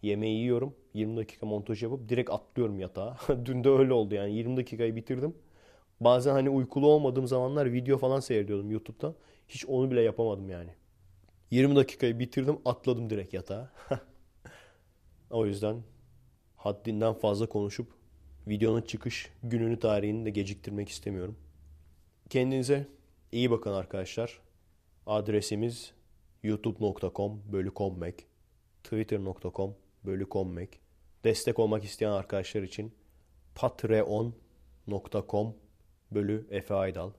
Yemeği 0.03 0.39
yiyorum. 0.39 0.75
20 0.95 1.17
dakika 1.17 1.47
montaj 1.47 1.83
yapıp 1.83 2.09
direkt 2.09 2.31
atlıyorum 2.31 2.81
yatağa. 2.81 3.17
Dün 3.45 3.65
de 3.65 3.69
öyle 3.69 3.93
oldu 3.93 4.15
yani. 4.15 4.33
20 4.33 4.57
dakikayı 4.57 4.97
bitirdim. 4.97 5.35
Bazen 6.01 6.33
hani 6.33 6.51
uykulu 6.51 6.87
olmadığım 6.87 7.27
zamanlar 7.27 7.73
video 7.73 7.99
falan 7.99 8.21
seyrediyordum 8.21 8.71
YouTube'da. 8.71 9.15
Hiç 9.49 9.67
onu 9.67 9.91
bile 9.91 10.01
yapamadım 10.03 10.51
yani. 10.51 10.71
20 11.51 11.77
dakikayı 11.77 12.19
bitirdim 12.19 12.59
atladım 12.65 13.11
direkt 13.11 13.35
yatağa. 13.35 13.71
o 15.31 15.47
yüzden 15.47 15.83
haddinden 16.57 17.15
fazla 17.15 17.49
konuşup 17.49 17.99
videonun 18.49 18.83
çıkış 18.83 19.31
gününü 19.43 19.79
tarihini 19.79 20.27
de 20.27 20.31
geciktirmek 20.31 20.89
istemiyorum. 20.89 21.37
Kendinize 22.31 22.89
iyi 23.33 23.51
bakın 23.51 23.73
arkadaşlar. 23.73 24.41
Adresimiz 25.07 25.93
youtube.com 26.43 27.43
bölü 27.53 27.75
kommek, 27.75 28.27
twitter.com 28.85 29.75
bölü 30.05 30.29
kommek. 30.29 30.81
Destek 31.25 31.59
olmak 31.59 31.85
isteyen 31.85 32.11
arkadaşlar 32.11 32.63
için 32.63 32.95
patreon.com 33.55 35.55
bölü 36.11 36.47
Efe 36.51 36.75
Aydal. 36.75 37.13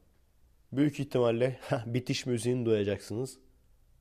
Büyük 0.71 0.99
ihtimalle 0.99 1.59
bitiş 1.85 2.25
müziğini 2.25 2.65
duyacaksınız. 2.65 3.39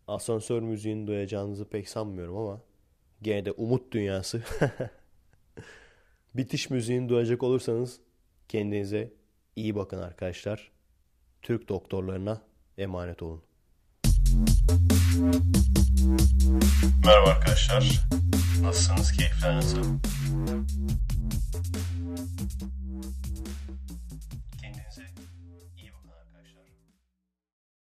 Asansör 0.07 0.63
müziğini 0.63 1.07
duyacağınızı 1.07 1.69
pek 1.69 1.89
sanmıyorum 1.89 2.37
ama 2.37 2.61
Gene 3.23 3.45
de 3.45 3.53
umut 3.53 3.93
dünyası. 3.93 4.43
Bitiş 6.35 6.71
müziğini 6.71 7.09
duyacak 7.09 7.43
olursanız 7.43 8.01
kendinize 8.49 9.13
iyi 9.57 9.75
bakın 9.75 9.99
arkadaşlar. 9.99 10.71
Türk 11.43 11.69
doktorlarına 11.69 12.43
emanet 12.79 13.23
olun. 13.23 13.43
Merhaba 17.05 17.31
arkadaşlar. 17.31 18.01
Nasılsınız? 18.63 19.13
Keyifler 19.13 19.57
nasıl? 19.57 19.83
Kendinize 24.61 25.03